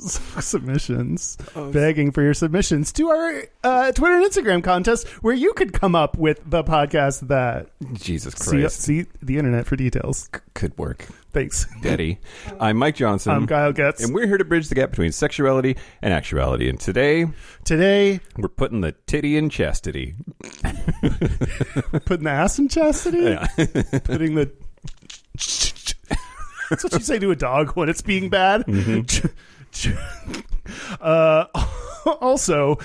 [0.40, 1.36] submissions.
[1.72, 5.94] Begging for your submissions to our uh, Twitter and Instagram contest where you could come
[5.94, 7.68] up with the podcast that.
[7.92, 8.80] Jesus Christ.
[8.80, 10.28] see the internet for details.
[10.54, 11.06] Could work.
[11.32, 11.66] Thanks.
[11.80, 12.18] Daddy.
[12.60, 13.32] I'm Mike Johnson.
[13.32, 14.02] I'm Kyle Getz.
[14.02, 16.68] And we're here to bridge the gap between sexuality and actuality.
[16.68, 17.26] And today,
[17.64, 20.14] Today, we're putting the titty in chastity.
[22.04, 23.18] putting the ass in chastity?
[23.18, 23.46] Yeah.
[24.04, 24.50] Putting the.
[26.70, 28.64] That's what you say to a dog when it's being bad.
[31.00, 31.46] Uh,
[32.20, 32.76] also,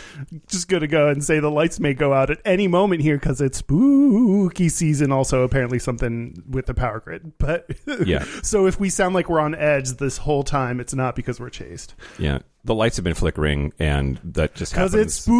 [0.47, 3.39] just gonna go and say the lights may go out at any moment here because
[3.41, 5.11] it's spooky season.
[5.11, 7.33] Also, apparently something with the power grid.
[7.37, 7.69] But
[8.05, 8.23] Yeah.
[8.41, 11.49] so if we sound like we're on edge this whole time, it's not because we're
[11.51, 11.93] chased.
[12.17, 12.39] yeah.
[12.65, 15.35] The lights have been flickering, and that just Because it's spooky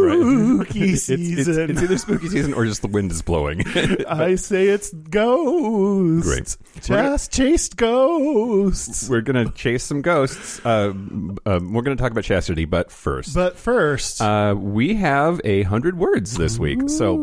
[0.00, 0.66] Right.
[0.76, 1.70] It's- it's, season.
[1.70, 3.62] it's either spooky season or just the wind is blowing.
[4.08, 6.26] I say it's ghosts.
[6.26, 6.56] Great.
[6.82, 9.08] Just chased ghosts.
[9.08, 10.64] we're going to chase some ghosts.
[10.64, 11.38] Uh, um,
[11.72, 13.34] we're going to talk about chastity, but first.
[13.34, 17.16] But first, Uh, we have a hundred words this week, so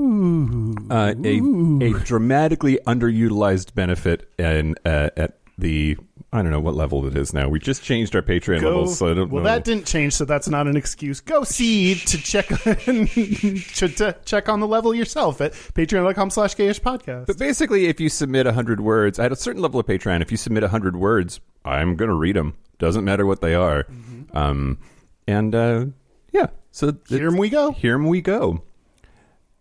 [0.91, 1.37] uh, a
[1.81, 5.97] a dramatically underutilized benefit and uh, at the
[6.33, 7.47] I don't know what level it is now.
[7.47, 8.67] We just changed our Patreon go.
[8.67, 9.49] levels, so I don't well, know.
[9.49, 11.21] that didn't change, so that's not an excuse.
[11.21, 16.81] Go see to check to, to check on the level yourself at patreon.com slash gayish
[16.81, 17.27] podcast.
[17.27, 20.29] but basically, if you submit a hundred words at a certain level of Patreon, if
[20.29, 22.57] you submit a hundred words, I'm going to read them.
[22.77, 23.87] Doesn't matter what they are.
[24.33, 24.79] Um,
[25.27, 25.85] and uh,
[26.33, 27.71] yeah, so Here we go.
[27.71, 28.63] Here we go.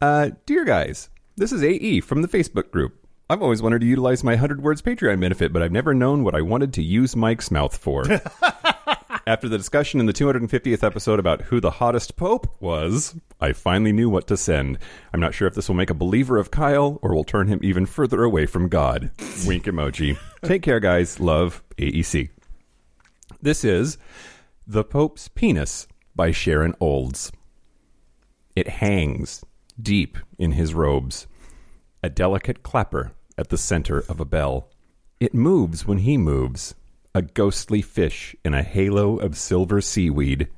[0.00, 3.06] Uh, dear guys, this is AE from the Facebook group.
[3.28, 6.37] I've always wanted to utilize my 100 words Patreon benefit, but I've never known what
[6.37, 8.04] I wanted to use Mike's mouth for.
[9.26, 13.91] After the discussion in the 250th episode about who the hottest pope was, I finally
[13.91, 14.78] knew what to send.
[15.12, 17.59] I'm not sure if this will make a believer of Kyle or will turn him
[17.64, 19.10] even further away from God.
[19.44, 20.16] Wink emoji.
[20.44, 21.19] Take care, guys.
[21.19, 22.28] Love, AEC.
[23.43, 23.98] This is
[24.69, 27.32] The Pope's Penis by Sharon Olds.
[28.54, 29.44] It hangs
[29.82, 31.26] deep in his robes,
[32.03, 34.71] a delicate clapper at the center of a bell.
[35.21, 36.75] It moves when he moves,
[37.15, 40.49] a ghostly fish in a halo of silver seaweed,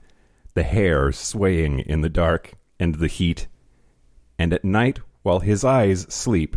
[0.54, 3.46] the hair swaying in the dark and the heat.
[4.38, 6.56] And at night, while his eyes sleep,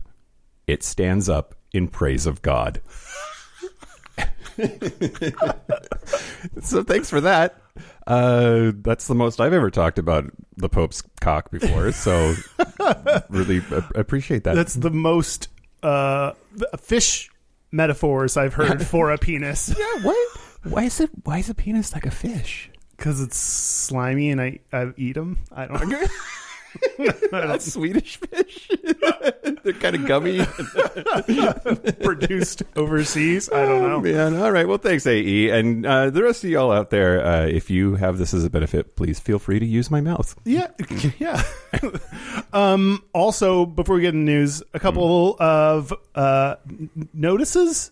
[0.68, 2.81] it stands up in praise of God.
[6.62, 7.62] so thanks for that.
[8.07, 10.25] Uh, that's the most I've ever talked about
[10.57, 11.91] the Pope's cock before.
[11.91, 12.35] So
[13.29, 14.56] really a- appreciate that.
[14.56, 15.50] That's the most
[15.84, 16.34] uh,
[16.79, 17.29] fish
[17.72, 20.03] metaphors I've heard for a penis yeah.
[20.03, 20.38] What?
[20.63, 21.09] Why is it?
[21.23, 22.69] Why is a penis like a fish?
[23.01, 25.40] because it's slimy and I, I eat them.
[25.51, 25.91] I don't.
[27.32, 28.70] That's Swedish fish.
[29.64, 30.46] They're kind of gummy.
[32.04, 33.50] produced overseas.
[33.52, 33.96] I don't know.
[33.96, 34.36] Oh, man.
[34.42, 34.68] All right.
[34.68, 35.50] Well, thanks, AE.
[35.50, 38.50] And uh, the rest of y'all out there, uh, if you have this as a
[38.50, 40.36] benefit, please feel free to use my mouth.
[40.46, 40.68] Yeah,
[41.20, 41.44] yeah.
[42.54, 45.44] um, also, before we get into the news, a couple Hmm.
[45.44, 46.56] of uh,
[47.14, 47.92] notices,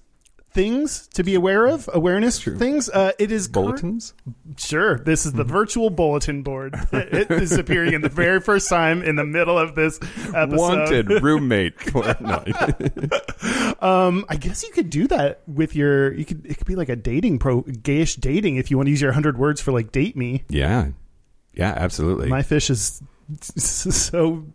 [0.59, 2.89] things to be aware of, awareness things.
[2.89, 4.13] Uh, it is cur- Bulletins?
[4.57, 5.49] Sure, this is the Hmm.
[5.51, 6.75] virtual bulletin board.
[6.91, 9.99] it is appearing in the very first time in the middle of this
[10.33, 10.57] episode.
[10.57, 11.75] Wanted roommate.
[13.81, 16.13] Um, I guess you could do that with your.
[16.13, 16.45] You could.
[16.45, 19.13] It could be like a dating pro, gayish dating if you want to use your
[19.13, 20.43] hundred words for like date me.
[20.49, 20.89] yeah.
[21.53, 22.27] Yeah, absolutely.
[22.29, 23.01] My fish is
[23.41, 24.45] so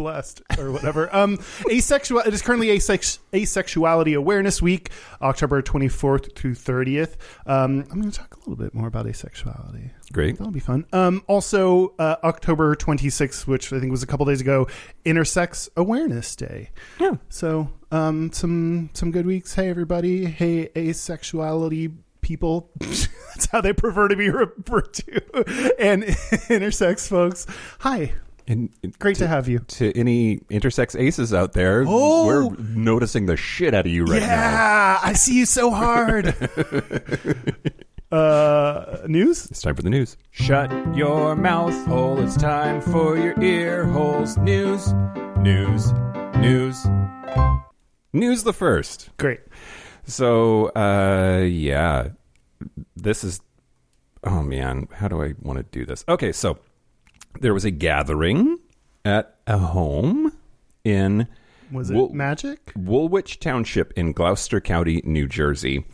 [0.00, 1.14] blessed or whatever.
[1.14, 1.38] Um,
[1.70, 2.20] asexual.
[2.20, 4.90] It is currently asex, asexuality awareness week,
[5.20, 7.16] October twenty fourth through thirtieth.
[7.46, 9.90] Um, I'm going to talk a little bit more about asexuality.
[10.12, 10.38] Great.
[10.38, 10.86] That'll be fun.
[10.92, 14.66] Um, also, uh, October 26th, which I think was a couple days ago,
[15.04, 16.70] Intersex Awareness Day.
[16.98, 17.14] Yeah.
[17.28, 19.54] So, um, some some good weeks.
[19.54, 20.24] Hey, everybody.
[20.24, 22.70] Hey, asexuality people.
[22.80, 25.74] That's how they prefer to be referred to.
[25.78, 26.02] And
[26.48, 27.46] intersex folks.
[27.80, 28.14] Hi.
[28.50, 28.68] And
[28.98, 29.60] Great to have you.
[29.60, 32.26] To any intersex aces out there, Oh!
[32.26, 34.26] we're noticing the shit out of you right now.
[34.26, 36.26] yeah, I see you so hard.
[38.10, 39.46] uh, news?
[39.46, 40.16] It's time for the news.
[40.32, 42.18] Shut your mouth hole.
[42.20, 44.36] It's time for your ear holes.
[44.38, 44.92] News,
[45.38, 45.92] news,
[46.38, 46.84] news.
[48.12, 49.10] News the first.
[49.16, 49.42] Great.
[50.06, 52.08] So, uh, yeah,
[52.96, 53.40] this is
[54.24, 56.04] oh man, how do I want to do this?
[56.08, 56.58] Okay, so
[57.40, 58.58] there was a gathering
[59.04, 60.32] at a home
[60.84, 61.26] in
[61.72, 62.72] Was it Wool- magic?
[62.76, 65.84] Woolwich Township in Gloucester County, New Jersey.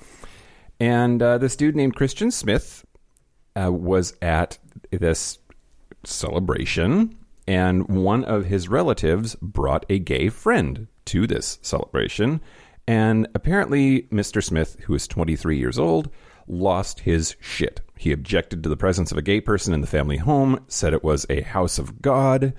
[0.80, 2.84] And uh, this dude named Christian Smith
[3.54, 4.58] uh, was at
[4.90, 5.38] this
[6.04, 7.16] celebration,
[7.48, 12.40] and one of his relatives brought a gay friend to this celebration.
[12.86, 14.42] And apparently, Mr.
[14.42, 16.10] Smith, who is 23 years old,
[16.46, 17.80] lost his shit.
[17.96, 21.04] He objected to the presence of a gay person in the family home, said it
[21.04, 22.52] was a house of God,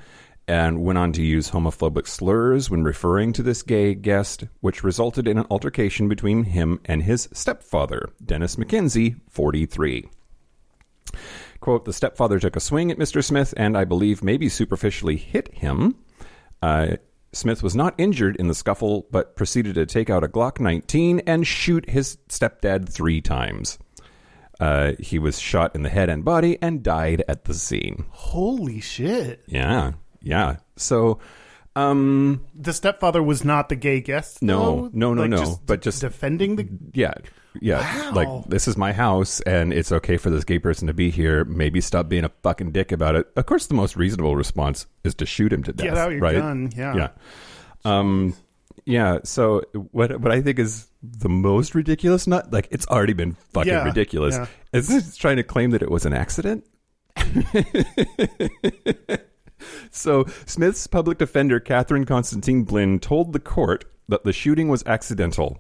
[0.48, 5.28] and went on to use homophobic slurs when referring to this gay guest, which resulted
[5.28, 10.10] in an altercation between him and his stepfather, Dennis McKenzie, 43.
[11.60, 13.24] Quote, the stepfather took a swing at Mr.
[13.24, 15.96] Smith and I believe maybe superficially hit him.
[16.62, 16.98] Uh,
[17.38, 21.20] Smith was not injured in the scuffle, but proceeded to take out a Glock 19
[21.28, 23.78] and shoot his stepdad three times.
[24.60, 28.06] Uh, he was shot in the head and body and died at the scene.
[28.10, 29.44] Holy shit!
[29.46, 30.56] Yeah, yeah.
[30.78, 31.20] So,
[31.78, 34.42] um, The stepfather was not the gay guest.
[34.42, 34.90] No, though?
[34.94, 36.68] no, no, Like, no, but just- defending the.
[36.94, 37.14] yeah,
[37.62, 37.80] yeah.
[37.80, 38.12] Wow.
[38.14, 41.44] Like this is my house, and it's okay for this gay person to be here.
[41.46, 43.28] Maybe stop being a fucking dick about it.
[43.36, 45.86] Of course, the most reasonable response is to shoot him to death.
[45.88, 46.36] Get out your right?
[46.36, 46.72] gun.
[46.76, 46.96] Yeah.
[46.96, 47.10] Yeah.
[47.86, 48.36] Um.
[48.86, 49.20] Yeah.
[49.24, 53.72] So what what I think is the most ridiculous, not like it's already been fucking
[53.72, 54.48] Yeah, ridiculous, yeah.
[54.74, 56.64] is it's trying to claim that it was an accident.
[59.98, 65.60] So Smith's public defender, Catherine Constantine Blinn, told the court that the shooting was accidental.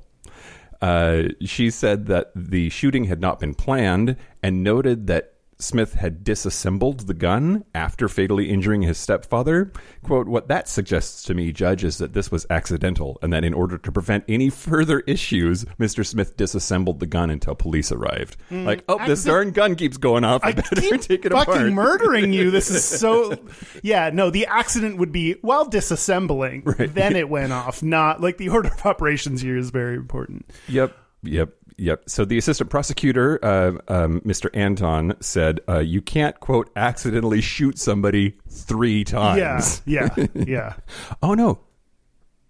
[0.81, 6.23] Uh, she said that the shooting had not been planned and noted that Smith had
[6.23, 9.71] disassembled the gun after fatally injuring his stepfather.
[10.03, 13.55] Quote, What that suggests to me, Judge, is that this was accidental and that in
[13.55, 16.05] order to prevent any further issues, Mr.
[16.05, 18.37] Smith disassembled the gun until police arrived.
[18.49, 18.65] Hmm.
[18.65, 20.43] like, oh, this accident- darn gun keeps going off.
[20.43, 21.47] I, I better keep take it apart.
[21.47, 21.73] fucking apart.
[21.73, 22.51] murdering you.
[22.51, 23.35] This is so.
[23.83, 24.29] Yeah, no.
[24.29, 26.77] The accident would be while disassembling.
[26.79, 26.93] Right.
[26.93, 27.81] Then it went off.
[27.81, 30.45] Not like the order of operations here is very important.
[30.67, 32.03] Yep, yep, yep.
[32.09, 34.49] So the assistant prosecutor, uh, um, Mr.
[34.53, 40.25] Anton, said, uh, "You can't quote accidentally shoot somebody three times." yeah, yeah.
[40.35, 40.73] Yeah.
[41.21, 41.59] Oh no,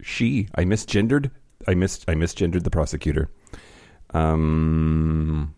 [0.02, 0.48] she.
[0.56, 1.32] I misgendered.
[1.68, 2.04] I mis.
[2.08, 3.30] I misgendered the prosecutor.
[4.12, 5.54] Um,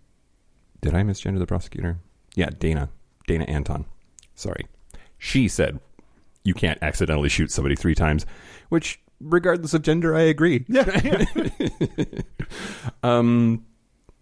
[0.81, 2.00] did I misgender the prosecutor?
[2.36, 2.89] Yeah, Dana.
[3.27, 3.86] Dana Anton.
[4.36, 4.66] Sorry.
[5.18, 5.80] She said,
[6.44, 8.25] "You can't accidentally shoot somebody three times,"
[8.69, 10.66] which, regardless of gender, I agree.
[10.69, 10.86] Yeah,
[13.04, 13.66] Um,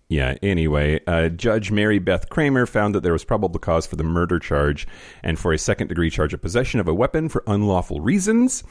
[0.10, 4.04] yeah, anyway, uh, Judge Mary Beth Kramer found that there was probable cause for the
[4.04, 4.88] murder charge
[5.22, 8.64] and for a second degree charge of possession of a weapon for unlawful reasons.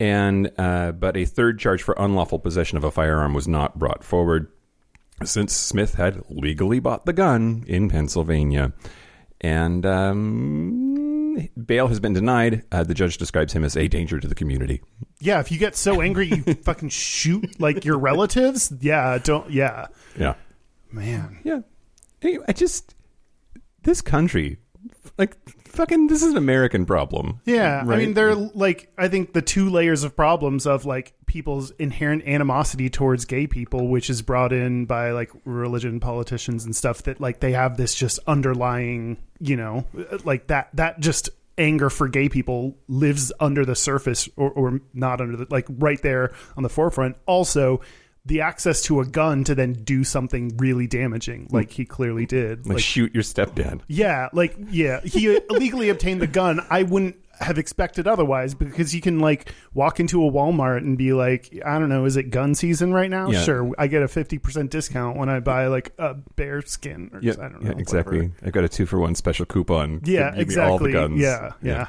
[0.00, 4.02] And uh, but a third charge for unlawful possession of a firearm was not brought
[4.02, 4.50] forward
[5.22, 8.72] since Smith had legally bought the gun in Pennsylvania.
[9.40, 10.83] And um,
[11.66, 12.64] bail has been denied.
[12.72, 14.82] Uh, the judge describes him as a danger to the community.
[15.20, 15.40] yeah.
[15.40, 18.72] If you get so angry, you fucking shoot like your relatives.
[18.80, 19.50] Yeah, don't.
[19.50, 19.86] Yeah,
[20.18, 20.34] Yeah.
[20.92, 21.38] man.
[21.44, 21.60] Yeah.
[22.22, 22.94] Anyway, I just
[23.82, 24.58] this country,
[25.18, 25.36] like
[25.68, 27.40] fucking, this is an American problem.
[27.44, 31.70] Yeah, I mean, they're like, I think the two layers of problems of like people's
[31.72, 37.02] inherent animosity towards gay people, which is brought in by like religion, politicians, and stuff.
[37.04, 39.86] That like they have this just underlying, you know,
[40.24, 45.20] like that that just anger for gay people lives under the surface or, or not
[45.20, 47.16] under the like right there on the forefront.
[47.26, 47.80] Also.
[48.26, 52.66] The access to a gun to then do something really damaging, like he clearly did.
[52.66, 53.82] like, shoot your stepdad.
[53.86, 56.60] Yeah, like yeah, he illegally obtained the gun.
[56.70, 61.12] I wouldn't have expected otherwise because you can like walk into a Walmart and be
[61.12, 63.28] like, I don't know, is it gun season right now?
[63.28, 63.42] Yeah.
[63.42, 67.10] Sure, I get a fifty percent discount when I buy like a bear skin.
[67.12, 67.72] Or Yeah, I don't know.
[67.72, 68.18] yeah, exactly.
[68.20, 68.34] whatever.
[68.46, 70.00] I've got a two for one special coupon.
[70.04, 70.92] Yeah, Give me all the exactly.
[70.92, 71.20] guns.
[71.20, 71.88] Yeah, yeah,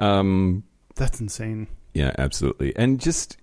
[0.00, 0.64] Um.
[0.96, 1.68] That's insane.
[1.92, 2.74] Yeah, absolutely.
[2.74, 3.36] And just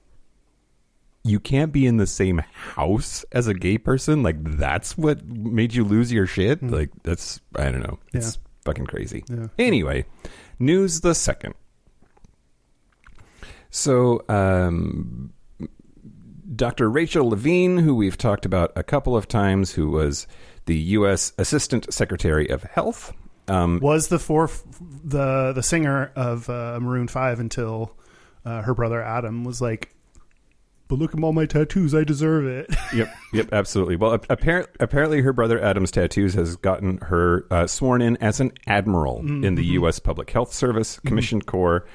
[1.23, 4.23] you can't be in the same house as a gay person.
[4.23, 6.63] Like that's what made you lose your shit.
[6.63, 7.99] Like that's I don't know.
[8.13, 9.23] It's fucking crazy.
[9.29, 9.47] Yeah.
[9.59, 10.05] Anyway,
[10.59, 11.53] news the second.
[13.69, 15.31] So, um,
[16.53, 16.89] Dr.
[16.89, 20.27] Rachel Levine, who we've talked about a couple of times, who was
[20.65, 21.31] the U.S.
[21.37, 23.13] Assistant Secretary of Health.
[23.47, 24.63] Um, Was the fourth
[25.03, 27.95] the the singer of uh, Maroon Five until
[28.45, 29.95] uh, her brother Adam was like,
[30.91, 33.95] "But look at all my tattoos, I deserve it." yep, yep, absolutely.
[33.95, 38.51] Well, apparent, apparently, her brother Adam's tattoos has gotten her uh, sworn in as an
[38.67, 39.99] admiral in the U.S.
[39.99, 41.87] Public Health Service Commissioned Corps.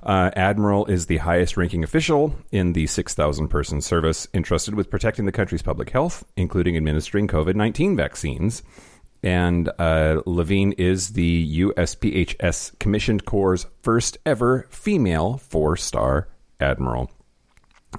[0.00, 5.24] Uh, admiral is the highest ranking official in the 6,000 person service entrusted with protecting
[5.26, 8.62] the country's public health, including administering COVID 19 vaccines.
[9.24, 16.28] and uh, Levine is the USPHS Commissioned Corps' first ever female four star
[16.60, 17.10] admiral.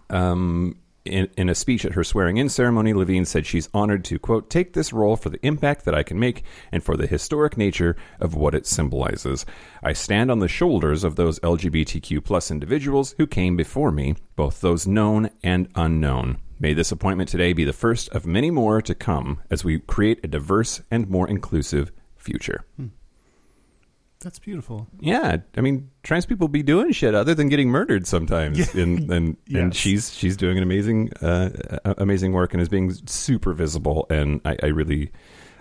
[0.09, 4.19] Um, in, in a speech at her swearing in ceremony, Levine said she's honored to,
[4.19, 7.57] quote, take this role for the impact that I can make and for the historic
[7.57, 9.45] nature of what it symbolizes.
[9.81, 14.61] I stand on the shoulders of those LGBTQ plus individuals who came before me, both
[14.61, 16.37] those known and unknown.
[16.59, 20.19] May this appointment today be the first of many more to come as we create
[20.23, 22.65] a diverse and more inclusive future.
[24.21, 24.87] That's beautiful.
[24.99, 28.83] Yeah, I mean, trans people be doing shit other than getting murdered sometimes, Yeah.
[28.83, 29.61] and and, Yes.
[29.61, 31.49] and she's she's doing an amazing uh,
[31.97, 35.11] amazing work and is being super visible, and I, I really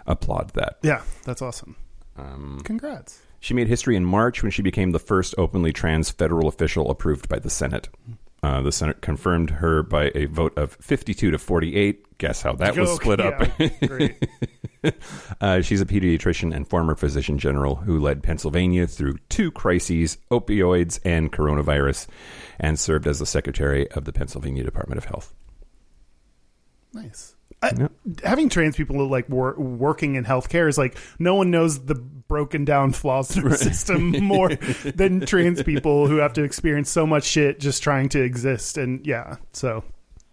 [0.06, 0.78] applaud that.
[0.82, 1.76] Yeah, that's awesome.
[2.16, 3.20] Um, Congrats.
[3.38, 7.28] she made history in March when she became the first openly trans federal official approved
[7.28, 7.88] by the Senate.
[8.42, 12.18] Uh, the Senate confirmed her by a vote of 52 to 48.
[12.18, 13.48] Guess how that was split up?
[13.58, 14.28] yeah, great.
[15.40, 20.98] Uh, she's a pediatrician and former physician general who led Pennsylvania through two crises, opioids
[21.04, 22.08] and coronavirus,
[22.58, 25.32] and served as the secretary of the Pennsylvania Department of Health.
[26.92, 27.36] Nice.
[27.62, 27.88] I, Yeah.
[28.24, 32.64] Having trans people like wor- working in healthcare is like no one knows the broken
[32.64, 34.54] down flaws in our system more
[34.94, 38.76] than trans people who have to experience so much shit just trying to exist.
[38.78, 39.84] And yeah, so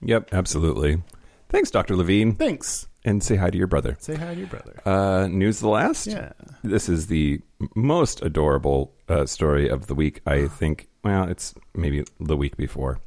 [0.02, 1.02] Yep, absolutely.
[1.50, 1.96] Thanks, Dr.
[1.96, 2.36] Levine.
[2.36, 2.88] thanks.
[3.06, 3.96] And say hi to your brother.
[4.00, 4.82] Say hi to your brother.
[4.84, 6.08] Uh, news the last?
[6.08, 6.34] Yeah.
[6.64, 7.40] This is the
[7.76, 10.88] most adorable uh, story of the week, I think.
[11.04, 13.00] Well, it's maybe the week before.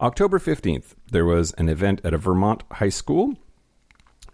[0.00, 3.36] October 15th, there was an event at a Vermont high school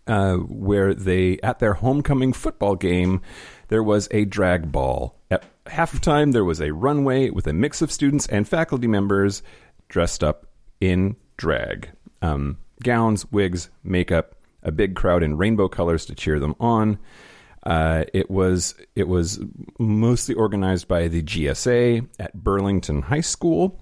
[0.09, 3.23] uh, where they, at their homecoming football game,
[3.69, 5.17] there was a drag ball.
[5.31, 9.45] At halftime, there was a runway with a mix of students and faculty members
[9.89, 10.47] dressed up
[10.81, 11.91] in drag.
[12.21, 14.34] Um, gowns, wigs, makeup,
[14.65, 16.99] a big crowd in rainbow colors to cheer them on.
[17.63, 19.41] Uh, it was it was
[19.79, 23.81] mostly organized by the GSA at Burlington High School.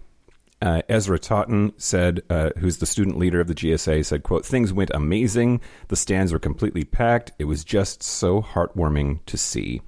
[0.60, 4.72] Uh, Ezra Totten said, uh, who's the student leader of the GSA, said, "quote Things
[4.72, 5.60] went amazing.
[5.88, 7.32] The stands were completely packed.
[7.40, 9.82] It was just so heartwarming to see.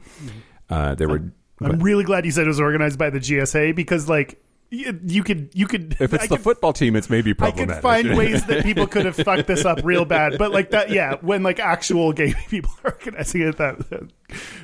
[0.68, 4.08] Uh, there were." I'm really glad you said it was organized by the GSA because
[4.08, 7.70] like you could you could if it's I the could- football team, it's maybe problematic.
[7.70, 10.70] I could find ways that people could have fucked this up real bad, but like
[10.70, 11.16] that, yeah.
[11.20, 14.10] When like actual gay people are organizing it, that, that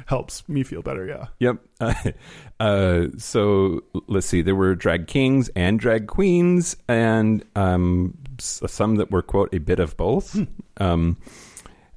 [0.06, 1.06] helps me feel better.
[1.06, 1.56] Yeah, Yep.
[1.80, 1.94] Uh,
[2.60, 4.42] uh, so let's see.
[4.42, 9.78] There were drag kings and drag queens, and um, some that were quote a bit
[9.80, 10.36] of both.
[10.78, 11.16] um,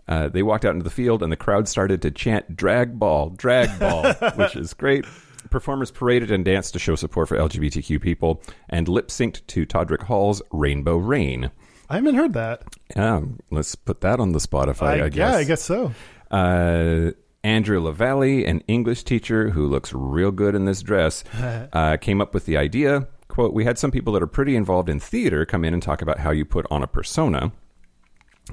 [0.06, 3.30] uh, they walked out into the field, and the crowd started to chant "drag ball,
[3.30, 5.06] drag ball," which is great.
[5.54, 10.02] Performers paraded and danced to show support for LGBTQ people, and lip synced to Todrick
[10.02, 11.52] Hall's "Rainbow Rain."
[11.88, 12.64] I haven't heard that.
[12.96, 15.04] Um, let's put that on the Spotify.
[15.04, 15.32] I, guess.
[15.32, 15.94] Yeah, I guess so.
[16.32, 17.12] Uh,
[17.44, 21.24] Andrew LaValle, an English teacher who looks real good in this dress,
[21.74, 23.08] uh, came up with the idea.
[23.28, 26.02] Quote, we had some people that are pretty involved in theater come in and talk
[26.02, 27.52] about how you put on a persona.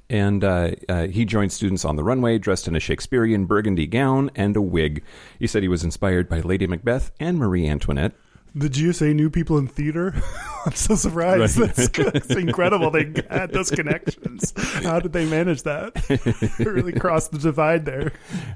[0.08, 4.30] And uh, uh, he joined students on the runway dressed in a Shakespearean burgundy gown
[4.34, 5.02] and a wig.
[5.38, 8.12] He said he was inspired by Lady Macbeth and Marie Antoinette.
[8.54, 10.12] The GSA knew people in theater.
[10.66, 11.56] I'm so surprised.
[11.56, 11.74] Right.
[11.74, 12.90] That's, that's incredible.
[12.90, 14.52] They had those connections.
[14.56, 15.94] How did they manage that?
[16.58, 18.12] They really crossed the divide there.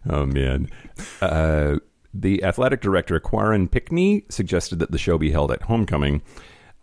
[0.09, 0.69] Oh man.
[1.21, 1.77] Uh,
[2.13, 6.23] the athletic director Quarren Pickney suggested that the show be held at homecoming.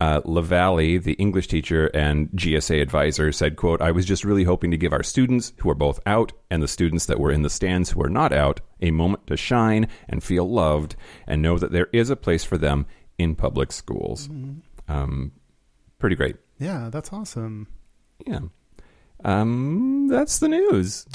[0.01, 4.71] Uh, LaValle, the English teacher and GSA advisor, said, "quote I was just really hoping
[4.71, 7.51] to give our students who are both out and the students that were in the
[7.51, 10.95] stands who are not out a moment to shine and feel loved
[11.27, 12.87] and know that there is a place for them
[13.19, 14.27] in public schools."
[14.87, 15.33] Um,
[15.99, 16.37] pretty great.
[16.57, 17.67] Yeah, that's awesome.
[18.25, 18.39] Yeah.
[19.23, 21.05] Um, that's the news.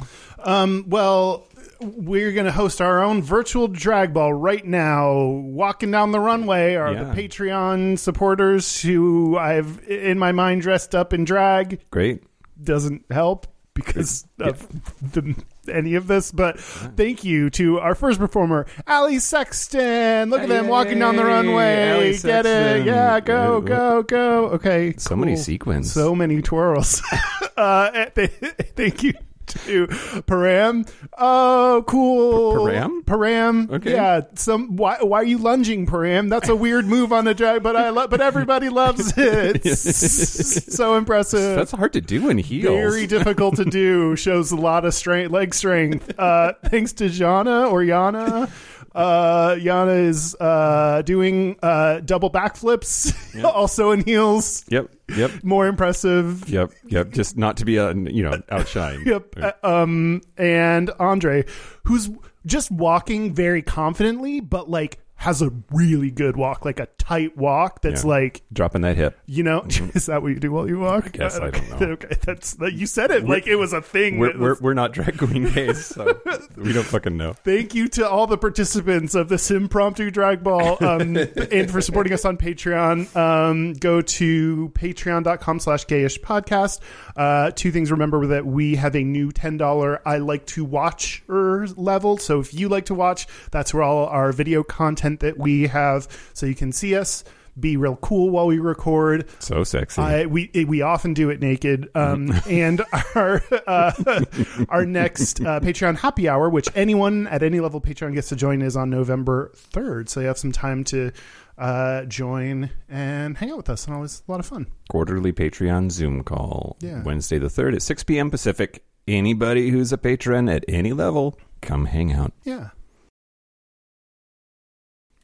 [0.45, 1.49] Um, well,
[1.81, 5.17] we're going to host our own virtual drag ball right now.
[5.19, 7.05] Walking down the runway are Yeah.
[7.05, 11.81] the Patreon supporters who I've, in my mind, dressed up in drag.
[11.91, 12.23] Great.
[12.63, 14.67] Doesn't help because of
[15.13, 15.35] the,
[15.71, 20.31] any of this, but thank you to our first performer, Ali Sexton.
[20.31, 22.17] Look at them walking down the runway.
[22.17, 22.87] Get it?
[22.87, 24.47] Yeah, go, go, go.
[24.53, 25.93] Okay, So many sequins.
[25.93, 27.03] So many twirls.
[27.59, 28.31] uh, th-
[28.77, 29.13] thank you
[29.67, 29.87] to
[30.27, 30.89] Param.
[31.17, 32.55] Oh, cool.
[32.55, 33.03] Param?
[33.05, 33.71] Param.
[33.71, 33.93] Okay.
[33.93, 34.23] Yeah.
[34.35, 34.77] Some.
[34.77, 34.99] Why?
[35.01, 36.29] Why are you lunging, Param?
[36.29, 37.91] That's a weird move on the drag, but I.
[37.91, 39.65] Lo- but everybody loves it.
[39.67, 41.57] So impressive.
[41.57, 42.75] That's hard to do in heels.
[42.75, 44.17] Very difficult to do.
[44.27, 46.19] Shows a lot of strength, leg strength.
[46.19, 48.51] Uh, thanks to Jana or Yana.
[48.97, 54.65] Uh, Yana is uh, doing uh, double backflips, also in heels.
[54.69, 54.91] Yep.
[55.15, 55.45] Yep.
[55.45, 56.49] More impressive.
[56.49, 56.73] Yep.
[56.87, 57.11] Yep.
[57.11, 59.05] Just not to be a you know outshined.
[59.07, 59.37] Yep.
[59.37, 61.45] Uh, um, and Andre,
[61.85, 62.09] who's
[62.47, 67.83] just walking very confidently, but like has a really good walk, like a tight walk
[67.83, 68.11] that's Yeah.
[68.11, 69.19] like Dropping that hip.
[69.27, 69.63] you know.
[69.95, 71.13] Is that what you do while you walk?
[71.13, 71.87] guess, I don't know.
[71.89, 74.19] Okay, that's that you said it like it was a thing.
[74.19, 76.19] We're we're, we're not drag queen gays, so
[76.57, 77.33] we don't fucking know.
[77.35, 82.13] Thank you to all the participants of this impromptu drag ball um, and for supporting
[82.13, 83.15] us on Patreon.
[83.17, 86.81] Um, go to patreon.com slash gayish podcast.
[87.17, 92.19] Uh, two things remember that we have a new $10 I like to watch level.
[92.19, 96.09] So if you like to watch, that's where all our video content that we have.
[96.35, 97.25] So you can see us.
[97.59, 99.31] Be real cool while we record.
[99.39, 100.03] So sexy.
[100.03, 101.89] I, we we often do it naked.
[101.95, 102.83] Um, and
[103.15, 103.93] our uh,
[104.69, 108.61] our next uh, Patreon happy hour, which anyone at any level Patreon gets to join,
[108.61, 110.11] is on November third.
[110.11, 111.13] So you have some time to
[111.57, 114.67] uh, join and hang out with us, and always a lot of fun.
[114.91, 116.77] Quarterly Patreon Zoom call.
[116.81, 117.03] Yeah.
[117.05, 118.31] Wednesday the third at six p.m.
[118.31, 118.85] Pacific.
[119.09, 122.33] Anybody who's a patron at any level, come hang out.
[122.43, 122.71] Yeah,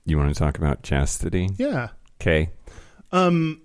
[0.05, 1.49] You want to talk about chastity?
[1.59, 1.89] yeah.
[2.21, 2.51] Okay.
[3.13, 3.61] Um,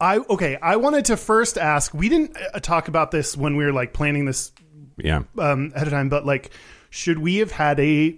[0.00, 0.56] I okay.
[0.60, 1.92] I wanted to first ask.
[1.94, 4.52] We didn't uh, talk about this when we were like planning this
[4.96, 5.22] Yeah.
[5.38, 6.50] um, ahead of time, but like,
[6.90, 8.16] should we have had a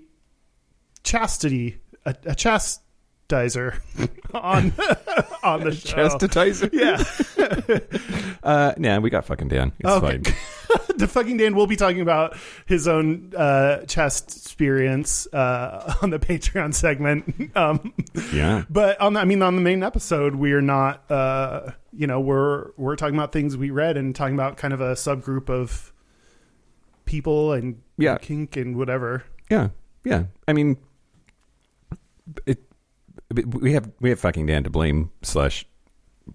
[1.04, 3.80] chastity, a, a chastizer
[4.34, 4.72] on
[5.44, 5.96] on the show?
[6.08, 6.70] Chastitizer?
[6.72, 7.02] Yeah,
[8.42, 9.72] Uh, yeah, we got fucking Dan.
[9.78, 10.18] It's Okay.
[10.22, 10.34] fine.
[10.96, 16.18] the fucking Dan will be talking about his own uh, chest experience uh, on the
[16.18, 17.34] Patreon segment.
[17.56, 17.92] Um,
[18.32, 18.64] Yeah.
[18.70, 21.10] but on the, I mean, on the main episode, we're not.
[21.10, 24.80] Uh, you know, we're we're talking about things we read and talking about kind of
[24.80, 25.92] a subgroup of
[27.04, 28.18] people and Yeah.
[28.18, 29.24] kink and whatever.
[29.50, 29.68] Yeah.
[30.04, 30.24] Yeah.
[30.46, 30.76] I mean,
[32.46, 32.62] it,
[33.46, 35.64] we have we have fucking Dan to blame slash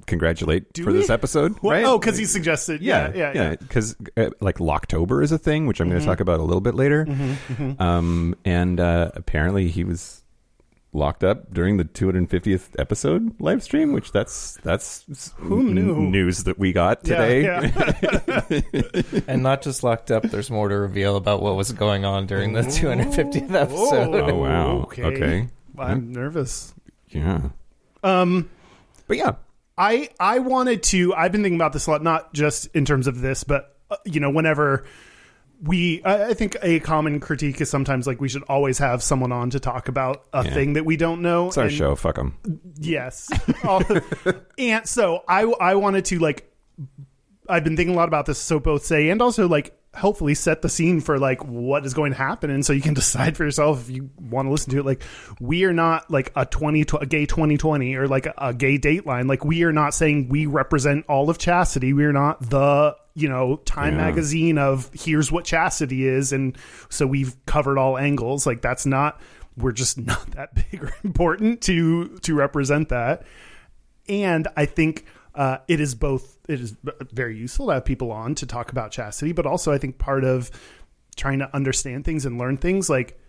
[0.07, 0.97] congratulate Do for we?
[0.99, 1.71] this episode, What?
[1.73, 1.85] right?
[1.85, 2.81] Oh, because he suggested.
[2.81, 3.55] yeah, Yeah, yeah, yeah.
[3.55, 6.61] Because uh, like Locktober is a thing, which I'm going to talk about a little
[6.61, 7.05] bit later.
[7.05, 10.19] Mm-hmm, Um, and uh, apparently he was
[10.95, 15.95] locked up during the 250th episode live stream, which that's that's Who n- knew?
[15.95, 17.41] news that we got Yeah, today.
[17.43, 19.21] yeah.
[19.27, 22.53] And not just locked up, there's more to reveal about what was going on during
[22.53, 24.13] the 250th episode.
[24.13, 24.77] oh wow.
[24.83, 25.03] Okay.
[25.03, 25.47] Okay.
[25.79, 26.73] I'm nervous.
[27.09, 27.49] Yeah.
[28.03, 28.49] Um,
[29.07, 29.31] But yeah.
[29.77, 31.13] I I wanted to.
[31.15, 33.95] I've been thinking about this a lot, not just in terms of this, but uh,
[34.05, 34.85] you know, whenever
[35.61, 39.31] we, I, I think a common critique is sometimes like we should always have someone
[39.31, 40.53] on to talk about a Yeah.
[40.53, 41.47] thing that we don't know.
[41.47, 41.95] It's our And- show.
[41.95, 42.37] Fuck them.
[42.77, 43.29] Yes.
[44.57, 46.51] And so I I wanted to like
[47.49, 50.61] I've been thinking a lot about this so both say and also like hopefully set
[50.63, 52.49] the scene for like what is going to happen.
[52.49, 54.85] And so you can decide for yourself if you want to listen to it.
[54.85, 55.03] Like
[55.39, 59.27] we are not like a 20 a gay 2020 or like a, a gay dateline.
[59.27, 61.93] Like we are not saying we represent all of chastity.
[61.93, 64.01] We are not the you know time Yeah.
[64.05, 66.33] magazine of here's what chastity is.
[66.33, 66.57] And
[66.89, 68.47] so we've covered all angles.
[68.47, 69.21] Like that's not
[69.55, 73.23] we're just not that big or important to to represent that.
[74.09, 76.37] And I think uh, it is both.
[76.47, 76.75] It is
[77.11, 80.23] very useful to have people on to talk about chastity, but also I think part
[80.23, 80.51] of
[81.15, 82.89] trying to understand things and learn things.
[82.89, 83.19] Like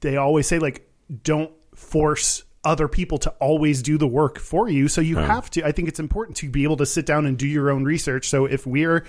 [0.00, 0.90] they always say, like
[1.22, 4.88] don't force other people to always do the work for you.
[4.88, 5.26] So you Right.
[5.26, 5.64] have to.
[5.66, 8.28] I think it's important to be able to sit down and do your own research.
[8.28, 9.04] So if we're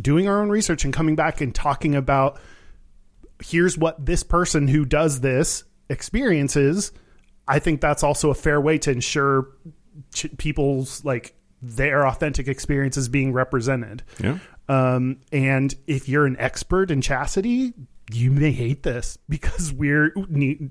[0.00, 2.38] doing our own research and coming back and talking about
[3.42, 6.92] here's what this person who does this experiences
[7.48, 9.48] i think that's also a fair way to ensure
[10.12, 14.38] ch- people's like their authentic experiences being represented Yeah.
[14.68, 17.72] um, and if you're an expert in chastity
[18.12, 20.12] you may hate this because we're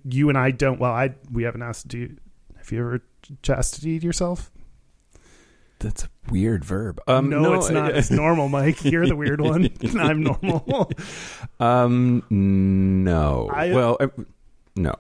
[0.06, 2.18] you and i don't well i we haven't asked do you,
[2.58, 3.02] have you ever
[3.42, 4.52] chastitied yourself
[5.80, 7.02] That's a weird verb.
[7.08, 10.90] Um, no, it's not it's normal mike you're the weird one i'm normal
[11.60, 13.50] Um, no.
[13.54, 14.08] I- well, uh,
[14.76, 14.94] no.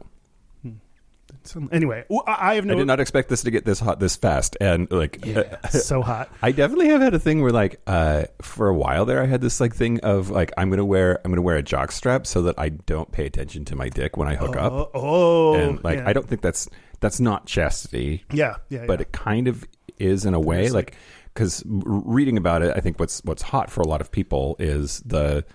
[1.46, 4.16] So, anyway i have no I did not expect this to get this hot this
[4.16, 4.56] fast.
[4.62, 8.70] And like, uh, so hot I definitely have had a thing where like, uh, for
[8.70, 11.42] a while there, I had this like thing of like, I'm gonna wear, I'm gonna
[11.42, 14.36] wear a jock strap so that I don't pay attention to my dick when I
[14.36, 14.72] hook up.
[14.74, 16.10] Oh, oh, and like, yeah.
[16.10, 19.04] I don't think that's that's not chastity, Yeah, yeah, but yeah.
[19.04, 19.66] it kind of
[20.00, 20.96] is in a way, like
[21.34, 25.02] because reading about it, I think what's what's hot for a lot of people is
[25.06, 25.46] the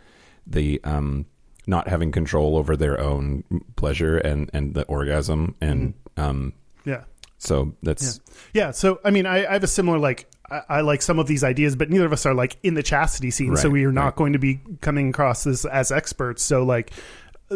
[0.46, 1.26] the um
[1.68, 3.44] not having control over their own
[3.76, 6.30] pleasure and and the orgasm and Mm-hmm.
[6.30, 6.52] um
[6.84, 7.04] yeah,
[7.38, 8.20] so that's
[8.52, 8.70] yeah.
[8.72, 11.44] So I mean, I, I have a similar like I, I like some of these
[11.44, 14.04] ideas, but neither of us are like in the chastity scene, so we are not
[14.04, 14.16] right.
[14.16, 16.42] going to be coming across this as experts.
[16.42, 16.92] So like,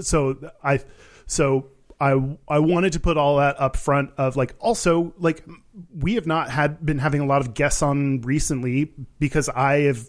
[0.01, 0.81] so I
[1.27, 1.69] so
[2.01, 5.45] I I wanted to put all that up front of like also like
[5.99, 10.09] we have not had been having a lot of guests on recently because I have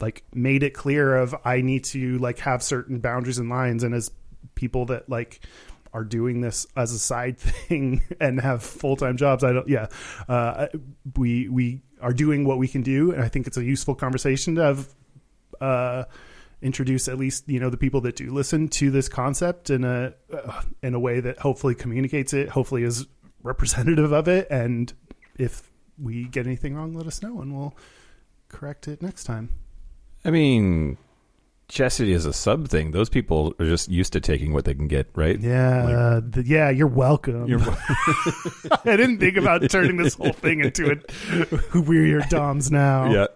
[0.00, 3.82] like made it clear of I need to like have certain boundaries and lines.
[3.82, 4.10] And as
[4.54, 5.40] people that like
[5.92, 9.86] are doing this as a side thing and have full-time jobs I don't yeah
[10.28, 10.68] uh
[11.16, 13.12] we we are doing what we can do.
[13.12, 14.88] And I think it's a useful conversation to have
[15.60, 16.04] uh
[16.62, 20.12] introduce at least you know the people that do listen to this concept in a
[20.32, 23.06] uh, in a way that hopefully communicates it hopefully is
[23.42, 24.46] representative of it.
[24.50, 24.92] And
[25.38, 27.74] if we get anything wrong let us know and we'll
[28.48, 29.50] correct it next time
[30.24, 30.98] I mean,
[31.68, 32.90] chastity is a sub thing.
[32.90, 35.38] Those people are just used to taking what they can get, right?
[35.40, 37.64] yeah uh, th- yeah you're welcome You're-
[38.84, 43.26] i didn't think about turning this whole thing into a we're your doms now yeah.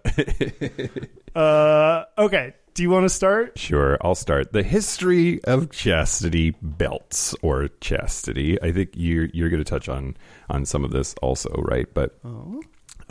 [1.40, 4.52] uh okay do you want to start Sure, I'll start.
[4.52, 8.60] The history of chastity belts or chastity.
[8.60, 10.16] I think you're you're going to touch on
[10.50, 11.86] on some of this also, right?
[11.94, 12.18] But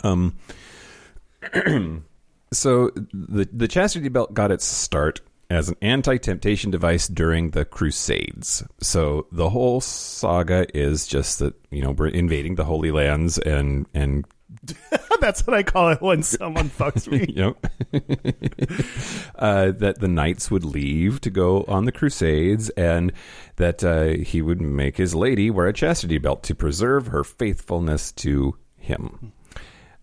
[0.03, 0.35] um,
[2.53, 8.63] so the the chastity belt got its start as an anti-temptation device during the Crusades.
[8.79, 13.85] So the whole saga is just that you know we're invading the Holy Lands and
[13.93, 14.25] and
[15.19, 17.65] that's what i call it when someone fucks me Yep.
[19.35, 23.11] uh, that the knights would leave to go on the crusades and
[23.57, 28.11] that uh, he would make his lady wear a chastity belt to preserve her faithfulness
[28.13, 29.33] to him.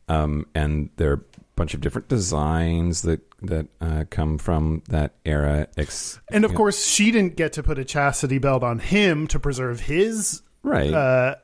[0.08, 1.18] Um, and there
[1.61, 5.66] bunch of different designs that that uh, come from that era.
[5.77, 9.38] Ex- And of course, she didn't get to put a chastity belt on him to
[9.38, 11.35] preserve his right, uh,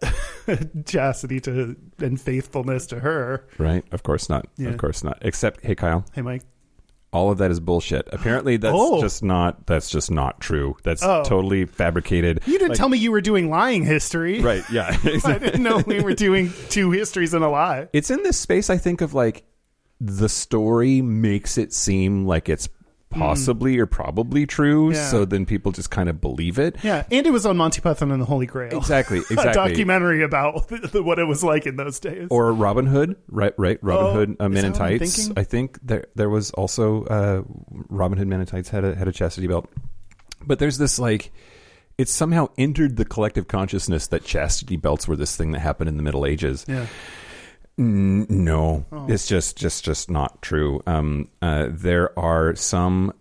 [0.86, 3.46] chastity to and faithfulness to her.
[3.58, 3.84] right.
[3.92, 4.46] Of course not.
[4.56, 4.68] Yeah.
[4.70, 5.18] Of course not.
[5.22, 6.42] Except, hey, Kyle, Hey, Mike.
[7.12, 8.06] all of that is bullshit.
[8.12, 9.00] Apparently, that's Oh.
[9.00, 9.66] just not.
[9.66, 10.76] That's just not true.
[10.82, 11.22] That's Oh.
[11.24, 12.40] totally fabricated.
[12.46, 14.40] You didn't Like- tell me you were doing lying history.
[14.40, 14.64] Right.
[14.70, 14.94] Yeah.
[15.24, 17.88] I didn't know we were doing two histories and a lie.
[17.94, 19.44] it's in this space I think of like
[20.00, 22.68] the story makes it seem like it's
[23.08, 25.08] possibly or probably true Yeah.
[25.08, 28.10] so then people just kind of believe it Yeah, and it was on Monty Python
[28.10, 28.76] and the Holy Grail.
[28.76, 29.50] exactly exactly.
[29.50, 32.26] A documentary about what it was like in those days.
[32.30, 35.30] or Robin Hood right right Robin Oh, Hood uh, Men in that what I'm Tights?
[35.36, 37.42] I think there there was also uh,
[37.88, 39.70] Robin Hood Men in Tights had a had a chastity belt
[40.44, 41.32] but there's this like
[41.96, 45.96] It somehow entered the collective consciousness that chastity belts were this thing that happened in
[45.96, 46.86] the Middle Ages yeah.
[47.78, 49.06] N- no, Oh.
[49.08, 50.82] it's just just just not true.
[50.86, 53.12] Um, uh, there are some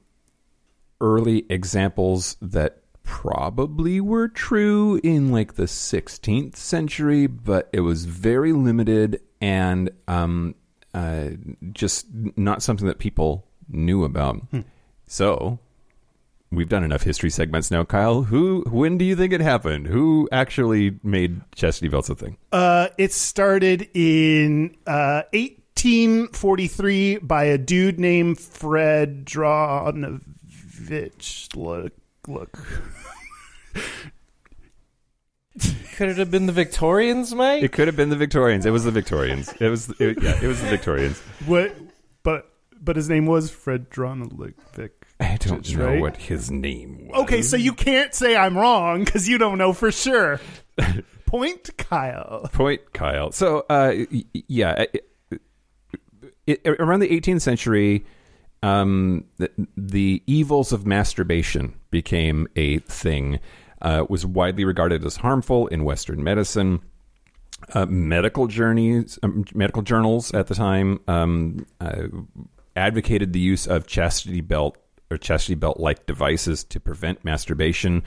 [1.01, 8.53] early examples that probably were true in like the 16th century, but it was very
[8.53, 10.55] limited and um,
[10.93, 11.29] uh,
[11.73, 14.41] just not something that people knew about.
[15.05, 15.59] So
[16.55, 18.23] we've done enough history segments now, Kyle.
[18.23, 19.87] Who, when do you think it happened?
[19.87, 22.37] Who actually made chastity belts a thing?
[22.51, 30.23] Uh, it started in uh, 1843 by a dude named Fred Dronovich.
[31.55, 31.93] Look,
[32.27, 32.59] look.
[35.95, 37.63] Could it have been the Victorians, Mike?
[37.63, 38.65] It could have been the Victorians.
[38.65, 39.53] It was the Victorians.
[39.61, 41.17] It was it, yeah, it was the Victorians.
[41.45, 41.73] What?
[42.23, 44.91] But but his name was Fred Dronovich.
[45.19, 46.01] I don't know right.
[46.01, 47.23] what his name was.
[47.23, 50.41] Okay, so you can't say I'm wrong because you don't know for sure.
[51.25, 52.49] Point Kyle.
[52.53, 53.31] point, Kyle.
[53.31, 55.11] So uh, y- yeah, it,
[56.45, 58.05] it, around the 18th century,
[58.61, 63.39] um, the, the evils of masturbation became a thing.
[63.81, 66.81] Uh, was widely regarded as harmful in Western medicine.
[67.73, 72.03] Uh, medical journeys, um, medical journals at the time um, uh,
[72.75, 74.77] advocated the use of chastity belt
[75.11, 78.03] or chastity belt like devices to prevent masturbation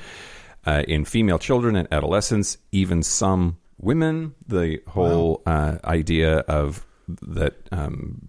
[0.66, 2.58] uh, in female children and adolescents.
[2.72, 6.84] Even some women, the whole uh, idea of
[7.22, 8.20] that um,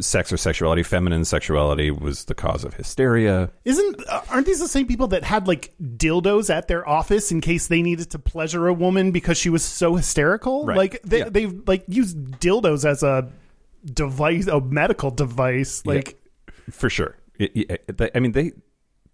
[0.00, 3.50] sex or sexuality, feminine sexuality, was the cause of hysteria.
[3.66, 7.42] Isn't uh, aren't these the same people that had like dildos at their office in
[7.42, 10.64] case they needed to pleasure a woman because she was so hysterical?
[10.64, 10.76] Right.
[10.76, 11.28] Like they Yeah.
[11.28, 13.30] they've like used dildos as a
[13.84, 15.84] device, a medical device.
[15.84, 16.18] Like
[16.70, 17.16] for sure.
[17.38, 17.52] It,
[17.98, 18.52] it- I mean, they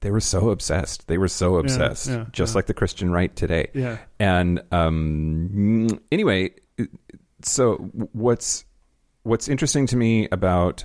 [0.00, 1.08] they were so obsessed.
[1.08, 2.58] They were so obsessed, yeah, just yeah.
[2.58, 3.68] like the Christian right today.
[3.74, 3.98] Yeah.
[4.18, 6.52] And um, anyway,
[7.42, 7.76] so
[8.12, 8.64] what's
[9.22, 10.84] what's interesting to me about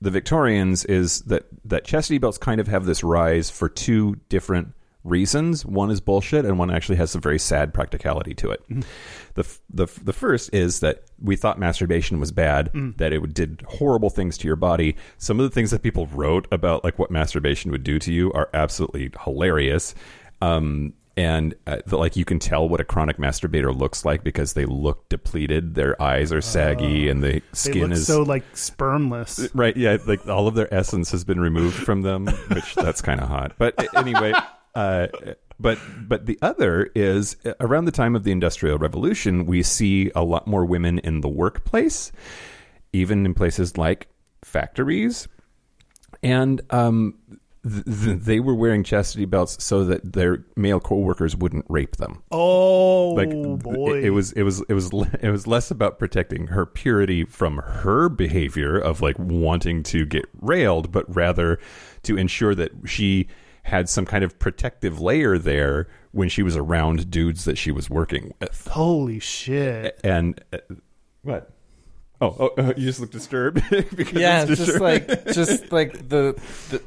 [0.00, 4.72] the Victorians is that that chastity belts kind of have this rise for two different
[5.06, 5.64] reasons.
[5.64, 8.62] One is bullshit, and one actually has some very sad practicality to it.
[9.34, 13.18] The, f- the f- the first is that we thought masturbation was bad, that it
[13.20, 14.96] would- did horrible things to your body.
[15.18, 18.32] Some of the things that people wrote about like what masturbation would do to you
[18.32, 19.94] are absolutely hilarious.
[20.42, 24.52] Um, and uh, the, like you can tell what a chronic masturbator looks like because
[24.52, 25.74] they look depleted.
[25.74, 29.48] Their eyes are saggy, and the skin is so like spermless.
[29.54, 29.74] right.
[29.74, 33.28] Yeah, like all of their essence has been removed from them, which that's kind of
[33.28, 33.52] hot.
[33.56, 34.34] But anyway,
[34.76, 35.06] uh,
[35.58, 40.10] but but the other is uh, around the time of the Industrial Revolution, we see
[40.14, 42.12] a lot more women in the workplace,
[42.92, 44.08] even in places like
[44.42, 45.28] factories,
[46.22, 47.14] and um,
[47.62, 52.22] th- th- they were wearing chastity belts so that their male coworkers wouldn't rape them.
[52.30, 55.98] Oh like boy, it, it was it was it was le- it was less about
[55.98, 61.58] protecting her purity from her behavior of like wanting to get railed but rather
[62.02, 63.26] to ensure that she
[63.66, 67.90] had some kind of protective layer there when she was around dudes that she was
[67.90, 70.00] working with holy shit.
[70.04, 70.58] and uh,
[71.22, 71.50] what
[72.20, 76.40] oh, oh uh, you just look disturbed because yeah, it's just like just like the,
[76.70, 76.80] the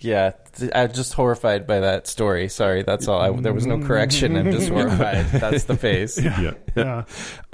[0.00, 0.32] yeah,
[0.74, 2.50] I'm just horrified by that story.
[2.50, 3.22] Sorry, that's all.
[3.22, 4.36] I, there was no correction.
[4.36, 5.24] I'm just horrified.
[5.30, 6.20] That's the face.
[6.20, 7.04] yeah Yeah.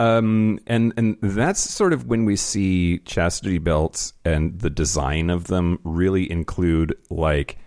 [0.01, 5.45] Um, and and that's sort of when we see chastity belts and the design of
[5.45, 7.59] them really include like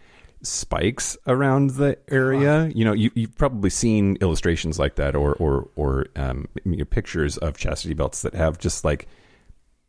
[0.41, 2.71] spikes around the area.
[2.73, 6.85] You know, you, you've probably seen illustrations like that, or or or um, you know,
[6.85, 9.07] pictures of chastity belts that have just like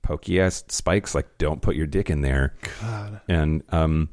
[0.03, 1.15] pokey ass spikes.
[1.15, 2.55] Like, don't put your dick in there.
[2.81, 3.21] God.
[3.29, 4.09] And um,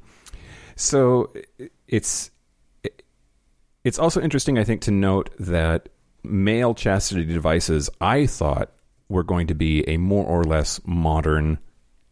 [0.76, 1.34] so
[1.88, 2.32] it's
[3.84, 5.90] it's also interesting, I think, to note that
[6.24, 8.72] male chastity devices, I thought,
[9.10, 11.60] were going to be a more or less modern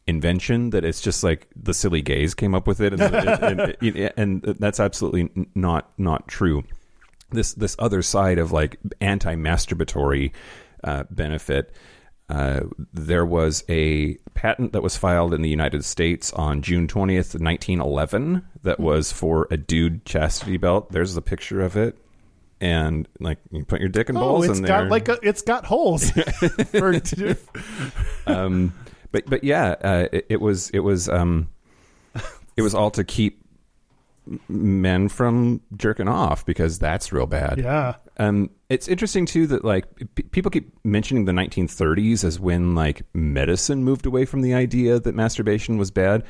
[0.07, 0.71] invention.
[0.71, 4.41] That it's just like the silly gays came up with it, and, and, and, and
[4.59, 6.63] that's absolutely not not true.
[7.31, 10.31] This this other side of like anti-masturbatory
[10.83, 11.73] uh, benefit.
[12.29, 12.61] Uh,
[12.93, 18.43] there was a patent that was filed in the United States on June 20th, 1911,
[18.63, 20.91] that was for a dude chastity belt.
[20.91, 21.97] There's the picture of it.
[22.61, 24.89] And like you put your dick and Oh, balls it's in got there.
[24.89, 26.11] like a, it's got holes.
[26.71, 26.95] for,
[28.25, 28.73] um,
[29.13, 31.47] but but yeah, uh, it, it was it was um,
[32.57, 33.39] it was all to keep
[34.47, 37.57] men from jerking off because that's real bad.
[37.59, 37.95] yeah.
[38.17, 43.01] Um, it's interesting too that like p- people keep mentioning the 1930s as when like
[43.13, 46.23] medicine moved away from the idea that masturbation was bad,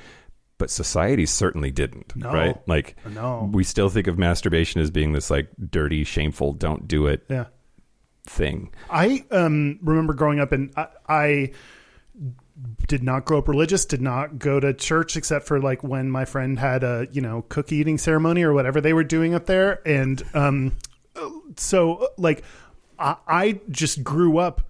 [0.57, 2.15] but society certainly didn't.
[2.15, 2.31] No.
[2.33, 2.57] Right?
[2.67, 3.49] Like, No.
[3.53, 7.45] we still think of masturbation as being this like dirty, shameful, don't do it Yeah.
[8.25, 8.71] thing.
[8.89, 11.51] I um, remember growing up, and I, I
[12.87, 13.85] did not grow up religious.
[13.85, 17.43] Did not go to church except for like when my friend had a you know
[17.49, 20.73] cookie eating ceremony or whatever they were doing up there, and um,
[21.57, 22.43] so like
[22.99, 24.61] I, I just grew up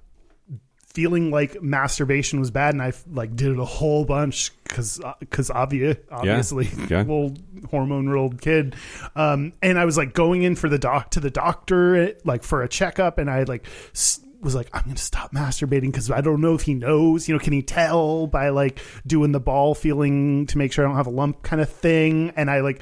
[0.94, 5.50] feeling like masturbation was bad, and I like did it a whole bunch because because
[5.50, 7.00] obvious obviously Yeah.
[7.00, 7.36] little
[7.70, 8.76] hormone riddled kid,
[9.16, 12.62] um, and I was like going in for the doc to the doctor like for
[12.64, 13.66] a checkup, and I like.
[13.94, 17.28] s- was like, I'm going to stop masturbating because I don't know if he knows.
[17.28, 20.88] You know, can he tell by like doing the ball feeling to make sure I
[20.88, 22.32] don't have a lump kind of thing?
[22.36, 22.82] And I like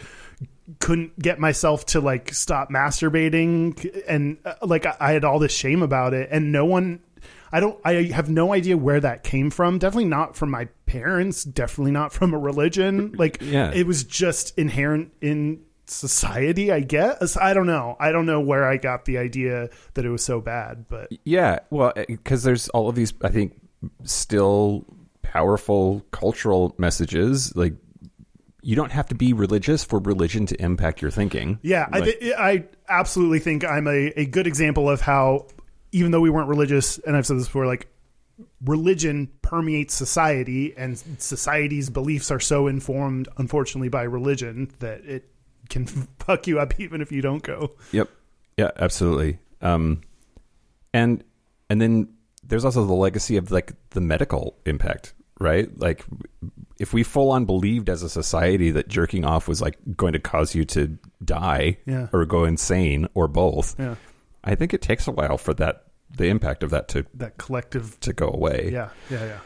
[0.80, 5.52] couldn't get myself to like stop masturbating and uh, like I- I had all this
[5.54, 7.02] shame about it and no one
[7.52, 11.43] I don't I have no idea where that came from definitely not from my parents
[11.43, 13.71] definitely not from a religion like Yeah.
[13.74, 18.67] it was just inherent in society I guess I don't know I don't know where
[18.67, 22.69] I got the idea that it was so bad but Yeah, well, eh, because there's
[22.69, 23.60] all of these, I think,
[24.04, 24.86] still
[25.21, 27.56] powerful cultural messages.
[27.56, 27.73] Like,
[28.62, 31.60] you don't have to be religious for religion to impact your thinking.
[31.63, 35.47] Yeah, I, Like- thi- I absolutely think I'm a, a good example of how,
[35.91, 37.88] even though we weren't religious, and I've said this before, like
[38.63, 45.31] religion permeates society, and society's beliefs are so informed, unfortunately, by religion that it
[45.71, 45.86] can
[46.19, 47.71] fuck you up even if you don't go.
[47.91, 48.10] Yep.
[48.57, 49.39] Yeah, absolutely.
[49.62, 50.01] Um,
[50.93, 51.23] and
[51.69, 52.10] and then
[52.43, 55.69] there's also the legacy of like the medical impact, right?
[55.79, 56.05] Like
[56.79, 60.19] if we full on believed as a society that jerking off was like going to
[60.19, 62.07] cause you to die Yeah.
[62.12, 63.95] or go insane or both, Yeah,
[64.43, 65.86] I think it takes a while for that
[66.17, 67.97] the impact of that to that collective.
[68.01, 68.69] to go away.
[68.73, 69.39] Yeah, yeah, yeah.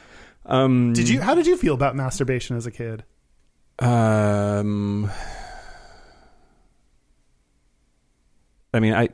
[0.46, 1.22] Um Did you?
[1.22, 3.04] How did you feel about masturbation as a kid?
[3.80, 5.12] Um,
[8.76, 9.10] I mean, I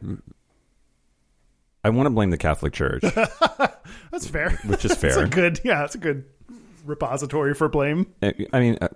[1.84, 3.02] I want to blame the Catholic Church,
[4.12, 4.52] That's fair.
[4.65, 5.24] which is fair.
[5.24, 5.60] a good.
[5.63, 6.26] Yeah, it's a good
[6.86, 8.08] repository for blame.
[8.21, 8.89] I mean, uh,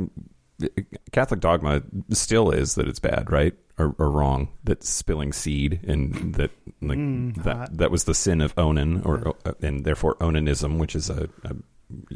[1.12, 4.49] Catholic dogma still is that it's bad, right, or, or wrong.
[4.63, 6.51] That spilling seed and that
[6.82, 10.95] like Mm, that that was the sin of Onan, or uh, and therefore Onanism, which
[10.95, 11.56] is a, a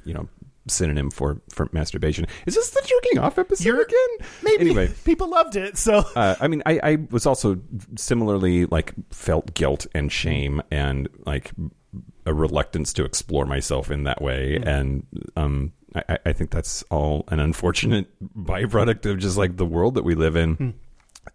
[0.05, 0.27] you know
[0.67, 2.28] synonym for for masturbation.
[2.45, 4.28] Is this the jerking off episode You're- again?
[4.43, 5.78] Maybe Anyway, people loved it.
[5.78, 7.60] So uh, I mean, I, I was also
[7.95, 11.52] similarly like felt guilt and shame and like
[12.26, 17.24] a reluctance to explore myself in that way, and um, I, I think that's all
[17.30, 20.76] an unfortunate byproduct of just like the world that we live in.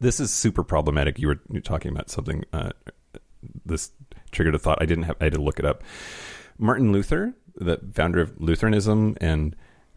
[0.00, 1.18] This is super problematic.
[1.18, 2.44] You were, you were talking about something.
[2.52, 2.70] Uh,
[3.64, 3.90] this
[4.32, 4.78] triggered a thought.
[4.80, 5.16] I didn't have.
[5.20, 5.82] I had to look it up.
[6.58, 9.56] Martin Luther, the founder of Lutheranism, and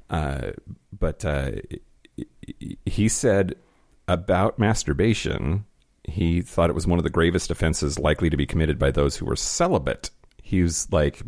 [0.09, 0.51] uh,
[0.97, 1.51] but uh,
[2.85, 3.55] he said
[4.07, 5.65] about masturbation,
[6.03, 9.17] he thought it was one of the gravest offenses likely to be committed by those
[9.17, 10.09] who were celibate.
[10.41, 11.21] He was like,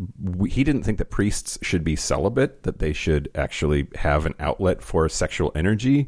[0.47, 4.81] he didn't think that priests should be celibate, that they should actually have an outlet
[4.81, 6.07] for sexual energy.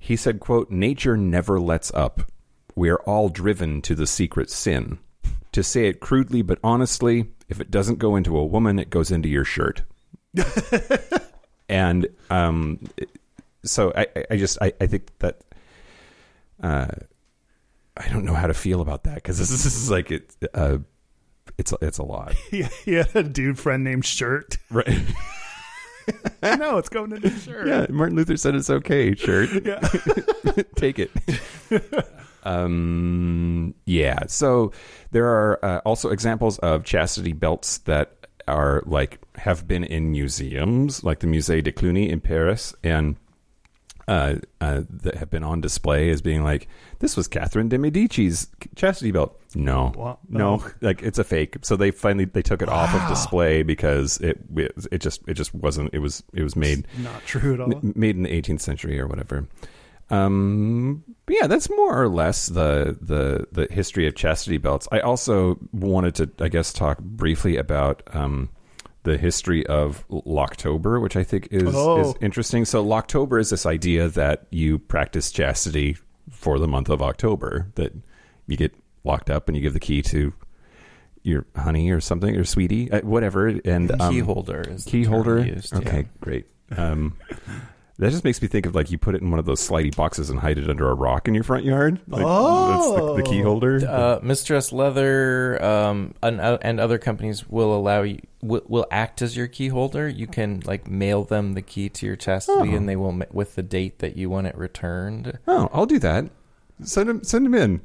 [0.00, 2.32] He said, quote, nature never lets up.
[2.74, 4.98] We are all driven to the secret sin.
[5.52, 9.10] To say it crudely but honestly, if it doesn't go into a woman, it goes
[9.10, 9.82] into your shirt.
[11.68, 12.80] and um,
[13.64, 15.40] so I, I- just I, I think that
[16.62, 16.88] uh,
[17.96, 20.34] I don't know how to feel about that because this, is- this is like it
[20.54, 20.78] uh,
[21.56, 24.58] it's it's a lot, he had a dude friend named Shirt.
[24.70, 24.88] right?
[26.42, 27.66] no, it's going into Shirt.
[27.66, 29.14] yeah, Martin Luther said it's okay.
[29.14, 29.80] Shirt, Yeah.
[30.76, 31.10] take it.
[32.44, 34.20] Um, yeah.
[34.26, 34.72] So
[35.10, 38.14] there are uh, also examples of chastity belts that
[38.46, 43.16] are like have been in museums, like the Musée de Cluny in Paris, and
[44.06, 46.66] uh, uh, that have been on display as being like
[47.00, 49.38] this was Catherine de Medici's chastity belt.
[49.54, 50.18] No, What?
[50.30, 50.70] no, Oh.
[50.80, 51.56] like it's a fake.
[51.62, 54.38] So they finally they took it off of display because it
[54.90, 55.92] it just it just wasn't.
[55.92, 57.80] It was it was made Not true at all.
[57.82, 59.46] made in the 18th century or whatever.
[60.10, 64.88] Um, yeah, that's more or less the the the history of chastity belts.
[64.90, 68.48] I also wanted to, I guess, talk briefly about um,
[69.02, 72.00] the history of Locktober, which I think is Oh.
[72.10, 72.64] is interesting.
[72.64, 75.96] So Locktober is this idea that you practice chastity
[76.30, 77.70] for the month of October.
[77.74, 77.92] That
[78.46, 80.32] you get locked up and you give the key to
[81.22, 85.40] your honey or something or sweetie, uh, whatever, and um, key holder is key holder.
[85.44, 86.06] used, okay, yeah.
[86.20, 86.46] great.
[86.74, 87.16] Um,
[87.98, 89.94] that just makes me think of like you put it in one of those slidey
[89.94, 92.00] boxes and hide it under a rock in your front yard.
[92.06, 93.44] Like, that's the, the key Oh.
[93.44, 93.80] holder.
[93.88, 99.20] Uh, Mistress Leather um, and, uh, and other companies will allow you will, will act
[99.20, 100.08] as your key holder.
[100.08, 102.76] You can like mail them the key to your chastity, Oh.
[102.76, 105.38] and they will ma- with the date that you want it returned.
[105.48, 106.26] oh, I'll do that.
[106.84, 107.80] Send them Send them in.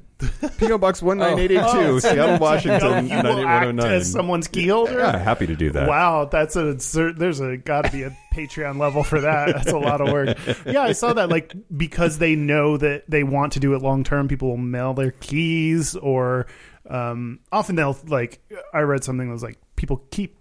[0.59, 1.73] PO Box one nine eight eight Oh.
[1.73, 3.91] two, Seattle, Washington you will act zero nine.
[3.93, 4.99] as someone's key holder.
[4.99, 5.87] Yeah, happy to do that.
[5.87, 6.73] Wow, that's a
[7.13, 9.47] there's a got to be a Patreon level for that.
[9.53, 10.37] That's a lot of work.
[10.65, 14.03] Yeah, I saw that like because they know that they want to do it long
[14.03, 16.47] term, people will mail their keys or
[16.89, 18.39] um, often they'll like
[18.73, 20.37] I read something that was like people keep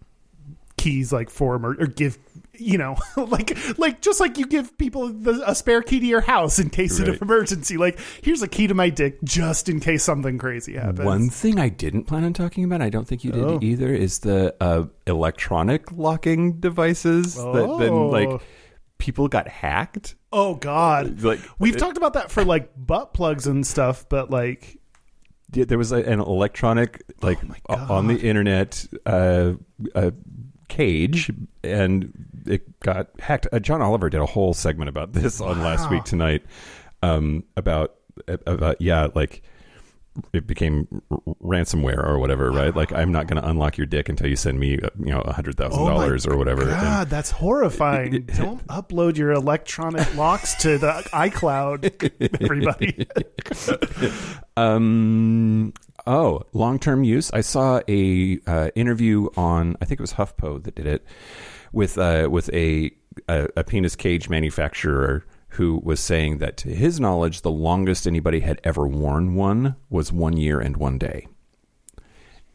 [0.76, 2.18] keys like for emer- or give
[2.58, 6.20] you know like like just like you give people the, a spare key to your
[6.20, 7.08] house in case Right.
[7.08, 11.00] of emergency like here's a key to my dick just in case something crazy happens
[11.00, 13.58] One thing I didn't plan on talking about, I don't think you did Oh.
[13.62, 18.08] either, is the uh, electronic locking devices that then Oh.
[18.08, 18.42] like
[18.98, 20.14] people got hacked.
[20.30, 24.30] oh god Like We've it- talked about that for like butt plugs and stuff, but
[24.30, 24.78] like,
[25.54, 27.38] Yeah, there was a, an electronic, like
[27.68, 29.52] Oh on the internet, uh,
[29.94, 30.12] a
[30.68, 31.30] cage,
[31.64, 32.12] and
[32.46, 33.46] it got hacked.
[33.52, 36.44] Uh, John Oliver did a whole segment about this on last week tonight,
[37.02, 37.94] um, about
[38.46, 39.42] about yeah, like
[40.32, 42.74] it became r- ransomware or whatever, right?
[42.76, 45.20] Like I'm not going to unlock your dick until you send me, uh, you know,
[45.20, 46.62] a hundred thousand oh dollars or whatever.
[46.62, 48.22] And- God, that's horrifying.
[48.36, 53.06] Don't upload your electronic locks to the iCloud, everybody.
[54.56, 55.72] Um.
[56.06, 57.30] Oh, long term use.
[57.32, 61.06] I saw a uh, interview on I think it was HuffPo that did it
[61.72, 62.90] with uh, with a,
[63.28, 68.40] a a penis cage manufacturer who was saying that to his knowledge, the longest anybody
[68.40, 71.26] had ever worn one was one year and one day,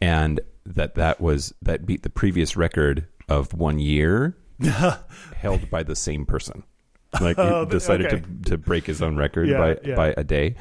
[0.00, 4.36] and that that was that beat the previous record of one year
[5.36, 6.62] held by the same person.
[7.20, 8.20] Like he Oh, decided okay.
[8.44, 9.94] to to break his own record Yeah, by yeah.
[9.94, 10.56] by a day.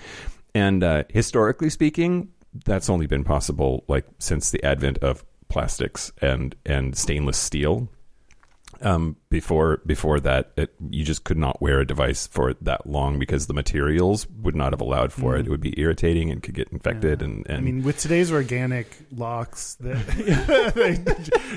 [0.55, 2.29] And uh, historically speaking,
[2.65, 7.89] that's only been possible like since the advent of plastics and and stainless steel.
[8.81, 13.19] Um, before before that, it, you just could not wear a device for that long
[13.19, 15.47] because the materials would not have allowed for it.
[15.47, 17.21] It would be irritating and could get infected.
[17.21, 17.57] And, and Mm.
[17.57, 19.97] I mean, with today's organic locks, that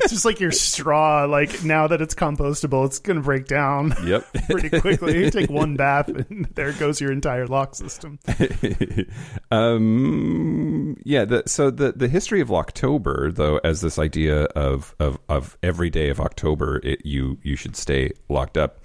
[0.03, 1.25] it's just like your straw.
[1.27, 4.27] Like now that it's compostable, it's going to break down yep.
[4.51, 5.25] pretty quickly.
[5.25, 8.19] You take one bath, and there goes your entire lock system.
[9.51, 11.25] um, yeah.
[11.25, 15.91] The, so the the history of Locktober, though, as this idea of of of every
[15.91, 18.81] day of October, it, you you should stay locked up.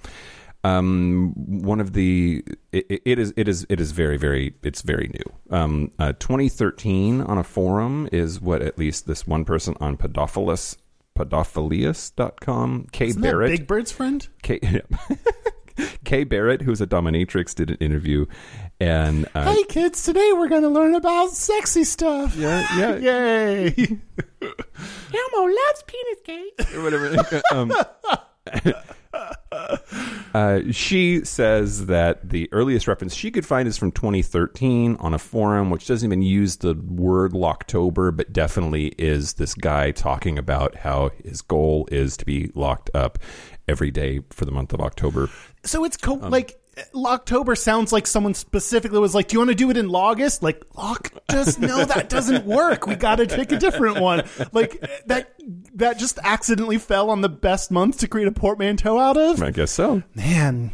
[0.64, 5.08] Um, one of the it, it is it is it is very very it's very
[5.08, 5.56] new.
[5.56, 10.76] Um, uh, 2013 on a forum is what at least this one person on Pedophilus
[11.16, 14.26] pedophilius.com Kay Isn't that Barrett Big Bird's friend?
[14.42, 14.58] Kay,
[16.04, 18.26] Kay Barrett, who's a dominatrix, did an interview,
[18.80, 22.34] and uh, Hey kids, today we're going to learn about sexy stuff.
[22.36, 22.96] yeah, yeah,
[23.66, 23.74] Yay!
[24.42, 26.74] Elmo loves penis cake.
[26.74, 27.42] or whatever.
[27.52, 27.72] um,
[30.34, 35.18] uh, she says that the earliest reference she could find is from 2013 on a
[35.18, 40.76] forum, which doesn't even use the word Locktober, but definitely is this guy talking about
[40.76, 43.18] how his goal is to be locked up
[43.68, 45.28] every day for the month of October.
[45.64, 46.58] So it's co- Um, like
[46.94, 50.42] Locktober sounds like someone specifically was like, "Do you want to do it in August?"
[50.42, 52.86] Like, lock, just no, that doesn't work.
[52.86, 54.24] We got to pick a different one.
[54.52, 55.34] Like that,
[55.74, 59.42] that just accidentally fell on the best month to create a portmanteau out of.
[59.42, 60.02] I guess so.
[60.14, 60.72] Man,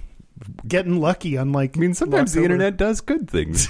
[0.66, 1.36] getting lucky.
[1.36, 3.68] Unlike I mean, sometimes the internet does good things.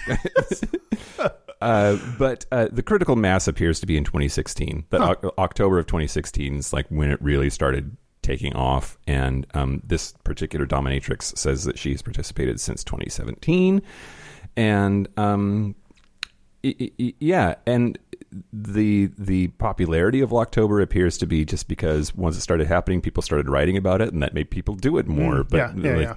[1.61, 4.87] uh, but uh, the critical mass appears to be in 2016.
[4.89, 8.97] But Oc- October of 2016 is like when it really started taking off.
[9.07, 13.83] And um, this particular dominatrix says that she's participated since 2017.
[14.57, 15.75] And um,
[16.65, 17.99] I- I- I- yeah, and
[18.51, 23.23] the the popularity of Locktober appears to be just because once it started happening, people
[23.23, 25.45] started writing about it, and that made people do it more.
[25.45, 26.15] but yeah, yeah, like yeah.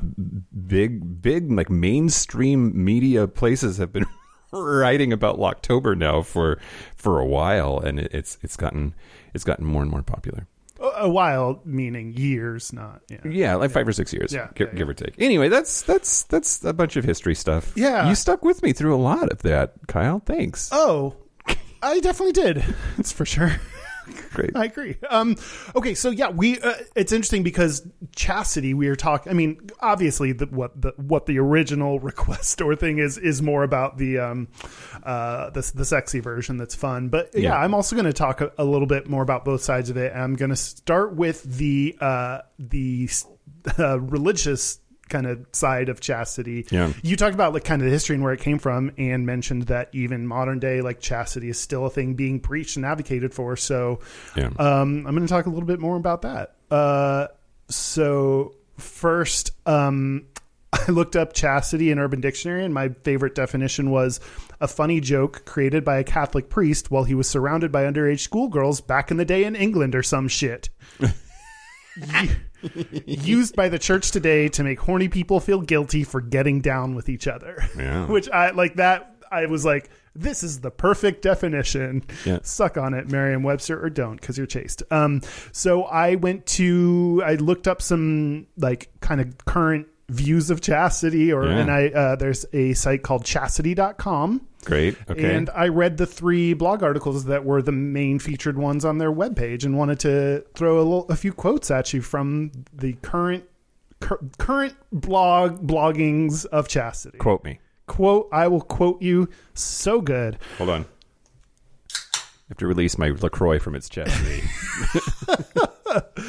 [0.68, 4.06] big, big like mainstream media places have been
[4.54, 6.58] writing about Locktober now for
[6.96, 8.96] for a while, and it, it's it's gotten
[9.34, 10.48] it's gotten more and more popular.
[10.96, 13.18] A while, meaning years, not yeah.
[13.26, 15.16] Yeah, like five or six years, Yeah, gi- yeah, give or take.
[15.20, 17.74] Anyway, that's that's that's a bunch of history stuff.
[17.76, 18.08] Yeah.
[18.10, 20.20] you stuck with me through a lot of that, Kyle.
[20.26, 20.70] Thanks.
[20.72, 21.16] Oh,
[21.84, 22.64] I definitely did.
[22.98, 23.52] That's for sure.
[24.34, 24.56] Great.
[24.56, 24.98] I agree.
[25.10, 25.36] Um,
[25.76, 28.74] okay, so yeah, we uh, it's interesting because chastity.
[28.74, 29.32] We are talking.
[29.32, 33.64] I mean, obviously, the, what the what the original request or thing is is more
[33.64, 34.48] about the um,
[35.04, 37.10] uh, the the sexy version that's fun.
[37.10, 37.58] But yeah, Yeah.
[37.58, 40.14] I'm also going to talk a, a little bit more about both sides of it.
[40.16, 43.10] I'm going to start with the uh, the
[43.80, 44.80] uh, religious
[45.10, 46.66] kind of side of chastity.
[46.72, 46.92] Yeah.
[47.04, 49.64] You talked about like kind of the history and where it came from, and mentioned
[49.64, 53.56] that even modern day like chastity is still a thing being preached and advocated for.
[53.56, 54.00] So,
[54.36, 54.48] Yeah.
[54.58, 56.56] um, I'm going to talk a little bit more about that.
[56.72, 57.28] Uh,
[57.70, 60.26] so first, um,
[60.74, 64.20] I looked up chastity in Urban Dictionary, and my favorite definition was
[64.60, 68.82] a funny joke created by a Catholic priest while he was surrounded by underage schoolgirls
[68.82, 70.70] back in the day in England or some shit.
[73.06, 77.10] used by the church today to make horny people feel guilty for getting down with
[77.10, 77.64] each other.
[77.78, 78.06] Yeah.
[78.10, 82.04] Which I like that I was like this is the perfect definition.
[82.24, 82.40] Yeah.
[82.42, 84.82] Suck on it, Merriam-Webster, or don't, because you're chaste.
[84.90, 85.20] Um,
[85.52, 91.34] so I went to, I looked up some like kind of current views of chastity,
[91.34, 91.58] or Yeah.
[91.58, 94.48] and I uh, there's a site called chastity.com.
[94.66, 94.98] Great.
[95.10, 95.36] Okay.
[95.36, 99.12] And I read the three blog articles that were the main featured ones on their
[99.12, 103.46] webpage and wanted to throw a, little, a few quotes at you from the current
[104.00, 107.18] cur- current blog bloggings of chastity.
[107.18, 107.60] Quote me.
[107.88, 110.40] Quote, I will quote you so good.
[110.58, 110.86] Hold on.
[111.94, 114.44] I have to release my LaCroix from its chastity.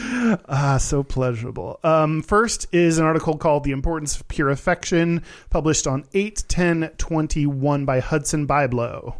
[0.48, 1.78] Ah, so pleasurable.
[1.84, 6.90] Um, first is an article called The Importance of Pure Affection, published on 8 10
[6.98, 9.14] 21 by Hudson Byblow.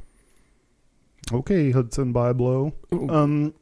[1.33, 2.73] Okay, Hudson Byblow.
[3.11, 3.55] Um,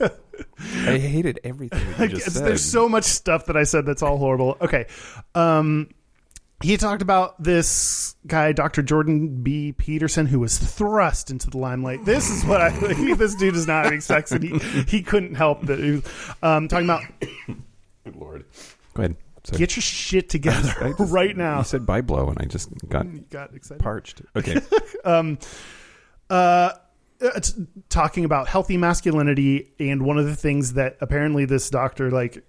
[0.00, 2.44] I hated everything you just said.
[2.44, 4.56] There's so much stuff that I said that's all horrible.
[4.60, 4.86] Okay.
[5.34, 5.88] Um,
[6.62, 8.82] he talked about this guy, Dr.
[8.82, 9.72] Jordan B.
[9.72, 12.04] Peterson, who was thrust into the limelight.
[12.04, 12.70] This is what I.
[13.14, 15.78] this dude is not having sex, and he, he couldn't help that.
[15.78, 16.04] He was,
[16.42, 17.02] um, talking about
[18.04, 18.44] Good Lord.
[18.94, 19.16] Go ahead.
[19.44, 19.58] Sorry.
[19.58, 21.58] get your shit together I just- right now.
[21.58, 23.82] You said by blow, and I just got Got excited.
[23.82, 24.22] parched.
[24.34, 24.60] Okay.
[25.04, 25.38] um,
[26.30, 26.70] uh,
[27.20, 27.58] it's
[27.88, 32.44] talking about healthy masculinity, and one of the things that apparently this doctor, like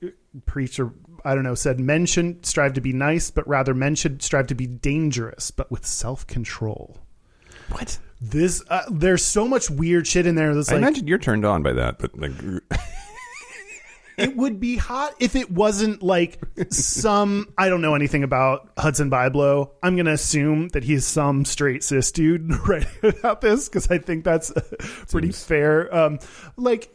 [0.46, 0.92] preacher,
[1.24, 4.48] I don't know, said men shouldn't strive to be nice, but rather men should strive
[4.48, 6.98] to be dangerous, but with self control.
[7.70, 8.00] what?
[8.20, 10.56] This uh, there's so much weird shit in there.
[10.56, 12.32] That's I like imagine you're turned on by that, but like,
[14.18, 16.40] it would be hot if it wasn't like
[16.70, 19.70] some I don't know anything about Hudson Byblow.
[19.84, 24.24] I'm gonna assume that he's some straight cis dude right about this because I think
[24.24, 24.52] that's
[25.10, 25.96] pretty Seems- fair.
[25.96, 26.20] Um,
[26.56, 26.94] like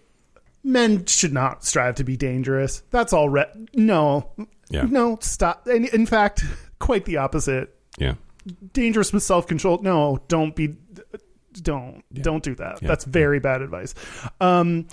[0.65, 2.83] men should not strive to be dangerous.
[2.91, 3.29] That's all.
[3.29, 4.31] Re- no,
[4.71, 4.83] Yeah.
[4.83, 5.67] no, stop.
[5.67, 6.45] And in fact,
[6.79, 7.75] quite the opposite.
[7.99, 8.15] yeah.
[8.73, 9.79] Dangerous with self control.
[9.83, 10.75] No, don't be.
[11.53, 12.81] don't don't do that.
[12.81, 13.95] That's very bad advice.
[14.41, 14.89] Um,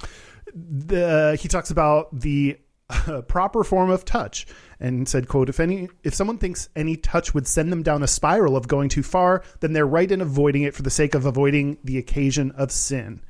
[0.54, 2.58] the he talks about the
[2.90, 4.48] uh, proper form of touch
[4.80, 8.08] and said quote if any if someone thinks any touch would send them down a
[8.08, 11.26] spiral of going too far then they're right in avoiding it for the sake of
[11.26, 13.22] avoiding the occasion of sin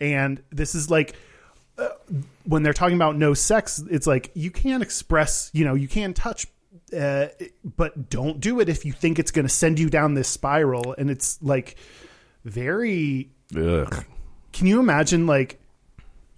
[0.00, 1.16] and this is like
[1.76, 1.88] uh,
[2.44, 6.14] when they're talking about no sex it's like you can't express you know you can
[6.14, 6.46] touch
[6.98, 7.26] uh,
[7.76, 10.94] but don't do it if you think it's going to send you down this spiral
[10.96, 11.76] and it's like
[12.44, 14.04] very Ugh.
[14.52, 15.60] can you imagine like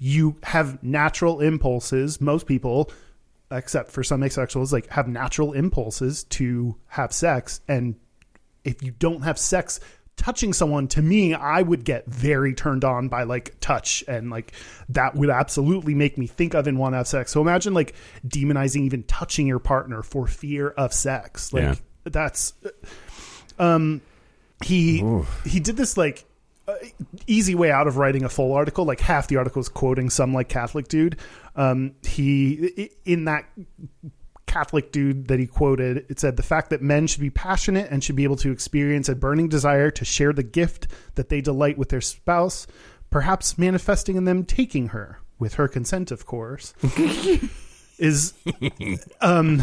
[0.00, 2.20] you have natural impulses.
[2.20, 2.90] Most people
[3.52, 7.60] except for some asexuals like have natural impulses to have sex.
[7.68, 7.96] And
[8.64, 9.80] if you don't have sex
[10.16, 14.04] touching someone to me i would get very turned on by like touch.
[14.08, 14.52] And like
[14.90, 17.32] that would absolutely make me think of and want to have sex.
[17.32, 17.94] So imagine like
[18.26, 21.52] demonizing even touching your partner for fear of sex.
[21.52, 21.74] Like Yeah.
[22.04, 22.54] that's
[23.58, 24.00] um
[24.64, 25.02] he
[25.44, 26.24] he did this like
[27.26, 30.34] easy way out of writing a full article like half the article is quoting some
[30.34, 31.16] like catholic dude.
[31.56, 33.46] Um he in that
[34.46, 38.02] catholic dude that he quoted it said the fact that men should be passionate and
[38.02, 41.78] should be able to experience a burning desire to share the gift that they delight
[41.78, 42.66] with their spouse
[43.10, 46.74] perhaps manifesting in them taking her with her consent of course
[47.98, 48.34] is
[49.20, 49.62] um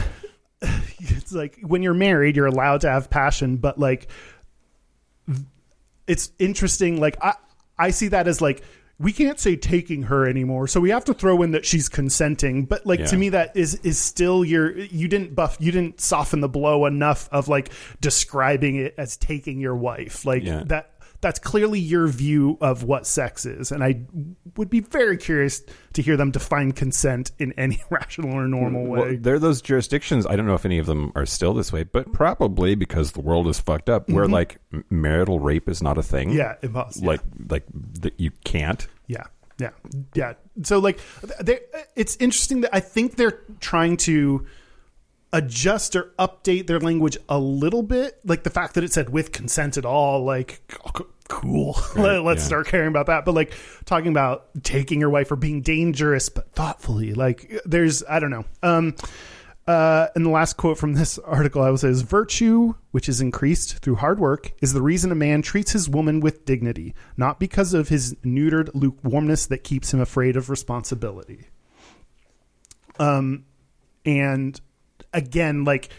[0.61, 4.07] it's like when you're married you're allowed to have passion but like
[6.07, 7.33] it's interesting like i
[7.77, 8.63] i see that as like
[8.99, 12.65] we can't say taking her anymore so we have to throw in that she's consenting
[12.65, 16.39] but like to me that is is still your you didn't buff you didn't soften
[16.41, 17.69] the blow enough of like
[18.01, 20.63] describing it as taking your wife like Yeah.
[20.67, 20.91] that
[21.21, 23.99] that's clearly your view of what sex is and i
[24.55, 25.61] would be very curious
[25.93, 29.61] to hear them define consent in any rational or normal way Well, there are those
[29.61, 30.25] jurisdictions.
[30.25, 33.21] I don't know if any of them are still this way, but probably because the
[33.21, 34.57] world is fucked up, where like
[34.89, 36.29] marital rape is not a thing.
[36.29, 36.37] Mm-hmm.
[36.37, 37.65] yeah impossible like like
[38.01, 38.87] that you can't.
[39.07, 39.23] Yeah,
[39.59, 39.71] yeah,
[40.13, 40.33] yeah.
[40.63, 40.99] So like,
[41.41, 41.59] they,
[41.95, 44.45] it's interesting that I think they're trying to
[45.37, 48.19] adjust or update their language a little bit.
[48.25, 50.61] Like the fact that it said with consent at all, like
[51.27, 51.77] cool.
[51.95, 52.47] Right, Let's yeah.
[52.47, 53.23] start caring about that.
[53.23, 53.53] But like
[53.85, 58.45] talking about taking your wife or being dangerous but thoughtfully, like there's I don't know.
[58.63, 58.95] Um,
[59.67, 63.21] uh, and the last quote from this article I will say is virtue, which is
[63.21, 67.39] increased through hard work, is the reason a man treats his woman with dignity, not
[67.39, 71.47] because of his neutered lukewarmness that keeps him afraid of responsibility.
[72.97, 73.45] Um,
[74.05, 74.59] and
[75.13, 75.89] again, like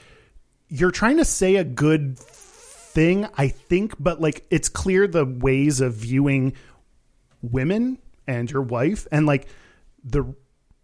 [0.68, 5.80] you're trying to say a good thing, I think, but like it's clear the ways
[5.80, 6.54] of viewing
[7.42, 9.48] women and your wife and like
[10.04, 10.34] the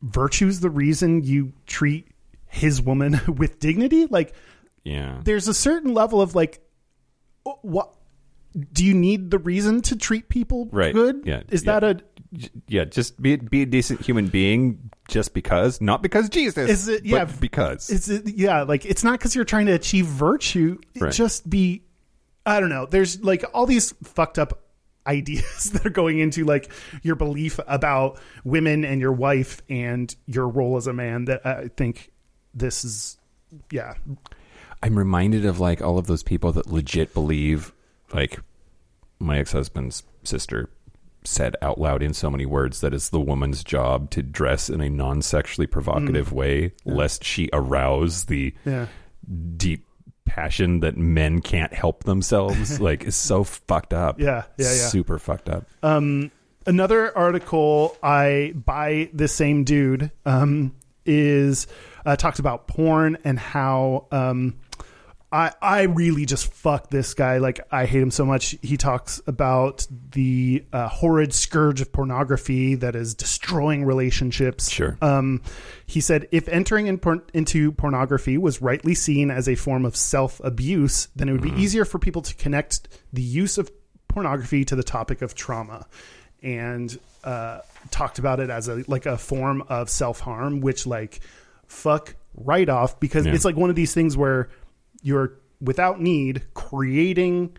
[0.02, 2.08] virtue's the reason you treat
[2.46, 4.34] his woman with dignity like
[4.84, 5.20] Yeah.
[5.24, 6.60] there's a certain level of like
[7.62, 7.92] what
[8.72, 10.94] do you need the reason to treat people Right.
[10.94, 11.42] good Yeah.
[11.50, 11.80] is Yeah.
[11.80, 12.04] that a
[12.66, 16.68] yeah, just be be a decent human being just because, not because Jesus.
[16.68, 17.90] Is it- yeah, because.
[17.90, 20.78] It's it, yeah, like it's not because you're trying to achieve virtue.
[20.98, 21.12] Right.
[21.12, 21.82] Just be,
[22.44, 22.86] I don't know.
[22.86, 24.64] There's like all these fucked up
[25.06, 30.48] ideas that are going into like your belief about women and your wife and your
[30.48, 31.26] role as a man.
[31.26, 32.10] That I think
[32.52, 33.16] this is,
[33.70, 33.94] yeah,
[34.82, 37.72] I'm reminded of like all of those people that legit believe,
[38.14, 38.40] like
[39.18, 40.70] my ex husband's sister
[41.24, 44.80] said out loud in so many words that it's the woman's job to dress in
[44.80, 48.86] a non sexually provocative way, lest she arouse the yeah.
[49.56, 49.86] deep
[50.26, 52.80] passion that men can't help themselves.
[52.80, 54.20] like, it's so fucked up.
[54.20, 54.88] Yeah, yeah, yeah.
[54.88, 55.66] Super fucked up.
[55.82, 56.30] Um,
[56.66, 60.74] another article I by the same dude um,
[61.06, 61.66] is
[62.04, 64.58] uh, talks about porn and how um,
[65.34, 67.38] I I really just fuck this guy.
[67.38, 68.54] Like I hate him so much.
[68.62, 74.70] He talks about the uh, horrid scourge of pornography that is destroying relationships.
[74.70, 74.96] Sure.
[75.02, 75.42] Um,
[75.86, 79.96] he said, if entering in por- into pornography was rightly seen as a form of
[79.96, 83.72] self abuse, then it would be easier for people to connect the use of
[84.06, 85.86] pornography to the topic of trauma,
[86.44, 87.58] and uh,
[87.90, 91.18] talked about it as a like a form of self harm, which like
[91.66, 93.32] fuck right off because Yeah.
[93.34, 94.48] it's like one of these things where
[95.04, 97.56] you're without need creating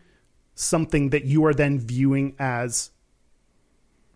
[0.55, 2.91] something that you are then viewing as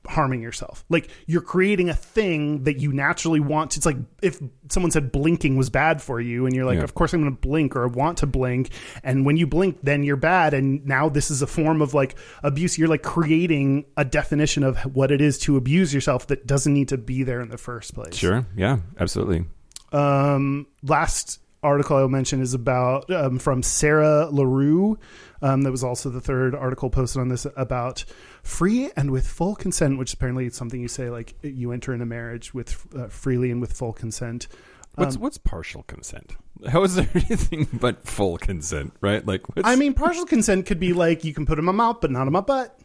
[0.07, 0.83] harming yourself.
[0.89, 3.77] Like you're creating a thing that you naturally want.
[3.77, 6.83] It's like if someone said blinking was bad for you and you're like, Yeah.
[6.83, 8.71] of course I'm going to blink or want to blink.
[9.03, 10.53] And when you blink, then you're bad.
[10.55, 12.77] And now this is a form of like abuse.
[12.77, 16.87] You're like creating a definition of what it is to abuse yourself that doesn't need
[16.87, 18.15] to be there in the first place.
[18.15, 18.45] Sure.
[18.55, 19.45] Yeah, absolutely.
[19.91, 24.97] Um, last article I'll mention is about um, from Sarah LaRue.
[25.41, 28.03] Um, that was also the third article posted on this about
[28.43, 32.01] free and with full consent, which apparently is something you say like you enter in
[32.01, 34.47] a marriage with uh, freely and with full consent.
[34.95, 36.35] What's Um, what's partial consent?
[36.67, 38.93] How is there anything but full consent?
[38.99, 39.25] Right?
[39.25, 42.01] Like, what's, I mean, partial consent could be like you can put in my mouth,
[42.01, 42.77] but not in my butt.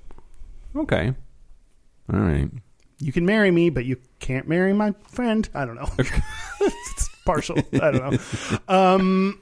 [0.76, 1.12] okay,
[2.12, 2.50] all right.
[3.00, 5.48] You can marry me, but you can't marry my friend.
[5.54, 5.90] I don't know.
[5.98, 7.58] it's partial.
[7.74, 8.58] I don't know.
[8.68, 9.40] Um,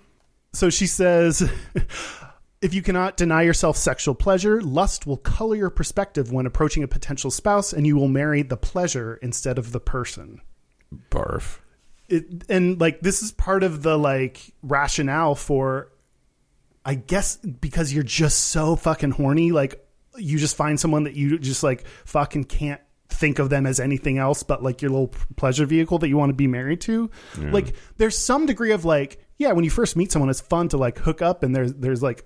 [0.53, 1.49] so she says.
[2.63, 6.87] If you cannot deny yourself sexual pleasure, lust will color your perspective when approaching a
[6.87, 10.41] potential spouse, and you will marry the pleasure instead of the person.
[11.11, 11.59] Barf.
[12.09, 15.91] it, and like this is part of the like rationale for
[16.85, 21.39] i guess because you're just so fucking horny like you just find someone that you
[21.39, 22.81] just like fucking can't
[23.23, 26.31] think of them as anything else but like your little pleasure vehicle that you want
[26.31, 27.09] to be married to.
[27.39, 30.77] Like there's some degree of like yeah when you first meet someone it's fun to
[30.77, 32.25] like hook up and there's there's like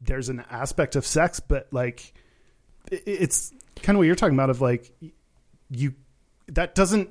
[0.00, 2.14] there's an aspect of sex but like
[2.90, 3.52] it- it's
[3.82, 4.92] kind of what you're talking about of like
[5.70, 5.94] you
[6.48, 7.10] that doesn't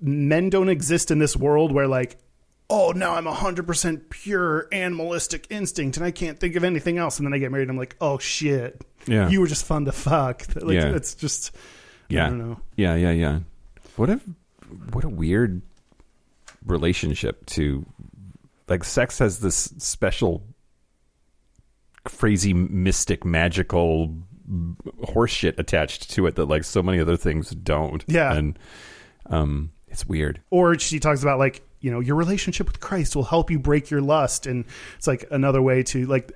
[0.00, 2.16] men don't exist in this world where like
[2.70, 7.18] oh now i'm 100% pure animalistic instinct and i can't think of anything else.
[7.18, 8.82] And then i get married and i'm like oh shit.
[9.06, 9.28] Yeah.
[9.28, 10.44] you were just fun to fuck.
[10.62, 10.94] Like Yeah.
[10.96, 11.54] it's just
[12.08, 12.26] Yeah.
[12.26, 13.38] i don't know Yeah, yeah, yeah.
[13.96, 14.20] What a
[14.92, 15.62] what a weird
[16.66, 17.84] relationship to
[18.68, 20.42] like sex has this special
[22.04, 24.14] crazy mystic magical
[25.02, 28.04] horseshit attached to it that like so many other things don't.
[28.06, 28.32] Yeah.
[28.34, 28.58] And
[29.26, 30.40] um it's weird.
[30.50, 33.90] or she talks about like you know your relationship with christ will help you break
[33.90, 34.64] your lust and
[34.96, 36.32] it's like another way to like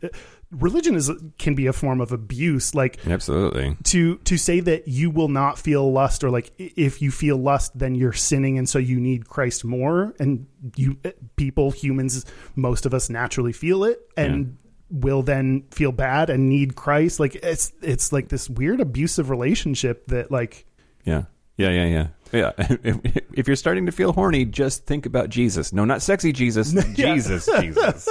[0.50, 3.76] religion is can be a form of abuse like Absolutely.
[3.84, 7.78] to to say that you will not feel lust or like if you feel lust
[7.78, 10.46] then you're sinning and so you need Christ more and
[10.76, 12.24] you eh, people humans
[12.56, 14.56] most of us naturally feel it and
[14.90, 20.06] will then feel bad and need Christ like it's it's like this weird abusive relationship
[20.06, 20.64] that like
[21.04, 21.24] Yeah.
[21.58, 22.06] Yeah, yeah, yeah.
[22.32, 22.52] Yeah.
[22.82, 22.98] If,
[23.32, 25.72] if you're starting to feel horny, just think about Jesus.
[25.72, 26.72] No, not sexy Jesus.
[26.94, 28.08] Jesus, Jesus.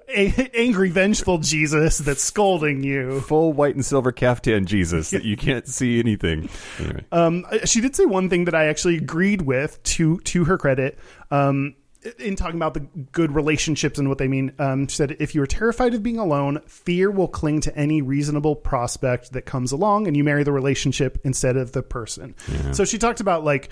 [0.09, 5.37] a- angry vengeful Jesus that's scolding you Full white and silver caftan Jesus that you
[5.37, 6.49] can't see anything.
[6.79, 7.05] Anyway.
[7.13, 10.99] Um, she did say one thing that I actually agreed with to to her credit.
[11.31, 11.75] Um,
[12.19, 12.81] in talking about the
[13.13, 16.19] good relationships and what they mean, um, she said, "If you are terrified of being
[16.19, 20.53] alone, fear will cling to any reasonable prospect that comes along, and you marry the
[20.53, 22.35] relationship instead of the person."
[22.73, 23.71] So she talked about like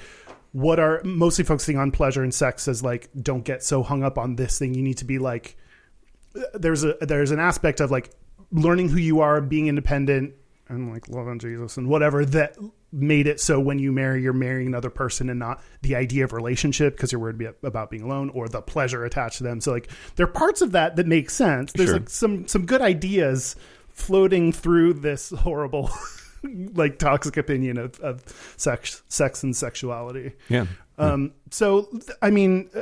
[0.53, 4.17] what are mostly focusing on pleasure and sex as like don't get so hung up
[4.17, 4.75] on this thing.
[4.75, 5.57] You need to be like
[6.55, 8.11] there's a there's an aspect of like
[8.53, 10.35] learning who you are, being independent,
[10.69, 12.57] and like loving Jesus and whatever that
[12.93, 16.33] made it so when you marry, you're marrying another person and not the idea of
[16.33, 19.61] relationship because you're worried about being alone or the pleasure attached to them.
[19.61, 21.73] So like there are parts of that that make sense.
[21.73, 21.99] There's Sure.
[21.99, 23.55] like some some good ideas
[23.91, 25.91] floating through this horrible
[26.75, 28.23] like toxic opinion of, of
[28.57, 30.33] sex sex and sexuality.
[30.49, 30.67] Yeah.
[30.99, 31.91] Um, so,
[32.23, 32.81] I mean, uh,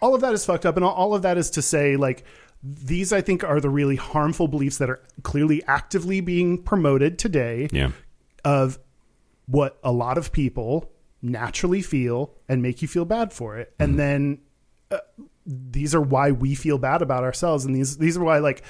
[0.00, 2.22] all of that is fucked up, and all, all of that is to say, like,
[2.74, 7.68] these I think are the really harmful beliefs that are clearly actively being promoted today
[7.70, 7.92] Yeah.
[8.44, 8.78] of
[9.46, 10.90] what a lot of people
[11.22, 14.38] naturally feel and make you feel bad for it, and then
[14.90, 14.98] uh,
[15.46, 18.62] these are why we feel bad about ourselves, and these these are why like.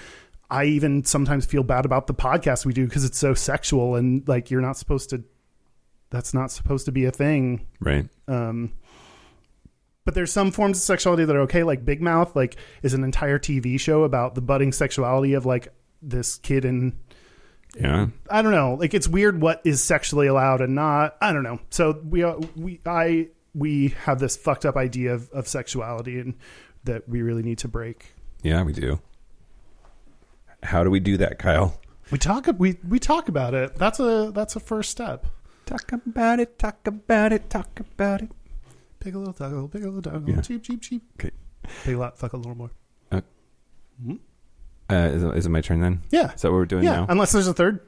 [0.48, 4.22] I even sometimes feel bad about the podcast we do because it's so sexual and
[4.28, 5.24] like you're not supposed to.
[6.10, 7.66] That's not supposed to be a thing.
[7.80, 8.08] Right.
[8.28, 8.72] Um,
[10.06, 13.04] but there's some forms of sexuality that are okay, like Big Mouth, like is an
[13.04, 15.68] entire TV show about the budding sexuality of like
[16.00, 16.96] this kid and
[17.74, 18.06] Yeah.
[18.30, 21.16] I don't know, like it's weird what is sexually allowed and not.
[21.20, 21.58] I don't know.
[21.70, 26.34] So we are, we I we have this fucked up idea of, of sexuality and
[26.84, 28.14] that we really need to break.
[28.42, 29.00] Yeah, we do.
[30.62, 31.80] How do we do that, Kyle?
[32.12, 33.74] We talk we we talk about it.
[33.74, 35.26] That's a that's a first step.
[35.64, 38.30] Talk about it, talk about it, talk about it.
[39.06, 40.40] Pick a little toggle, pick a little toggle, Yeah.
[40.40, 41.00] cheap, cheap, cheap.
[41.16, 41.30] Okay.
[41.84, 42.72] Pick a lot, fuck a little more.
[43.12, 43.20] Uh,
[44.90, 46.02] is, it, is it my turn then?
[46.10, 46.32] Yeah.
[46.32, 47.06] Is that what we're doing yeah, now?
[47.08, 47.78] unless there's a third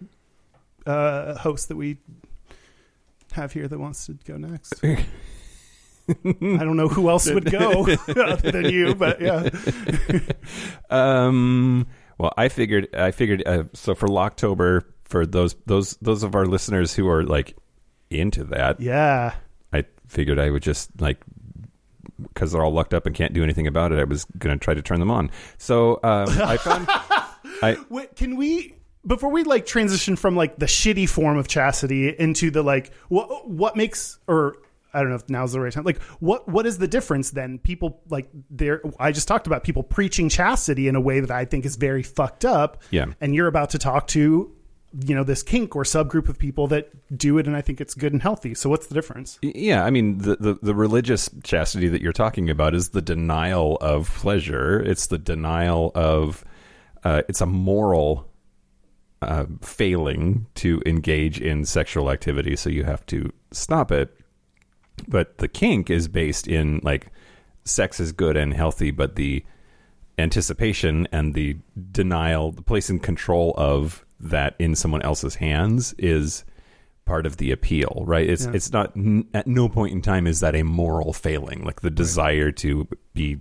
[0.86, 1.96] uh, host that we
[3.32, 4.74] have here that wants to go next.
[4.84, 4.94] I
[6.08, 7.84] don't know who else would go
[8.16, 9.48] other than you, but yeah.
[10.90, 11.88] Um.
[12.16, 12.94] Well, I figured.
[12.94, 13.42] I figured.
[13.44, 17.56] Uh, so for Locktober, for those those those of our listeners who are like
[18.08, 19.34] into that, Yeah.
[20.08, 21.18] Figured I would just like
[22.22, 23.98] because they're all locked up and can't do anything about it.
[23.98, 25.30] I was going to try to turn them on.
[25.56, 26.86] So um, I found.
[27.62, 28.74] I Wait, can we
[29.06, 33.48] before we like transition from like the shitty form of chastity into the like what
[33.48, 34.56] what makes or
[34.92, 35.84] I don't know if now's the right time.
[35.84, 37.58] Like, what what is the difference then?
[37.58, 38.82] People like there.
[38.98, 42.02] I just talked about people preaching chastity in a way that I think is very
[42.02, 42.82] fucked up.
[42.90, 43.06] Yeah.
[43.20, 44.54] and you're about to talk to,
[44.92, 47.94] you know, this kink or subgroup of people that do it, and I think it's
[47.94, 48.54] good and healthy.
[48.54, 49.38] So what's the difference?
[49.42, 53.76] Yeah, I mean the, the the religious chastity that you're talking about is the denial
[53.80, 54.80] of pleasure.
[54.80, 56.44] It's the denial of
[57.04, 58.28] uh, it's a moral
[59.20, 64.14] uh, failing to engage in sexual activity, so you have to stop it.
[65.06, 67.08] But the kink is based in like
[67.64, 69.44] sex is good and healthy, but the
[70.18, 71.58] anticipation and the
[71.92, 76.44] denial, the place in control of that in someone else's hands is
[77.04, 78.28] part of the appeal, right?
[78.28, 78.52] It's Yeah.
[78.54, 81.64] it's not n- at no point in time is that a moral failing.
[81.64, 83.38] Like the desire to be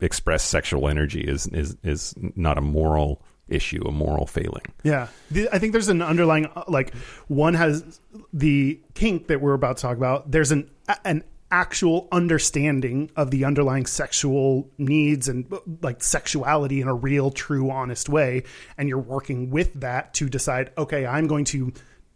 [0.00, 4.64] express sexual energy is is is not a moral issue, a moral failing.
[4.82, 6.94] Yeah, the, I think there's an underlying uh, like
[7.28, 8.00] one has
[8.32, 10.30] the kink that we're about to talk about.
[10.30, 10.70] There's an
[11.04, 17.70] an actual understanding of the underlying sexual needs and like sexuality in a real, true,
[17.70, 18.42] honest way,
[18.76, 20.72] and you're working with that to decide.
[20.76, 21.72] Okay, I'm going to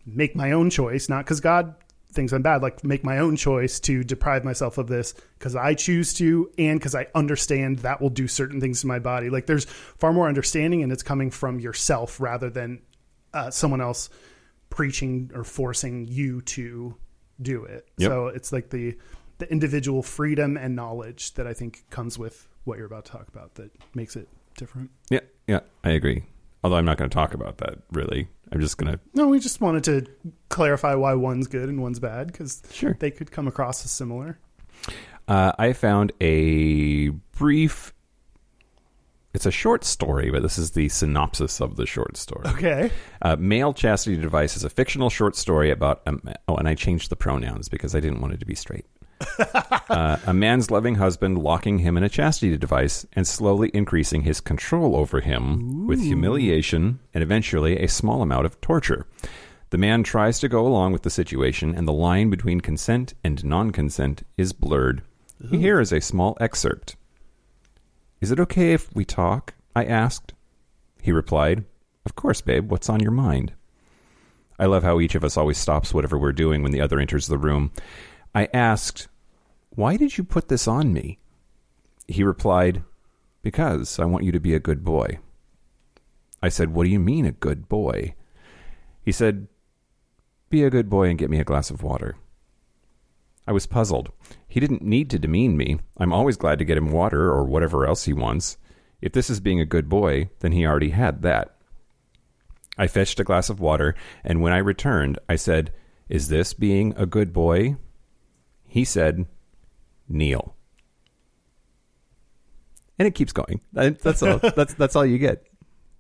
[0.07, 1.75] make my own choice, not because God
[2.13, 2.63] thinks I'm bad.
[2.63, 6.79] Like make my own choice to deprive myself of this because I choose to, and
[6.79, 9.31] because I understand that will do certain things to my body.
[9.31, 12.83] Like there's far more understanding, and it's coming from yourself rather than
[13.33, 14.11] uh, someone else
[14.71, 16.97] preaching or forcing you to
[17.41, 17.89] do it.
[17.99, 18.11] Yep.
[18.11, 18.97] So it's like the
[19.41, 23.29] the individual freedom and knowledge that I think comes with what you're about to talk
[23.29, 24.91] about that makes it different.
[25.11, 26.25] Yeah, yeah, I agree.
[26.63, 28.29] Although I'm not going to talk about that really.
[28.53, 30.07] I'm just going to No, we just wanted to
[30.51, 32.97] clarify why one's good and one's bad because Sure.
[33.01, 34.39] they could come across as similar.
[35.27, 37.95] Uh, I found a brief.
[39.33, 42.45] It's a short story, but this is the synopsis of the short story.
[42.49, 42.91] Okay.
[43.23, 46.05] Uh, Male Chastity Device is a fictional short story about.
[46.25, 48.87] Ma- oh, and I changed the pronouns because I didn't want it to be straight.
[49.91, 54.41] uh, a man's loving husband locking him in a chastity device and slowly increasing his
[54.41, 59.07] control over him with humiliation and eventually a small amount of torture.
[59.71, 63.45] The man tries to go along with the situation, and the line between consent and
[63.45, 65.03] non consent is blurred.
[65.49, 66.97] Here is a small excerpt.
[68.21, 69.55] Is it okay if we talk?
[69.75, 70.35] I asked.
[71.01, 71.65] He replied,
[72.05, 72.71] Of course, babe.
[72.71, 73.53] What's on your mind?
[74.59, 77.29] I love how each of us always stops whatever we're doing when the other enters
[77.29, 77.71] the room.
[78.35, 79.09] I asked,
[79.71, 81.19] Why did you put this on me?
[82.09, 82.83] He replied,
[83.43, 85.21] Because I want you to be a good boy.
[86.43, 88.15] I said, What do you mean, a good boy?
[89.03, 89.47] He said,
[90.49, 92.17] Be a good boy and get me a glass of water.
[93.47, 94.11] I was puzzled.
[94.49, 95.79] He didn't need to demean me.
[95.97, 98.59] I'm always glad to get him water or whatever else he wants.
[99.01, 101.57] If this is being a good boy, then he already had that.
[102.77, 103.95] I fetched a glass of water,
[104.25, 105.73] and when I returned, I said,
[106.09, 107.77] Is this being a good boy?
[108.67, 109.27] He said,
[110.11, 110.55] Kneel.
[112.99, 113.61] And it keeps going.
[113.73, 114.39] That's all.
[114.57, 115.47] that's that's all you get.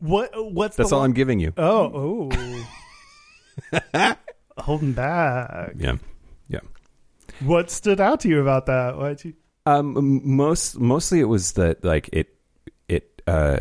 [0.00, 0.30] What?
[0.34, 1.52] What's That's all one- I'm giving you.
[1.56, 2.28] Oh,
[3.72, 4.14] oh.
[4.58, 5.72] Holding back.
[5.76, 5.96] Yeah,
[6.48, 6.60] yeah.
[7.40, 8.98] What stood out to you about that?
[8.98, 9.34] Why'd you?
[9.66, 12.34] Um, most mostly it was that like it
[12.88, 13.60] it uh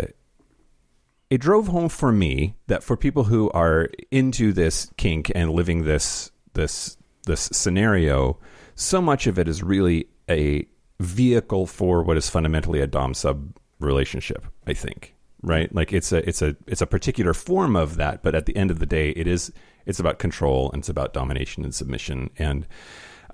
[1.30, 5.84] it drove home for me that for people who are into this kink and living
[5.84, 8.40] this this this scenario,
[8.76, 10.68] so much of it is really a
[11.00, 14.46] vehicle for what is fundamentally a dom sub relationship.
[14.68, 18.36] I think right like it's a it's a it's a particular form of that but
[18.36, 19.54] at the end of the day it is
[19.86, 22.68] it's about control and it's about domination and submission and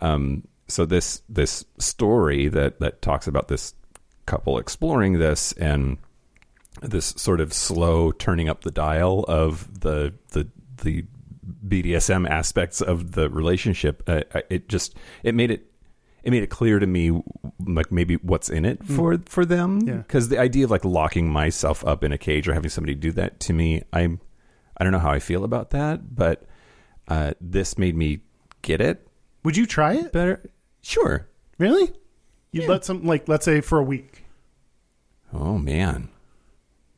[0.02, 3.74] um, so this this story that that talks about this
[4.26, 5.98] couple exploring this and
[6.82, 10.48] this sort of slow turning up the dial of the the
[10.84, 11.06] the
[11.68, 14.04] BDSM aspects of the relationship.
[14.08, 15.72] Uh, it just it made it
[16.26, 17.22] it made it clear to me
[17.66, 19.94] like maybe what's in it for for them Yeah.
[19.98, 23.12] because the idea of like locking myself up in a cage or having somebody do
[23.14, 24.20] that to me I'm
[24.76, 26.44] I don't know how I feel about that but
[27.08, 28.20] uh, this made me
[28.64, 29.08] get it
[29.44, 30.12] Would you try it?
[30.12, 30.42] better
[30.82, 31.94] sure Really?
[32.52, 34.26] You'd let some like let's say for a week.
[35.34, 36.10] oh man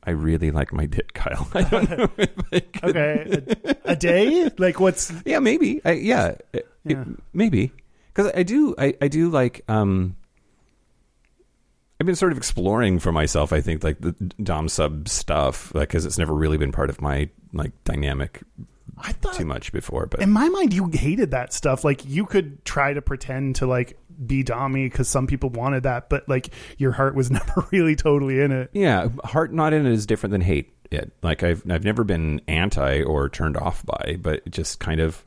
[0.03, 2.09] I really like my dick Kyle I don't know
[2.53, 4.49] I Okay, a, a day?
[4.57, 5.11] Like what's?
[5.25, 5.81] Yeah, maybe.
[5.83, 7.03] I, yeah, it- it- Yeah.
[7.33, 7.73] maybe
[8.17, 8.73] because I do.
[8.77, 9.61] I, I do like.
[9.67, 10.15] Um,
[11.99, 13.53] I've been sort of exploring for myself.
[13.53, 16.99] I think like the dom sub stuff, like because it's never really been part of
[16.99, 18.41] my like dynamic
[18.97, 20.07] I thought too much before.
[20.07, 21.83] But in my mind you hated that stuff.
[21.83, 26.09] Like you could try to pretend to like be dommy because some people wanted that,
[26.09, 28.69] but like your heart was never really totally in it.
[28.73, 31.13] yeah, heart not in it is different than hate it.
[31.21, 35.23] Like I've I've never been anti or turned off by, but just kind of.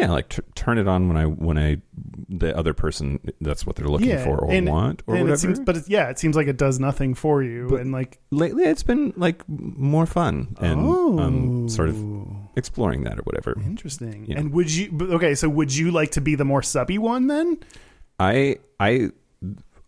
[0.00, 1.80] Yeah, like t- turn it on when I when I
[2.28, 5.34] the other person that's what they're looking yeah, for or and- want or and whatever.
[5.34, 7.92] It seems, but it, yeah, it seems like it does nothing for you, But- and
[7.92, 12.04] like Lately, it's been like more fun and oh, um, sort of
[12.56, 13.54] exploring that or whatever.
[13.64, 14.26] interesting.
[14.26, 14.38] Yeah.
[14.38, 14.90] And would you?
[14.92, 17.58] but- Okay, so would you like to be the more subby one then?
[18.18, 19.10] I I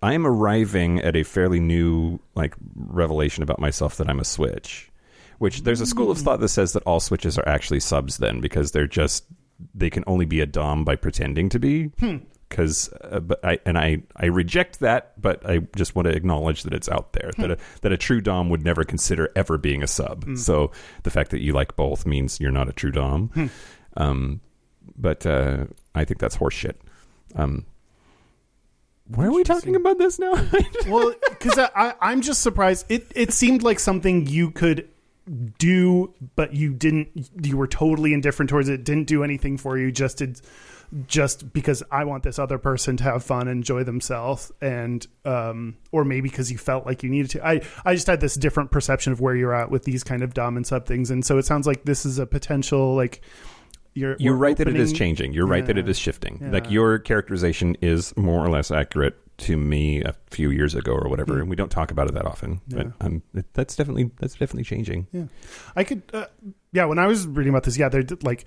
[0.02, 4.90] I am arriving at a fairly new like revelation about myself that I'm a switch.
[5.38, 8.40] Which there's a school of thought that says that all switches are actually subs then
[8.40, 9.24] because they're just
[9.74, 11.90] they can only be a dom by pretending to be.
[12.48, 16.64] Because, uh, but I and I I reject that, but I just want to acknowledge
[16.64, 19.82] that it's out there that a, that a true dom would never consider ever being
[19.82, 20.24] a sub.
[20.36, 20.70] So
[21.02, 23.50] the fact that you like both means you're not a true dom.
[23.96, 24.40] Um,
[24.96, 26.74] but uh, I think that's horseshit.
[27.36, 27.64] Um,
[29.06, 30.32] why are we talking about this now?
[30.88, 32.86] well, because I, I, I'm just surprised.
[32.88, 34.88] It it seemed like something you could
[35.58, 37.30] do, but you didn't.
[37.42, 38.84] You were totally indifferent towards it.
[38.84, 39.92] Didn't do anything for you.
[39.92, 40.40] Just did,
[41.06, 46.04] just because I want this other person to have fun, enjoy themselves, and um, or
[46.04, 47.46] maybe because you felt like you needed to.
[47.46, 50.34] I I just had this different perception of where you're at with these kind of
[50.34, 53.22] dom and sub things, and so it sounds like this is a potential like.
[53.94, 55.34] You're, You're right that it is changing.
[55.34, 56.38] You're right that it is shifting.
[56.40, 56.50] Yeah.
[56.50, 61.08] Like your characterization is more or less accurate to me a few years ago or
[61.08, 62.60] whatever, and we don't talk about it that often.
[62.68, 62.92] But Hmm.
[63.00, 63.06] Yeah.
[63.06, 65.06] um, it, that's definitely that's definitely changing.
[65.12, 65.24] Yeah,
[65.76, 66.02] I could.
[66.12, 66.26] Uh,
[66.72, 68.44] yeah, when I was reading about this, yeah, they're like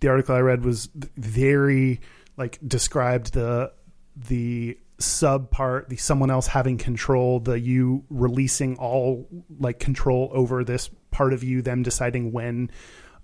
[0.00, 2.00] the article I read was very
[2.36, 3.72] like described the
[4.16, 9.28] the sub part, the someone else having control, the you releasing all
[9.60, 12.70] like control over this part of you, them deciding when.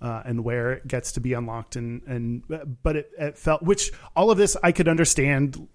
[0.01, 2.43] Uh, and where it gets to be unlocked and and
[2.83, 5.67] but it, it felt which all of this I could understand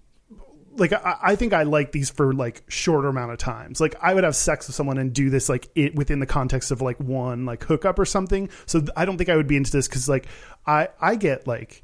[0.77, 3.81] like I, I think I like these for like shorter amount of times.
[3.81, 6.71] Like I would have sex with someone and do this like it within the context
[6.71, 8.49] of like one like hookup or something.
[8.65, 10.27] So th- I don't think I would be into this because like
[10.65, 11.81] I I get like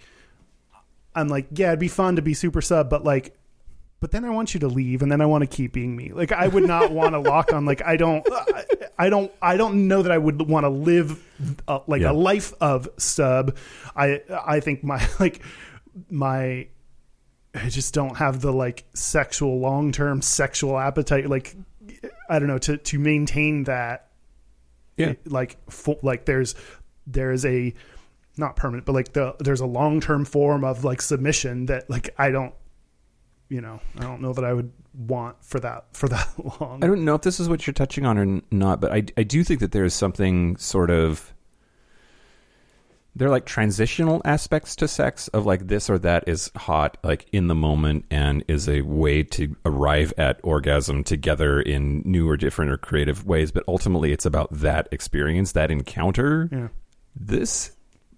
[1.16, 3.36] I'm like yeah it'd be fun to be super sub, but like
[4.00, 6.12] but then I want you to leave and then I want to keep being me.
[6.14, 8.64] Like I would not want to lock on like I don't I,
[9.00, 11.22] I don't I don't know that I would want to live
[11.68, 12.12] uh, like Yeah.
[12.12, 13.58] a life of sub.
[13.96, 15.42] I I think my like
[16.12, 16.68] my
[17.56, 21.30] I just don't have the like sexual long term sexual appetite.
[21.30, 21.56] Like
[22.30, 24.04] I don't know to to maintain that.
[24.96, 25.14] Yeah.
[25.26, 26.56] like fo- like there's
[27.06, 27.74] there is a
[28.36, 32.10] not permanent, but like the there's a long term form of like submission that like
[32.18, 32.54] I don't
[33.50, 36.28] you know I don't know that I would want for that for that
[36.62, 36.84] long.
[36.84, 39.24] I don't know if this is what you're touching on or not, but I, I
[39.24, 41.34] do think that there is something sort of.
[43.18, 47.26] There are like transitional aspects to sex of like this or that is hot, like
[47.32, 52.38] in the moment, and is a way to arrive at orgasm together in new or
[52.38, 53.52] different or creative ways.
[53.52, 56.48] But ultimately, it's about that experience, that encounter.
[56.52, 56.68] Yeah.
[57.16, 57.72] This,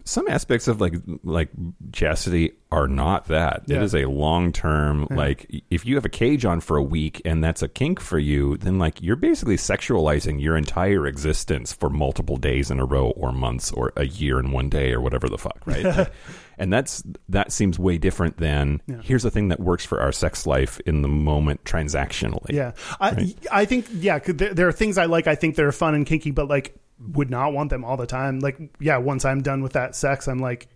[0.10, 1.50] some aspects of like like
[1.92, 3.64] chastity are not that.
[3.68, 3.84] It Yeah.
[3.84, 5.08] is a long term.
[5.12, 8.18] Like if you have a cage on for a week and that's a kink for
[8.18, 13.12] you, then like you're basically sexualizing your entire existence for multiple days in a row,
[13.12, 15.86] or months, or a year in one day, or whatever the fuck, right?
[16.00, 16.12] Like,
[16.58, 18.98] and that's that seems way different than Yeah.
[19.02, 22.50] here's a thing that works for our sex life in the moment transactionally.
[22.52, 25.28] Yeah, I I think yeah, there, there are things I like.
[25.28, 28.40] I think they're fun and kinky, but like would not want them all the time.
[28.40, 30.68] Like yeah, once I'm done with that sex, I'm like,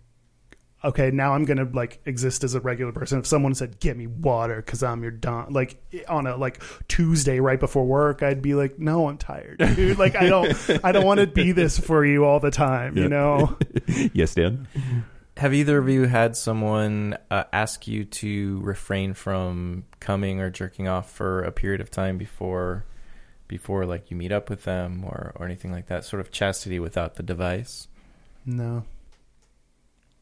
[0.84, 3.18] okay, now I'm gonna like exist as a regular person.
[3.18, 7.40] If someone said, "Get me water," because I'm your dom, like on a like Tuesday
[7.40, 9.98] right before work, I'd be like, "No, I'm tired, dude.
[9.98, 10.54] Like I don't
[10.84, 12.96] I don't want to be this for you all the time.
[12.96, 13.56] You know."
[14.12, 14.68] yes, Dan.
[15.36, 20.86] Have either of you had someone uh, ask you to refrain from coming or jerking
[20.86, 22.84] off for a period of time before,
[23.54, 26.04] before like you meet up with them or or anything like that?
[26.04, 27.86] Sort of chastity without the device.
[28.44, 28.82] No.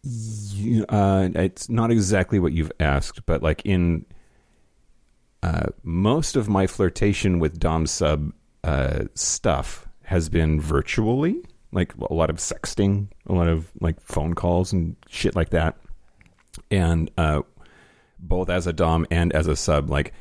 [0.02, 4.04] You, uh, it's not exactly what you've asked, but like in
[5.42, 11.40] uh, most of my flirtation with Dom sub uh, stuff has been virtually,
[11.72, 15.78] like a lot of sexting, a lot of like phone calls and shit like that,
[16.70, 17.40] and uh,
[18.18, 20.12] both as a Dom and as a sub, like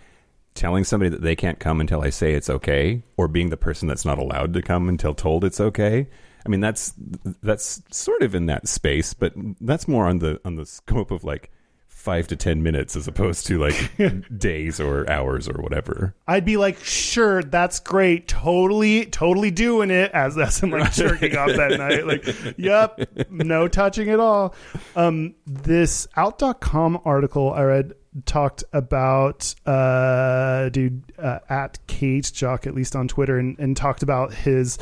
[0.53, 3.87] telling somebody that they can't come until I say it's okay, or being the person
[3.87, 6.07] that's not allowed to come until told it's okay.
[6.45, 6.93] I mean, that's
[7.41, 11.23] that's sort of in that space, but that's more on the on the scope of
[11.23, 11.51] like
[11.87, 13.91] five to ten minutes as opposed to like
[14.37, 16.15] days or hours or whatever.
[16.27, 18.27] I'd be like, sure, that's great.
[18.27, 22.07] Totally, totally doing it as, as I'm like jerking off that night.
[22.07, 24.55] Like, yep, no touching at all.
[24.95, 27.93] Um, this out.com article I read
[28.25, 34.03] talked about uh dude uh, at Kate Jock, at least on Twitter, and, and talked
[34.03, 34.77] about his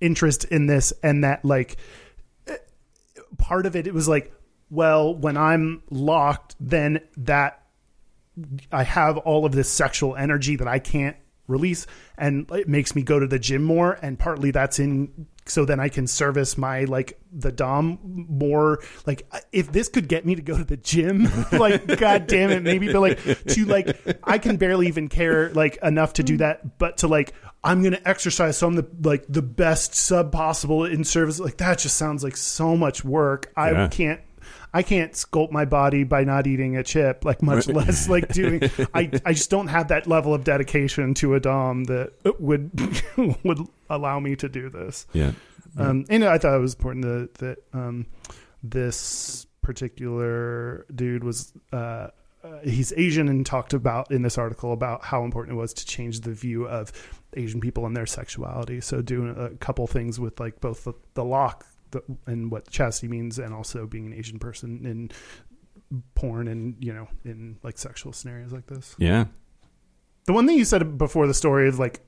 [0.00, 1.76] interest in this and that like
[3.36, 4.32] part of it it was like
[4.70, 7.62] well, when I'm locked, then that
[8.70, 11.16] I have all of this sexual energy that I can't
[11.48, 11.86] release,
[12.16, 13.98] and it makes me go to the gym more.
[14.00, 18.80] And partly that's in so then I can service my like the dom more.
[19.06, 22.62] Like if this could get me to go to the gym, like god damn it,
[22.62, 22.92] maybe.
[22.92, 26.98] But like to like I can barely even care like enough to do that, but
[26.98, 27.32] to like
[27.64, 31.40] I'm gonna exercise so I'm the like the best sub possible in service.
[31.40, 33.50] Like that just sounds like so much work.
[33.56, 33.88] I Yeah.
[33.88, 34.20] can't.
[34.72, 38.62] I can't sculpt my body by not eating a chip, like much less like doing.
[38.94, 42.70] I, I just don't have that level of dedication to a dom that would
[43.44, 45.06] would allow me to do this.
[45.12, 45.32] Yeah.
[45.76, 48.06] Um, and I thought it was important that that um,
[48.62, 52.08] this particular dude was uh,
[52.44, 55.86] uh, he's Asian and talked about in this article about how important it was to
[55.86, 56.92] change the view of
[57.34, 58.80] Asian people and their sexuality.
[58.80, 63.08] So doing a couple things with like both the, the lock the, and what chastity
[63.08, 65.10] means, and also being an Asian person in
[66.14, 68.94] porn and you know in like sexual scenarios like this.
[68.98, 69.26] Yeah.
[70.26, 72.00] The one thing you said before the story is like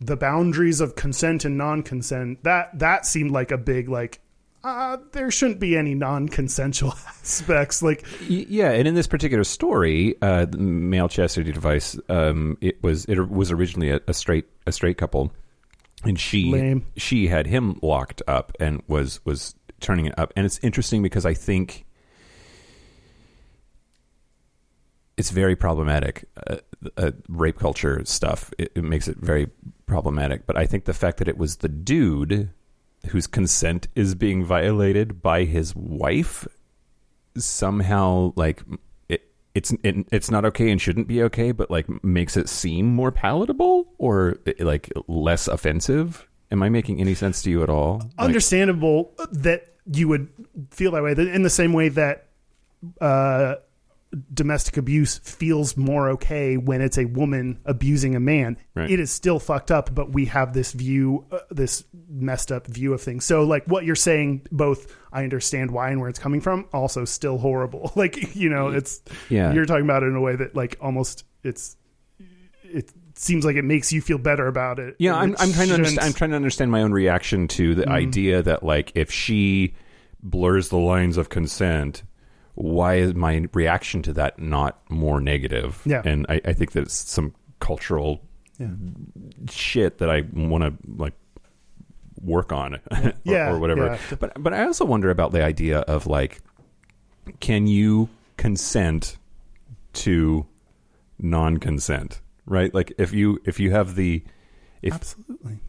[0.00, 2.42] the boundaries of consent and non-consent.
[2.44, 4.20] That that seemed like a big like
[4.64, 7.82] uh, there shouldn't be any non-consensual aspects.
[7.82, 13.04] Like Yeah, and in this particular story, uh, the male chastity device, um, it was
[13.04, 15.32] it was originally a, a straight a straight couple,
[16.04, 16.86] and she Lame.
[16.96, 20.32] she had him locked up and was was turning it up.
[20.36, 21.84] And it's interesting because I think
[25.16, 26.24] it's very problematic.
[26.46, 26.56] Uh,
[26.98, 29.48] uh, rape culture stuff it, it makes it very
[29.86, 30.46] problematic.
[30.46, 32.50] But I think the fact that it was the dude
[33.08, 36.46] whose consent is being violated by his wife
[37.36, 38.62] somehow like
[39.54, 43.12] it's it, it's not okay and shouldn't be okay, but like makes it seem more
[43.12, 46.28] palatable or like less offensive.
[46.50, 47.98] Am I making any sense to you at all?
[47.98, 50.28] Like- understandable that you would
[50.70, 51.12] feel that way.
[51.12, 52.26] In the same way that
[53.00, 53.56] uh,
[54.32, 58.56] domestic abuse feels more okay when it's a woman abusing a man.
[58.74, 58.90] Right.
[58.90, 62.92] It is still fucked up, but we have this view, uh, this messed up view
[62.94, 63.24] of things.
[63.24, 66.66] So, like what you're saying, both I understand why and where it's coming from.
[66.72, 67.92] Also, still horrible.
[67.96, 69.52] Like you know, it's Yeah.
[69.52, 71.76] You're talking about it in a way that like almost it's
[72.64, 74.96] it seems like it makes you feel better about it.
[74.98, 77.74] Yeah, I'm, I'm trying to shouldn't- understand, I'm trying to understand my own reaction to
[77.76, 79.74] the idea that like if she
[80.22, 82.02] blurs the lines of consent,
[82.54, 85.80] why is my reaction to that not more negative?
[85.84, 86.02] Yeah.
[86.04, 88.20] and I, I think that it's some cultural
[88.58, 88.68] Yeah.
[89.50, 91.14] shit that I want to like
[92.20, 93.86] work on or, Yeah, or whatever.
[93.86, 94.16] yeah.
[94.20, 96.40] But but I also wonder about the idea of like,
[97.40, 99.16] can you consent
[99.94, 100.46] to
[101.18, 102.20] non-consent?
[102.46, 104.22] Right, like if you if you have the
[104.82, 105.60] if absolutely.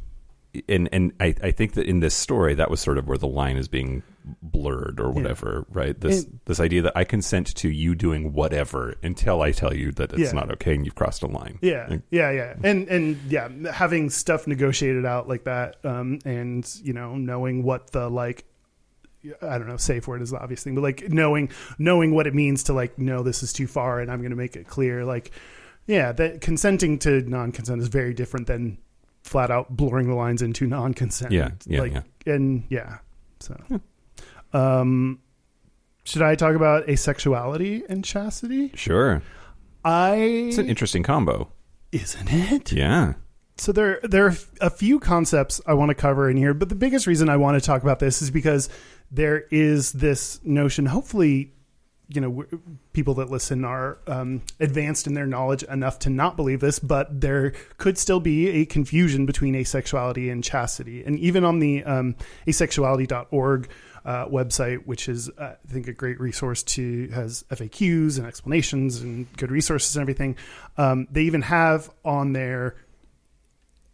[0.67, 3.27] and and I, I think that in this story that was sort of where the
[3.29, 4.03] line is being
[4.41, 8.95] blurred or whatever right this And- this idea that i consent to you doing whatever
[9.03, 10.31] until i tell you that it's Yeah.
[10.39, 14.09] not okay and you've crossed a line Yeah, Like, yeah, yeah, and and yeah, having
[14.09, 18.45] stuff negotiated out like that, um, and you know, knowing what the like,
[19.41, 22.33] I don't know, safe word is the obvious thing, but like knowing knowing what it
[22.33, 25.03] means to like, no, this is too far, and I'm going to make it clear.
[25.05, 25.31] Like,
[25.87, 28.77] yeah, that consenting to non-consent is very different than
[29.23, 31.31] flat out blurring the lines into non-consent.
[31.31, 32.33] Yeah, yeah, like, yeah.
[32.33, 32.97] and yeah,
[33.39, 33.55] so.
[34.55, 35.19] Um,
[36.03, 38.71] should I talk about asexuality and chastity?
[38.75, 39.21] sure
[39.83, 40.15] I
[40.49, 41.51] it's an interesting combo
[41.91, 42.71] isn't it?
[42.71, 43.13] yeah
[43.57, 46.75] So there there are a few concepts I want to cover in here, but the
[46.75, 48.69] biggest reason I want to talk about this is because
[49.11, 50.85] there is this notion.
[50.87, 51.53] Hopefully,
[52.09, 56.35] you know, w- people that listen are um, advanced in their knowledge enough to not
[56.35, 61.45] believe this, but there could still be a confusion between asexuality and chastity, and even
[61.45, 62.15] on the um,
[62.47, 63.69] asexuality.org.
[64.05, 69.01] Uh, website, which is uh, I think a great resource to has FAQs and explanations
[69.01, 70.37] and good resources and everything.
[70.77, 72.75] Um, they even have on there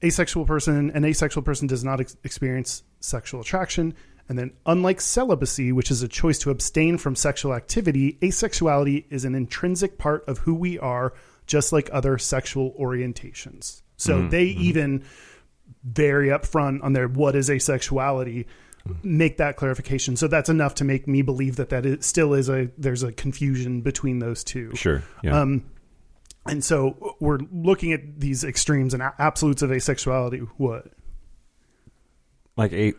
[0.03, 3.93] asexual person an asexual person does not ex- experience sexual attraction.
[4.28, 9.24] And then unlike celibacy which is a choice to abstain from sexual activity asexuality is
[9.24, 11.14] an intrinsic part of who we are
[11.47, 13.82] just like other sexual orientations.
[13.95, 15.05] So they even
[15.86, 18.45] very upfront on their what is asexuality
[19.04, 22.50] make that clarification so that's enough to make me believe that that is, still is
[22.50, 25.64] a there's a confusion between those two sure yeah um,
[26.48, 30.48] and so we're looking at these extremes and absolutes of asexuality.
[30.58, 30.88] What?
[32.58, 32.94] like a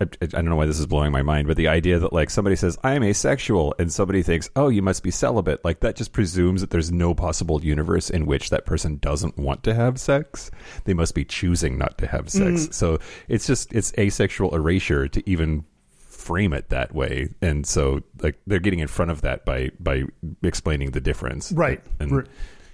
[0.00, 2.30] I, I don't know why this is blowing my mind, but the idea that like
[2.30, 5.96] somebody says I am asexual and somebody thinks, "Oh, you must be celibate." Like that
[5.96, 9.98] just presumes that there's no possible universe in which that person doesn't want to have
[9.98, 10.50] sex.
[10.84, 12.62] They must be choosing not to have sex.
[12.62, 12.72] Mm-hmm.
[12.72, 15.64] So it's just it's asexual erasure to even
[15.96, 20.04] frame it that way, and so like they're getting in front of that by by
[20.42, 21.50] explaining the difference.
[21.52, 21.80] Right.
[21.98, 22.24] And, R-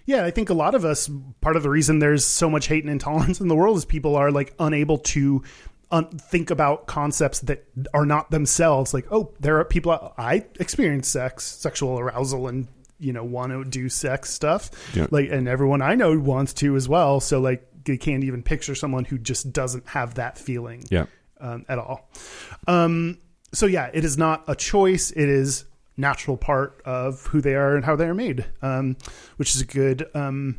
[0.07, 1.09] yeah, I think a lot of us,
[1.41, 4.16] part of the reason there's so much hate and intolerance in the world is people
[4.16, 5.43] are like unable to
[5.95, 7.64] un- think about concepts that
[7.95, 8.92] are not themselves.
[8.92, 12.66] Like, oh, there are people, I experience sex, sexual arousal, and,
[12.99, 14.70] you know, want to do sex stuff.
[14.95, 15.07] Yeah.
[15.11, 17.20] Like, and everyone I know wants to as well.
[17.20, 21.07] So, like, they can't even picture someone who just doesn't have that feeling yeah.
[21.40, 22.11] um, at all.
[22.66, 23.18] Um,
[23.53, 25.11] so yeah, it is not a choice.
[25.12, 25.64] It is
[25.97, 28.97] natural part of who they are and how they are made, um,
[29.36, 30.59] which is a good um,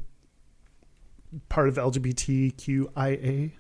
[1.50, 3.52] part of LGBTQIA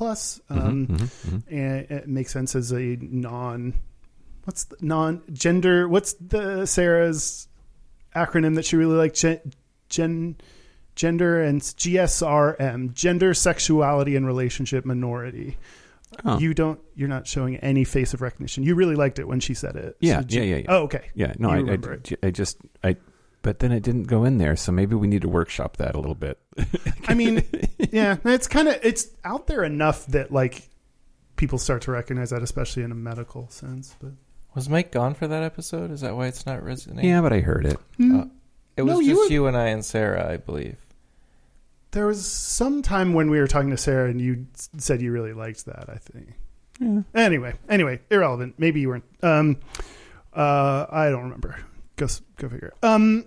[0.00, 1.54] plus, mm-hmm, um, mm-hmm, mm-hmm.
[1.54, 3.74] and it makes sense as a non.
[4.44, 5.86] What's the non gender?
[5.90, 7.48] What's the Sarah's
[8.16, 9.16] acronym that she really liked?
[9.16, 9.52] Gen,
[9.90, 10.36] gen
[10.94, 15.58] gender and GSRM, gender, sexuality, and relationship minority.
[16.24, 16.38] Oh.
[16.38, 16.80] You don't.
[16.94, 18.64] You're not showing any face of recognition.
[18.64, 19.98] You really liked it when she said it.
[20.00, 20.66] Yeah, So yeah, yeah, yeah.
[20.70, 21.10] Oh, okay.
[21.14, 22.28] Yeah, no, You I, I.
[22.28, 22.96] I just I,
[23.42, 25.98] but then it didn't go in there, so maybe we need to workshop that a
[25.98, 26.38] little bit.
[27.08, 27.44] I mean,
[27.90, 30.68] yeah, it's kind of it's out there enough that like
[31.36, 33.96] people start to recognize that, especially in a medical sense.
[34.00, 34.12] But
[34.54, 35.90] Was Mike gone for that episode?
[35.90, 37.08] Is that why it's not resonating?
[37.10, 37.78] yeah, but I heard it.
[38.00, 38.24] Uh,
[38.76, 40.76] it was No, you just were- you and I and Sarah, I believe.
[41.92, 45.32] there was some time when we were talking to Sarah, and you said you really
[45.32, 45.86] liked that.
[45.88, 46.34] I think.
[46.78, 47.02] Yeah.
[47.14, 48.54] Anyway, anyway, irrelevant.
[48.58, 49.04] Maybe you weren't.
[49.22, 49.56] Um,
[50.32, 51.56] uh, I don't remember.
[51.96, 52.72] Go go figure.
[52.82, 53.26] Um,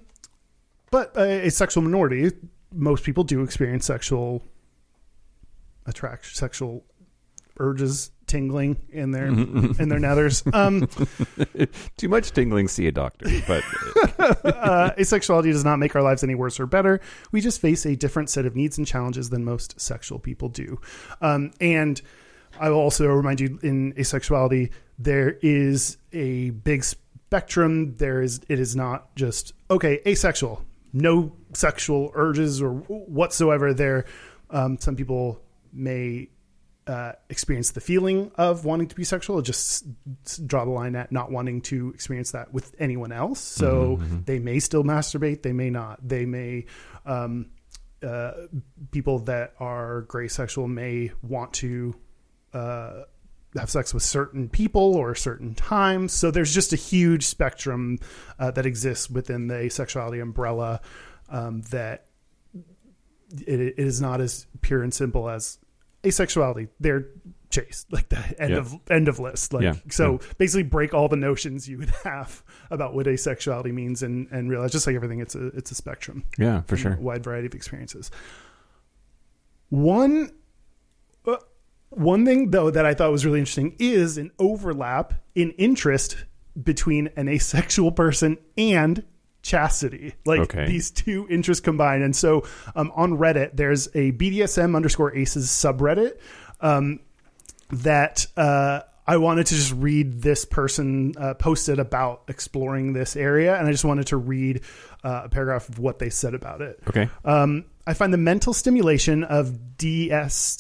[0.94, 2.32] but uh, a sexual minority,
[2.72, 4.44] most people do experience sexual
[5.88, 6.86] attraction, sexual
[7.58, 10.46] urges, tingling in their in their nethers.
[10.54, 10.88] Um,
[11.98, 13.26] Too much tingling, see a doctor.
[13.48, 13.64] But
[14.46, 17.02] uh, asexuality does not make our lives any worse or better.
[17.32, 20.80] We just face a different set of needs and challenges than most sexual people do.
[21.22, 22.00] Um, and
[22.60, 24.70] I will also remind you in asexuality,
[25.00, 27.96] there is a big spectrum.
[27.98, 30.64] There is, it is not just, okay, asexual,
[30.94, 33.74] no sexual urges or whatsoever.
[33.74, 34.06] There,
[34.50, 35.42] um, some people
[35.74, 36.30] may
[36.86, 39.86] uh, experience the feeling of wanting to be sexual, just
[40.46, 43.40] draw the line at not wanting to experience that with anyone else.
[43.40, 46.08] So they may still masturbate, they may not.
[46.08, 46.66] They may,
[47.06, 47.50] um,
[48.06, 48.34] uh,
[48.92, 51.96] people that are gray sexual may want to
[52.54, 53.04] uh,
[53.58, 56.12] have sex with certain people or certain times.
[56.14, 58.00] So there's just a huge spectrum
[58.40, 60.82] uh, that exists within the asexuality umbrella
[61.30, 62.06] um, that
[63.46, 65.60] it, it is not as pure and simple as
[66.04, 66.70] asexuality.
[66.80, 67.06] They're
[67.50, 68.58] chaste like the end Yeah.
[68.58, 69.54] of end of list.
[69.54, 69.76] Like Yeah.
[69.92, 74.50] so, basically break all the notions you would have about what asexuality means, and and
[74.50, 76.94] realize just like everything, it's a it's a spectrum yeah, for sure.
[76.94, 78.10] a wide variety of experiences.
[79.70, 80.32] One
[81.26, 81.38] uh,
[81.96, 86.18] one thing though that I thought was really interesting is an overlap in interest
[86.62, 89.04] between an asexual person and
[89.42, 90.66] chastity like Okay.
[90.68, 92.44] these two interests combined and so
[92.76, 96.14] um, on reddit there's a bdsm underscore aces subreddit
[96.62, 97.00] um,
[97.70, 103.54] that uh, I wanted to just read this person uh, posted about exploring this area,
[103.58, 104.62] and I just wanted to read
[105.04, 106.80] uh, a paragraph of what they said about it.
[106.88, 107.10] Okay.
[107.26, 110.58] Um, I find the mental stimulation of DS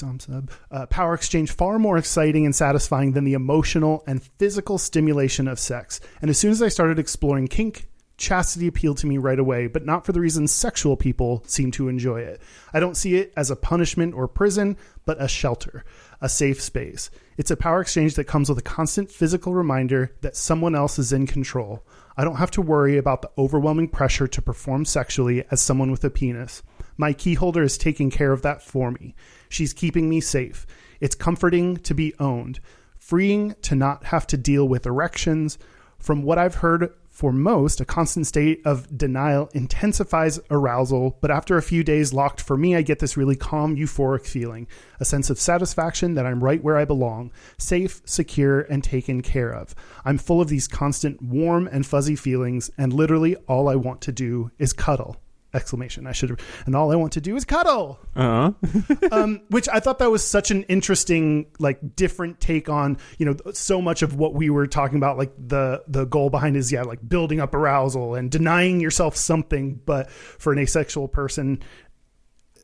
[0.71, 5.57] uh, power exchange far more exciting and satisfying than the emotional and physical stimulation of
[5.57, 6.01] sex.
[6.21, 9.85] And as soon as I started exploring kink, chastity appealed to me right away, but
[9.85, 12.41] not for the reasons sexual people seem to enjoy it.
[12.73, 15.85] I don't see it as a punishment or prison, but a shelter,
[16.19, 17.09] a safe space.
[17.37, 21.13] It's a power exchange that comes with a constant physical reminder that someone else is
[21.13, 21.83] in control.
[22.15, 26.03] I don't have to worry about the overwhelming pressure to perform sexually as someone with
[26.03, 26.61] a penis.
[26.95, 29.15] My key holder is taking care of that for me.
[29.49, 30.67] She's keeping me safe.
[30.99, 32.59] It's comforting to be owned,
[32.97, 35.57] freeing to not have to deal with erections.
[35.97, 41.57] From what I've heard, for most, a constant state of denial intensifies arousal, but after
[41.57, 44.67] a few days locked, for me, I get this really calm, euphoric feeling
[44.99, 49.53] a sense of satisfaction that I'm right where I belong, safe, secure, and taken care
[49.53, 49.75] of.
[50.03, 54.11] I'm full of these constant warm and fuzzy feelings, and literally all I want to
[54.11, 55.22] do is cuddle.
[55.53, 56.07] Exclamation.
[56.07, 58.95] I should have, and all I want to do is cuddle Uh huh.
[59.11, 63.35] um, which I thought that was such an interesting, like, different take on, you know,
[63.53, 65.17] so much of what we were talking about.
[65.17, 69.79] Like the the goal behind is yeah, like building up arousal and denying yourself something.
[69.85, 71.61] But for an asexual person,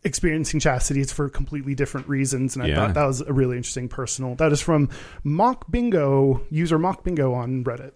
[0.03, 2.56] experiencing chastity, it's for completely different reasons.
[2.56, 2.76] And I Yeah.
[2.76, 4.36] thought that was a really interesting personal.
[4.36, 4.90] That is from
[5.24, 7.91] Mock Bingo user Mock Bingo on Reddit.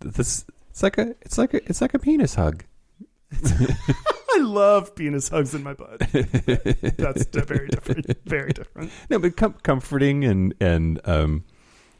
[0.00, 2.64] This it's like a it's like a it's like a penis hug.
[4.36, 6.00] I love penis hugs in my butt.
[6.96, 8.06] That's very different.
[8.24, 8.90] Very different.
[9.10, 11.44] No, but com- comforting and and um,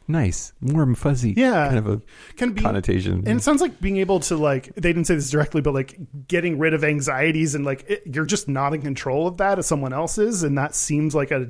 [0.07, 1.67] nice, warm, fuzzy, Yeah.
[1.67, 2.01] kind of a
[2.35, 3.23] Can be connotation.
[3.25, 5.97] And it sounds like being able to like they didn't say this directly, but like
[6.27, 9.65] getting rid of anxieties and like it, you're just not in control of that as
[9.65, 11.49] someone else is, and that seems like a.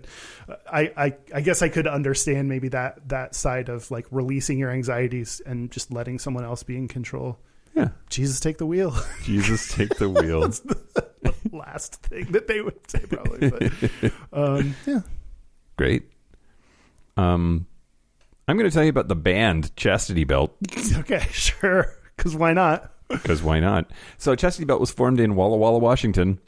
[0.72, 4.70] I, I I guess I could understand maybe that that side of like releasing your
[4.70, 7.40] anxieties and just letting someone else be in control.
[7.76, 8.96] Yeah, Jesus, take the wheel.
[9.24, 10.42] Jesus, take the wheel.
[10.42, 10.82] That's the
[11.52, 15.00] Last thing that they would say probably, but um, yeah.
[15.78, 16.04] Great.
[17.18, 17.66] Um,
[18.48, 20.56] I'm going to tell you about the band Chastity Belt
[20.98, 21.94] Okay, sure.
[22.16, 22.92] Because why not?
[23.08, 23.90] because why not?
[24.18, 26.40] So Chastity Belt was formed in Walla Walla, Washington,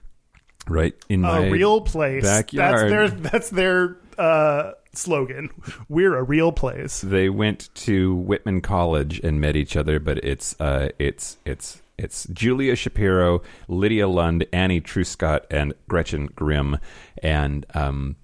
[0.67, 2.23] right in A real place.
[2.23, 2.91] backyard.
[2.91, 5.49] That's their that's their uh, slogan.
[5.89, 7.01] We're a real place.
[7.01, 12.25] They went to Whitman College and met each other, but it's uh, it's it's it's
[12.27, 16.77] Julia Shapiro, Lydia Lund, Annie Truscott, and Gretchen Grimm,
[17.23, 18.15] and um,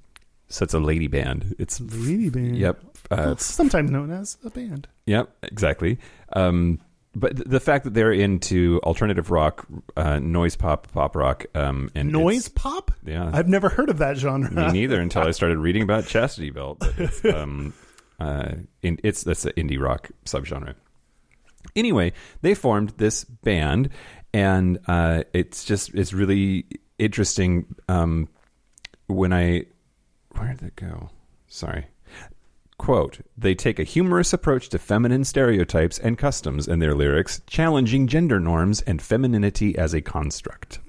[0.47, 1.55] so it's a lady band.
[1.57, 2.57] It's Lady band.
[2.57, 2.79] yep,
[3.09, 4.87] uh, Well, sometimes known as a band.
[5.05, 5.97] Yep, exactly.
[6.33, 6.79] Um,
[7.15, 12.11] but the fact that they're into alternative rock, uh, noise pop, pop rock, um, and
[12.11, 12.91] Noise pop?
[13.05, 14.49] yeah, I've never heard of that genre.
[14.49, 16.79] me neither until I started reading about Chastity Belt.
[16.79, 17.73] But it's, um,
[18.19, 20.75] uh, in, it's that's an indie rock subgenre.
[21.75, 23.89] Anyway, they formed this band,
[24.33, 26.65] and uh, it's just it's really
[26.97, 27.75] interesting.
[27.87, 28.27] Um,
[29.07, 29.65] when I
[30.31, 31.09] where did it go?
[31.47, 31.85] Sorry.
[32.83, 38.07] Quote, they take a humorous approach to feminine stereotypes and customs in their lyrics, challenging
[38.07, 40.79] gender norms and femininity as a construct.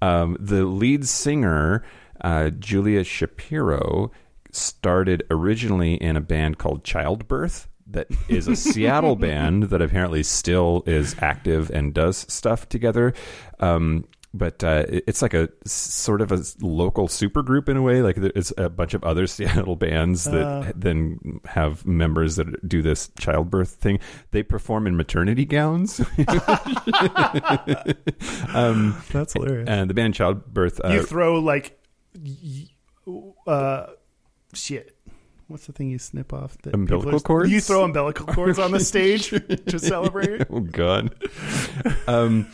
[0.00, 1.84] Um, the lead singer,
[2.22, 4.10] uh, Julia Shapiro,
[4.50, 7.68] started originally in a band called Childbirth.
[7.86, 13.12] That is a Seattle band that apparently still is active and does stuff together.
[13.58, 18.00] Um, but uh, it's like a sort of a local supergroup in a way.
[18.02, 20.72] Like it's a bunch of other Seattle bands that Uh.
[20.76, 23.98] then have members that do this childbirth thing.
[24.30, 26.00] They perform in maternity gowns.
[28.54, 29.68] um, That's hilarious.
[29.68, 30.80] and the band Childbirth.
[30.84, 31.78] Uh, you throw like,
[33.46, 33.86] uh,
[34.54, 34.96] shit.
[35.48, 36.56] What's the thing you snip off?
[36.62, 37.50] That Umbilical are- cords?
[37.50, 40.46] You throw umbilical cords on the stage to celebrate.
[40.48, 41.12] oh God.
[42.06, 42.46] um,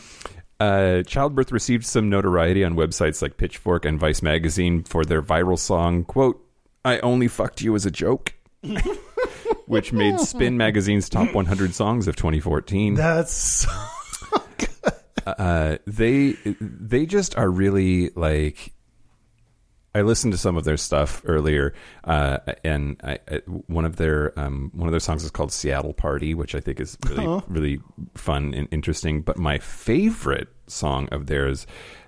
[0.59, 5.59] uh, Childbirth received some notoriety on websites like Pitchfork and Vice magazine for their viral
[5.59, 6.43] song "quote
[6.83, 8.33] I only fucked you as a joke,"
[9.65, 12.95] which made Spin magazine's top 100 songs of 2014.
[12.95, 13.67] That's
[15.27, 18.73] uh, they they just are really like.
[19.97, 23.35] I listened to some of their stuff earlier, uh, and I, I,
[23.67, 26.79] one of their um, one of their songs is called "Seattle Party," which I think
[26.79, 27.41] is really Huh.
[27.47, 27.79] really
[28.15, 29.21] fun and interesting.
[29.21, 31.65] But my favorite song of theirs,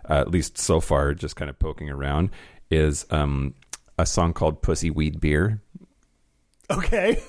[0.09, 2.29] uh, at least so far, just kind of poking around,
[2.69, 3.55] is um,
[3.97, 5.59] a song called "Pussy Weed Beer,"
[6.69, 7.21] okay.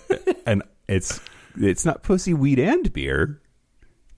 [0.47, 1.21] and it's
[1.57, 3.41] it's not pussy weed and beer.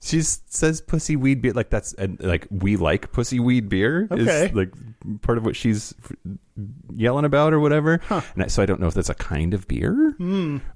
[0.04, 4.46] She says pussy weed beer like that's and like we like pussy weed beer Okay.
[4.46, 4.72] is like
[5.22, 6.12] part of what she's f-
[6.94, 8.00] yelling about or whatever.
[8.10, 10.14] And I, so I don't know if that's a kind of beer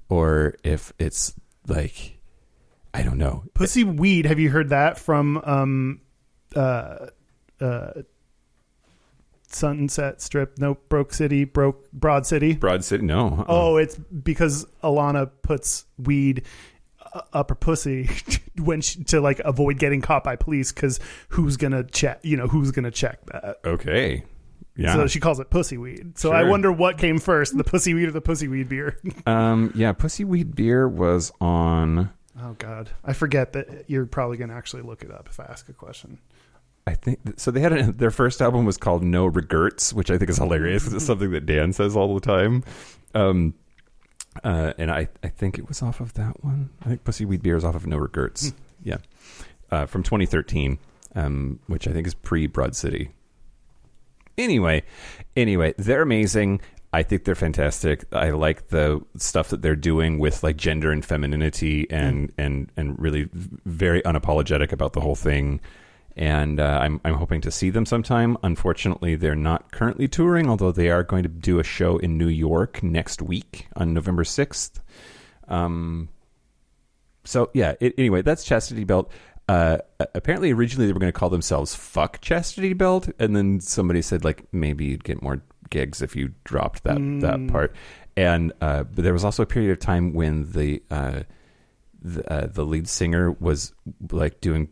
[0.07, 1.33] or if it's
[1.67, 2.19] like
[2.93, 3.43] I don't know.
[3.53, 4.25] Pussy weed.
[4.25, 6.01] Have you heard that from um,
[6.55, 7.07] uh,
[7.59, 7.91] uh,
[9.49, 10.57] Sunset Strip?
[10.57, 12.53] No, Broke City, Broke Broad City.
[12.53, 13.27] Broad City, no.
[13.27, 13.45] uh-uh.
[13.47, 16.43] Oh, it's because Ilana puts weed
[17.33, 18.09] up her pussy
[18.57, 20.71] when she, to like avoid getting caught by police.
[20.71, 22.19] Because who's gonna check?
[22.23, 23.59] You know, who's gonna check that?
[23.65, 24.23] okay,
[24.77, 26.17] yeah, So she calls it pussy weed.
[26.19, 28.99] So I wonder what came first, the pussy weed or the pussy weed beer.
[29.25, 29.91] um, yeah.
[29.91, 32.11] Pussy weed beer was on.
[32.39, 35.67] oh God, I forget that you're probably gonna actually look it up if I ask
[35.67, 36.19] a question.
[36.85, 37.51] I think so.
[37.51, 40.83] They had a, their first album was called No Regrets, which I think is hilarious
[40.83, 42.63] because it's something that Dan says all the time.
[43.15, 43.55] Um,
[44.43, 46.69] uh, and I, I think it was off of that one.
[46.81, 48.53] I think Pussy Weed Beer is off of No Regrets.
[48.83, 48.97] yeah,
[49.71, 50.77] uh, from 2013,
[51.15, 53.11] um, which I think is pre Broad City.
[54.37, 54.83] Anyway,
[55.35, 56.61] anyway, they're amazing.
[56.93, 58.05] I think they're fantastic.
[58.13, 62.97] I like the stuff that they're doing with like gender and femininity and and and
[62.99, 65.59] really very unapologetic about the whole thing.
[66.17, 68.37] And uh, I'm I'm hoping to see them sometime.
[68.41, 72.27] Unfortunately, they're not currently touring, although they are going to do a show in New
[72.27, 74.81] York next week on November sixth.
[75.47, 76.09] Um,
[77.23, 77.75] so yeah.
[77.79, 79.11] It, anyway, that's Chastity Belt.
[79.47, 79.77] Uh,
[80.15, 84.25] apparently, originally they were going to call themselves "Fuck Chastity Belt," and then somebody said
[84.25, 87.75] like maybe you'd get more gigs if you dropped that that part.
[88.15, 91.21] And uh, but there was also a period of time when the uh,
[92.01, 93.73] the, uh, the lead singer was
[94.11, 94.69] like doing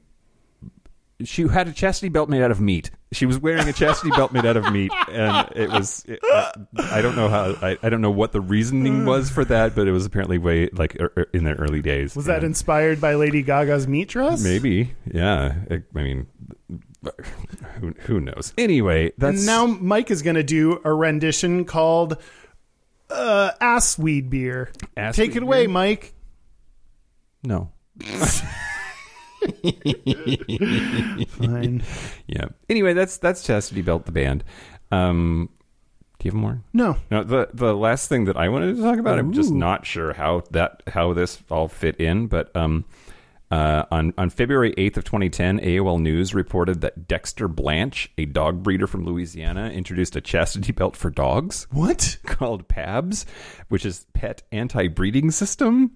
[1.24, 2.92] she had a chastity belt made out of meat.
[3.14, 6.04] She was wearing a chastity belt made out of meat, and it was.
[6.08, 7.56] It, uh, I don't know how.
[7.62, 10.70] I, I don't know what the reasoning was for that, but it was apparently way
[10.74, 12.16] like er, er, in their early days.
[12.16, 14.44] Was that And inspired by Lady Gaga's meat dress?
[14.44, 14.94] maybe?
[15.10, 15.56] Yeah.
[15.72, 16.28] I, I mean,
[17.80, 18.54] who who knows?
[18.58, 22.18] Anyway, that's And now Mike is going to do a rendition called
[23.10, 24.72] uh, Ass Weed Beer.
[24.98, 25.74] Ass Take Weed it away, Beer?
[25.74, 26.14] Mike.
[27.44, 27.72] no.
[31.30, 31.84] Fine.
[32.28, 32.46] Yeah.
[32.70, 34.44] Anyway, that's that's chastity belt the band.
[34.92, 35.50] Um,
[36.20, 36.62] do you have more?
[36.74, 36.98] No.
[37.12, 40.14] No, the the last thing that I wanted to talk about, I'm just not sure
[40.14, 42.86] how that how this all fit in, but um,
[43.52, 48.64] uh, on on February 8th of 2010, AOL News reported that Dexter Blanche, a dog
[48.64, 52.18] breeder from Louisiana, introduced a chastity belt for dogs What?
[52.26, 53.26] called PABS,
[53.68, 55.92] which is Pet Anti Breeding System.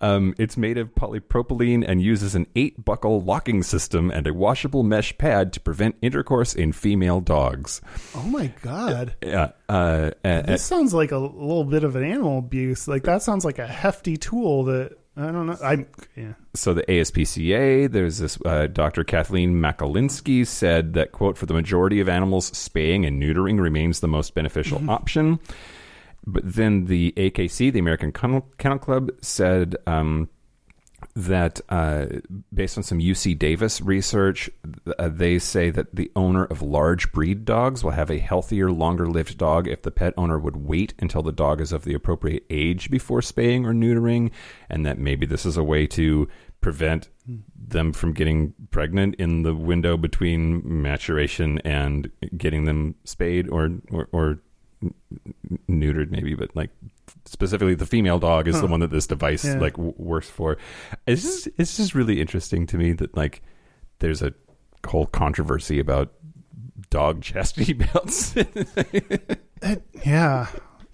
[0.00, 4.82] Um, it's made of polypropylene and uses an eight buckle locking system and a washable
[4.82, 7.80] mesh pad to prevent intercourse in female dogs.
[8.14, 9.14] Oh my god.
[9.22, 12.86] Yeah, uh, uh, This sounds like a little bit of an animal abuse.
[12.86, 15.58] Like that sounds like a hefty tool that I don't know.
[15.64, 15.84] I
[16.14, 16.34] yeah.
[16.54, 19.02] so the ASPCA, there's this uh, Dr.
[19.02, 24.06] Kathleen Makalinsky said that quote for the majority of animals, spaying and neutering remains the
[24.06, 25.40] most beneficial option.
[26.28, 30.28] But then the AKC, the American Kennel, Kennel Club, said um,
[31.16, 32.06] that uh,
[32.52, 34.50] based on some UC Davis research,
[34.98, 39.08] uh, they say that the owner of large breed dogs will have a healthier, longer
[39.08, 42.44] lived dog if the pet owner would wait until the dog is of the appropriate
[42.50, 44.30] age before spaying or neutering,
[44.68, 46.28] and that maybe this is a way to
[46.60, 47.08] prevent
[47.56, 54.08] them from getting pregnant in the window between maturation and getting them spayed or or,
[54.12, 54.40] or
[55.68, 56.70] neutered maybe but like
[57.24, 59.58] specifically the female dog is the one that this device Yeah.
[59.58, 60.56] like w- works for
[61.06, 63.42] it's just it's just really interesting to me that like
[63.98, 64.32] there's a
[64.86, 66.12] whole controversy about
[66.90, 70.46] dog chastity belts That- yeah.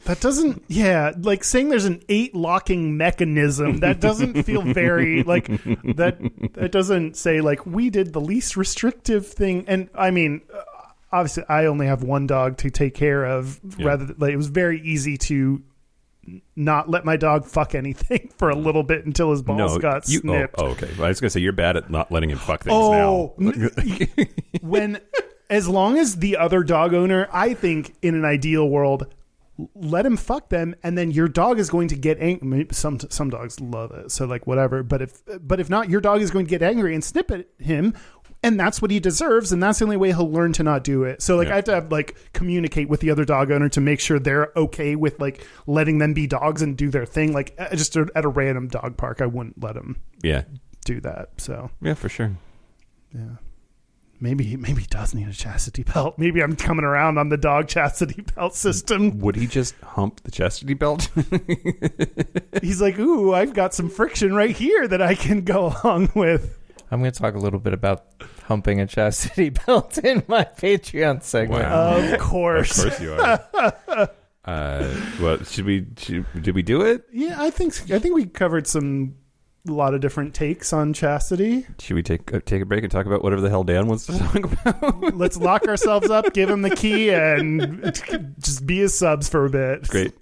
[0.06, 3.78] That doesn't, yeah, like saying there's an eight locking mechanism.
[3.80, 6.18] That doesn't feel very like that.
[6.52, 9.64] That doesn't say like we did the least restrictive thing.
[9.66, 10.42] And I mean,
[11.14, 13.60] obviously, I only have one dog to take care of.
[13.78, 13.86] Yeah.
[13.86, 15.62] Rather, than, like it was very easy to
[16.56, 20.08] not let my dog fuck anything for a little bit until his balls no got
[20.08, 20.54] you, oh, snipped.
[20.56, 23.34] oh, okay i was gonna say you're bad at not letting him fuck things Oh,
[23.36, 23.44] now
[24.62, 24.98] when
[25.50, 29.14] as long as the other dog owner, I think in an ideal world,
[29.74, 32.66] let him fuck them, and then your dog is going to get angry.
[32.72, 34.82] Some some dogs love it, so like whatever.
[34.82, 37.46] But if but if not, your dog is going to get angry and snip at
[37.58, 37.94] him.
[38.44, 41.02] And that's what he deserves, and that's the only way he'll learn to not do
[41.04, 41.22] it.
[41.22, 41.54] So, like, Yeah.
[41.54, 44.52] I have to have like communicate with the other dog owner to make sure they're
[44.54, 47.32] okay with like letting them be dogs and do their thing.
[47.32, 50.42] Like, just at a random dog park, I wouldn't let him yeah
[50.84, 51.30] do that.
[51.38, 52.36] So, yeah for sure
[53.14, 53.36] yeah.
[54.20, 56.18] Maybe maybe he does need a chastity belt.
[56.18, 59.18] Maybe I'm coming around on the dog chastity belt system.
[59.20, 61.08] would he just hump the chastity belt
[62.62, 66.58] He's like, "Ooh, I've got some friction right here that I can go along with."
[66.90, 68.04] I'm going to talk a little bit about
[68.44, 71.64] humping a chastity belt in my Patreon segment.
[71.64, 71.96] Wow.
[71.96, 72.78] Of course.
[72.78, 73.44] Of course you are.
[74.44, 75.86] uh, well, should we?
[75.96, 77.04] Should, did we do it?
[77.12, 79.16] Yeah, I think I think we covered some
[79.66, 81.66] a lot of different takes on chastity.
[81.78, 84.06] Should we take uh, take a break and talk about whatever the hell Dan wants
[84.06, 85.14] to talk about?
[85.14, 87.82] Let's lock ourselves up, give him the key, and
[88.38, 89.88] just be his subs for a bit.
[89.88, 90.12] Great.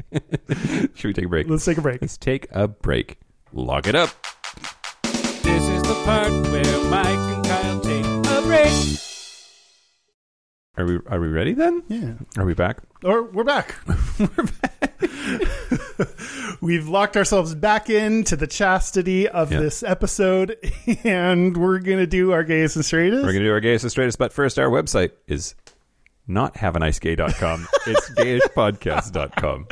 [0.94, 1.48] should we take a break?
[1.48, 2.00] Let's take a break.
[2.00, 3.18] Let's take a break.
[3.52, 4.10] Lock it up.
[5.42, 7.21] This is the part where Mike
[8.52, 8.98] break.
[10.78, 11.82] Are we are we ready then?
[11.88, 12.14] Yeah.
[12.38, 12.78] Are we back?
[13.04, 13.74] Or we're back.
[14.18, 14.90] we're back.
[16.62, 19.60] We've locked ourselves back into the chastity of Yeah.
[19.60, 20.56] this episode,
[21.04, 23.22] and we're gonna do our gayest and straightest.
[23.24, 25.54] We're gonna do our gayest and straightest, but first our website is
[26.26, 27.66] not haveanicegay.com.
[27.86, 29.66] it's gayishpodcast.com.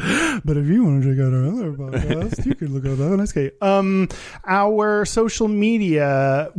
[0.45, 3.17] But if you want to check out our other podcast, you can look up that.
[3.17, 3.53] Nice gay.
[3.63, 4.09] Um,
[4.45, 6.51] our social media.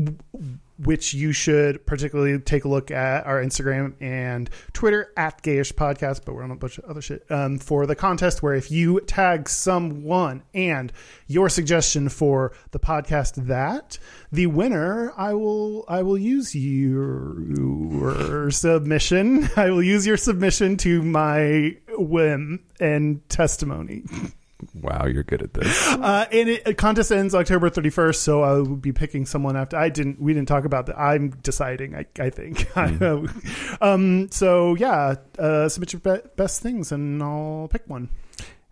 [0.83, 6.25] Which you should particularly take a look at our Instagram and Twitter at Gayish Podcast,
[6.25, 8.41] but we're on a bunch of other shit um, for the contest.
[8.41, 10.91] Where if you tag someone and
[11.27, 13.99] your suggestion for the podcast, that
[14.31, 19.49] the winner, I will I will use your submission.
[19.55, 24.03] I will use your submission to my whim and testimony.
[24.73, 25.87] Wow, you're good at this.
[26.01, 29.77] Uh, and it, contest ends October 31st, so I will be picking someone after.
[29.77, 30.19] I didn't.
[30.19, 30.99] We didn't talk about that.
[30.99, 31.95] I'm deciding.
[31.95, 32.75] I, I think.
[33.81, 34.31] um.
[34.31, 38.09] So yeah, uh, submit your be- best things, and I'll pick one.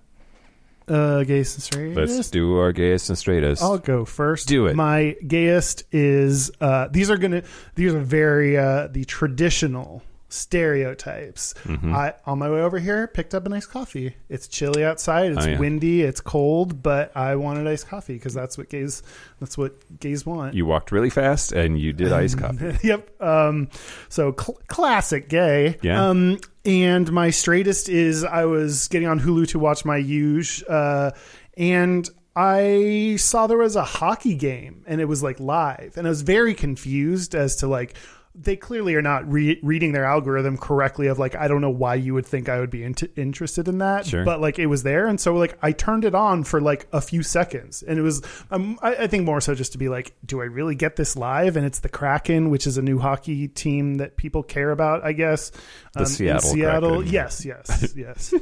[0.88, 2.16] Uh, gayest and straightest.
[2.16, 3.62] Let's do our gayest and straightest.
[3.62, 4.48] I'll go first.
[4.48, 4.78] Do it.
[4.78, 7.44] My gayest is uh, these are gonna
[7.76, 10.04] these are very uh, the traditional
[10.34, 11.54] stereotypes.
[11.64, 11.94] Mm-hmm.
[11.94, 14.16] I on my way over here picked up a nice coffee.
[14.30, 15.32] It's chilly outside.
[15.34, 15.60] It's Oh, yeah.
[15.60, 16.02] windy.
[16.02, 19.04] It's cold, but I wanted iced coffee because that's what gays
[19.40, 20.54] that's what gays want.
[20.56, 22.78] You walked really fast and you did iced coffee.
[22.88, 23.10] yep.
[23.22, 23.70] Um,
[24.10, 25.78] so cl- classic gay.
[25.82, 26.10] Yeah.
[26.10, 31.12] Um, and my straightest is I was getting on Hulu to watch my huge, uh,
[31.58, 36.10] and I saw there was a hockey game and it was like live, and I
[36.10, 37.96] was very confused as to like
[38.36, 41.08] they clearly are not re- reading their algorithm correctly.
[41.08, 43.78] Of like I don't know why you would think I would be int- interested in
[43.78, 44.26] that, Sure.
[44.26, 47.00] but like it was there, and so like I turned it on for like a
[47.02, 50.16] few seconds, and it was um, I, I think more so just to be like,
[50.26, 51.56] do I really get this live?
[51.58, 55.14] And it's the Kraken, which is a new hockey team that people care about, I
[55.14, 55.52] guess.
[55.94, 57.14] The um, in Seattle Seattle, Kraken.
[57.14, 58.34] yes, yes, yes.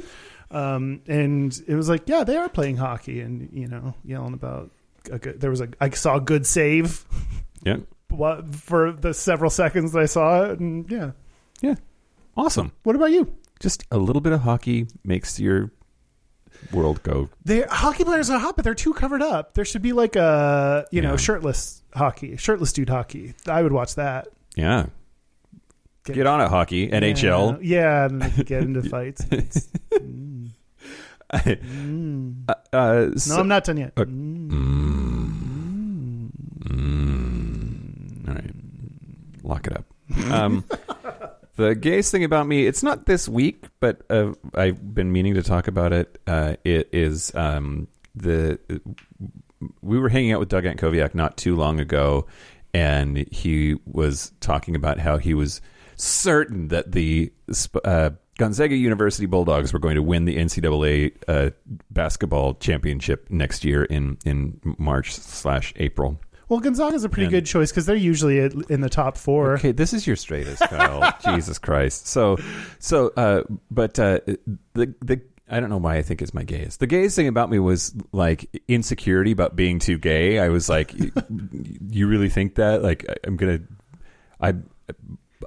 [0.50, 4.70] Um, and it was like, yeah, they are playing hockey, and you know, yelling about
[5.10, 5.40] a good.
[5.40, 7.04] There was a I saw a good save
[7.62, 7.76] Yeah.
[8.52, 11.10] For the several seconds that I saw it, and yeah.
[11.60, 11.74] Yeah.
[12.36, 12.72] Awesome.
[12.82, 13.32] What about you?
[13.60, 15.70] Just a little bit of hockey makes your
[16.72, 17.28] world go.
[17.44, 19.54] They hockey players are hot, but they're too covered up.
[19.54, 23.34] There should be like a you know shirtless hockey, shirtless dude hockey.
[23.46, 24.28] I would watch that.
[24.56, 24.86] Yeah.
[26.04, 26.88] Get on it, hockey.
[26.88, 27.58] NHL.
[27.62, 29.24] Yeah, yeah and then they could get into fights.
[31.32, 31.32] Mm.
[31.32, 32.44] Mm.
[32.46, 33.92] Uh, uh, No, I'm not done yet.
[33.96, 34.50] Uh, Mm.
[38.28, 38.54] All right.
[39.42, 39.84] Lock it up.
[40.30, 40.64] Um,
[41.56, 45.42] the gayest thing about me, it's not this week, but uh, I've been meaning to
[45.42, 46.18] talk about it.
[46.26, 48.58] Uh, it is um, the.
[49.80, 52.26] We were hanging out with Doug Antkoviak not too long ago,
[52.74, 55.60] and he was talking about how he was
[55.96, 57.32] certain that the
[57.84, 61.50] uh, Gonzaga University Bulldogs were going to win the NCAA uh,
[61.90, 66.18] basketball championship next year in in March slash April.
[66.52, 68.38] Well, Gonzaga's a pretty And- good choice because they're usually
[68.68, 69.54] in the top four.
[69.54, 71.10] Okay, this is your straightest, Kyle.
[71.34, 72.06] Jesus Christ.
[72.08, 72.36] So,
[72.78, 74.20] so, uh, but uh,
[74.74, 76.78] the the I don't know why I think it's my gayest.
[76.78, 80.40] The gayest thing about me was like insecurity about being too gay.
[80.40, 81.10] I was like, you,
[81.88, 82.82] you really think that?
[82.82, 83.60] Like, I- I'm gonna,
[84.38, 84.52] I.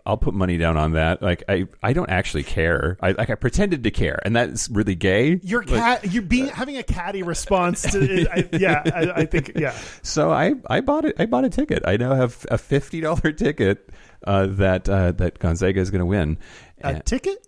[0.06, 1.22] I'll put money down on that.
[1.22, 2.98] Like I, I don't actually care.
[3.02, 5.40] I like I pretended to care, and that's really gay.
[5.44, 8.28] Your cat, you're being having a catty response to.
[8.32, 9.76] I, yeah, I, I think yeah.
[10.04, 11.16] So I, I bought it.
[11.20, 11.84] I bought a ticket.
[11.86, 13.90] I now have a fifty dollar ticket
[14.26, 16.38] uh, that uh, that Gonzaga is going to win.
[16.84, 17.46] A And- ticket.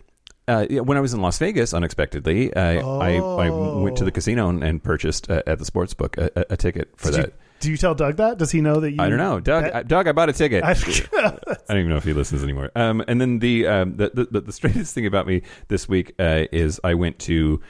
[0.49, 4.11] Uh, yeah, when I was in Las Vegas, unexpectedly, I I, I went to the
[4.13, 7.17] casino and, and purchased uh, at the sports book a, a, a ticket for Did
[7.17, 7.33] you- that.
[7.59, 8.37] Do you tell Doug that?
[8.37, 8.97] Does he know that you?
[8.99, 9.63] I don't know, Doug.
[9.65, 10.63] that- I, Doug, I bought a ticket.
[10.65, 10.71] I-
[11.17, 11.37] I,
[11.69, 12.71] don't even know if he listens anymore.
[12.75, 16.45] Um, and then the um, the, the the straightest thing about me this week uh,
[16.51, 17.61] is I went to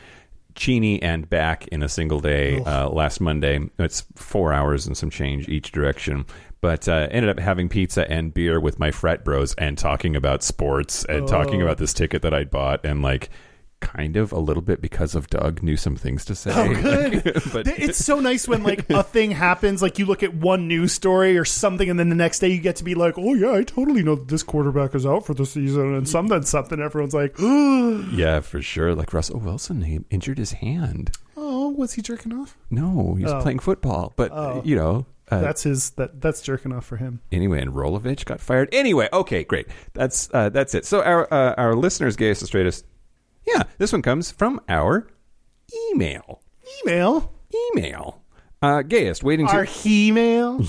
[0.56, 3.60] Cheney and back in a single day uh, last Monday.
[3.78, 6.26] It's four hours and some change each direction.
[6.60, 10.42] But uh, ended up having pizza and beer with my frat bros and talking about
[10.42, 11.66] sports and talking Oh.
[11.66, 13.30] about this ticket that I'd bought and like
[13.80, 16.52] kind of a little bit because of Doug knew some things to say.
[16.54, 17.24] Oh, good.
[17.54, 20.92] but it's so nice when like a thing happens, like you look at one news
[20.94, 23.52] story or something, and then the next day you get to be like, "Oh yeah,
[23.54, 26.80] I totally know that this quarterback is out for the season," and something, something.
[26.82, 28.96] Everyone's like, "Oh, yeah, for sure.
[28.96, 31.12] Like Russell Wilson, he injured his hand.
[31.36, 32.58] Oh, Was he jerking off?
[32.72, 33.42] No, he's Oh.
[33.42, 34.12] playing football.
[34.16, 34.62] But Oh.
[34.66, 35.92] you know, uh, that's his.
[35.92, 37.20] That that's jerking off for him.
[37.32, 38.70] anyway, and Rolovich got fired.
[38.72, 39.68] Anyway, okay, great.
[39.94, 40.86] That's uh, that's it.
[40.86, 42.86] So our uh, our listeners, gayest and straightest.
[43.48, 45.08] Yeah, this one comes from our
[45.92, 46.42] email.
[46.84, 47.34] Email.
[47.72, 48.22] Email.
[48.62, 49.54] Uh, gayest waiting to.
[49.54, 50.60] Our email.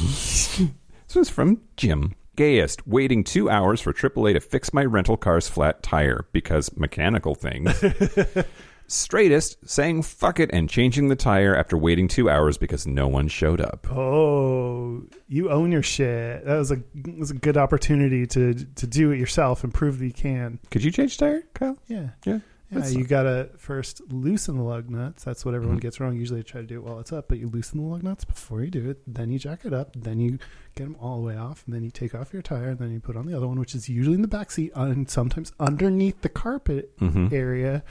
[1.09, 2.15] This was from Jim.
[2.37, 7.35] Gayest, waiting two hours for AAA to fix my rental car's flat tire because mechanical
[7.35, 7.83] things.
[8.89, 13.27] Straightest, saying fuck it and changing the tire after waiting two hours because no one
[13.29, 13.87] showed up.
[13.91, 16.45] Oh, you own your shit.
[16.45, 16.83] That was a
[17.17, 20.59] was a good opportunity to to do it yourself and prove that you can.
[20.71, 21.79] Could you change tire, Kyle?
[21.87, 22.11] Yeah.
[22.27, 22.39] Yeah.
[22.71, 25.25] Yeah, you gotta first loosen the lug nuts.
[25.25, 25.83] That's what everyone Mhm.
[25.83, 26.17] gets wrong.
[26.17, 28.25] Usually, I try to do it while it's up, but you loosen the lug nuts
[28.27, 29.01] before you do it.
[29.07, 29.97] Then you jack it up.
[29.97, 30.33] Then you
[30.75, 32.69] get them all the way off, and then you take off your tire.
[32.69, 34.71] And then you put on the other one, which is usually in the back seat,
[34.75, 37.29] and sometimes underneath the carpet Mm-hmm.
[37.35, 37.83] area.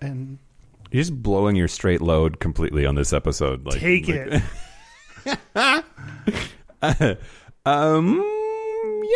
[0.00, 0.38] And
[0.92, 3.66] You're just blowing your straight load completely on this episode.
[3.66, 4.42] Like, take like-
[5.56, 7.18] it.
[7.66, 8.22] um,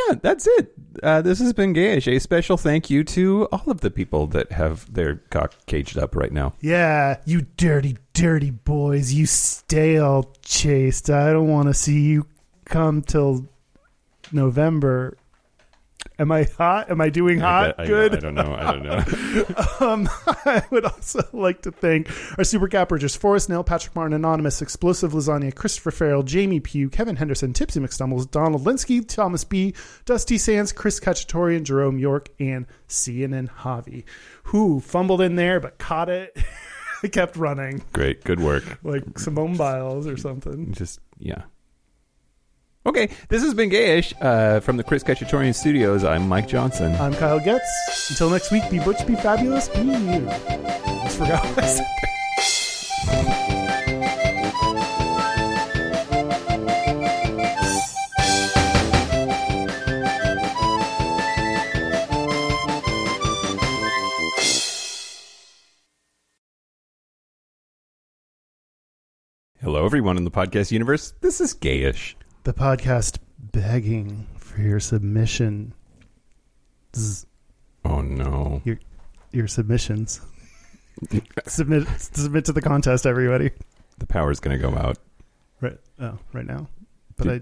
[0.09, 0.75] yeah, that's it.
[1.03, 2.07] Uh, this has been Gayish.
[2.07, 6.17] A special thank you to all of the people that have their cock caged up
[6.17, 6.55] right now.
[6.61, 9.13] Yeah, you dirty, dirty boys.
[9.13, 11.11] You stale chased.
[11.11, 12.27] I don't want to see you
[12.65, 13.47] come till
[14.33, 15.17] November.
[16.21, 16.91] Am I hot?
[16.91, 17.77] Am I doing hot?
[17.79, 18.15] I, I- Good.
[18.15, 18.55] I, don't know.
[18.55, 19.05] I don't know.
[19.81, 24.61] Um, I would also like to thank our super cappers Forrest Nail, Patrick Martin, Anonymous,
[24.61, 29.75] Explosive Lasagna, Christopher Farrell, Jamie Pugh, Kevin Henderson, Tipsy McStumbles, Donald Linsky, Thomas B.,
[30.05, 34.05] Dusty Sands, Chris Cacciatorian, Jerome York, and CNN Javi,
[34.45, 36.37] who fumbled in there but caught it.
[37.03, 38.23] it kept running Great.
[38.25, 38.65] Good work.
[38.83, 40.73] like Simone Biles or something.
[40.73, 41.45] Just, yeah.
[42.87, 46.03] Okay, this has been Gayish uh, from the Chris Cacciatorian Studios.
[46.03, 46.95] I'm Mike Johnson.
[46.95, 48.09] I'm Kyle Getz.
[48.09, 50.27] Until next week, be butch, be fabulous, be you.
[50.87, 51.87] Almost forgot what I said.
[69.61, 71.13] Hello, everyone in the podcast universe.
[71.21, 72.15] This is Gayish.
[72.45, 75.73] The podcast begging for your submission.
[76.97, 77.27] Zzz,
[77.85, 78.61] Oh, no.
[78.65, 78.79] your
[79.33, 80.21] your submissions.
[81.47, 83.51] submit submit to the contest, everybody.
[83.99, 84.99] The power's going to go out.
[85.61, 85.79] Right.
[86.01, 86.69] Oh, right now.
[87.17, 87.41] But I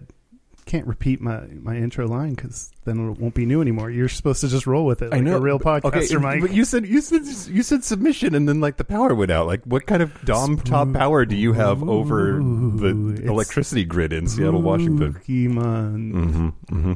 [0.68, 3.90] can't repeat my, my intro line because then it won't be new anymore.
[3.90, 6.42] You're supposed to just roll with it like a real podcaster, Mike.
[6.42, 9.46] But you said you said you said submission, and then like the power went out.
[9.46, 14.28] Like, what kind of dom top power do you have over the electricity grid in
[14.28, 15.14] Seattle, Washington?
[15.14, 16.12] Pokemon.
[16.12, 16.48] Mm-hmm.
[16.48, 16.92] Mm-hmm.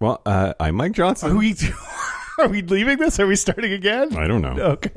[0.00, 1.30] Well, uh, I'm Mike Johnson.
[1.30, 1.54] Are we
[2.38, 3.20] are we leaving this?
[3.20, 4.16] Are we starting again?
[4.16, 4.56] I don't know.
[4.58, 4.90] Okay.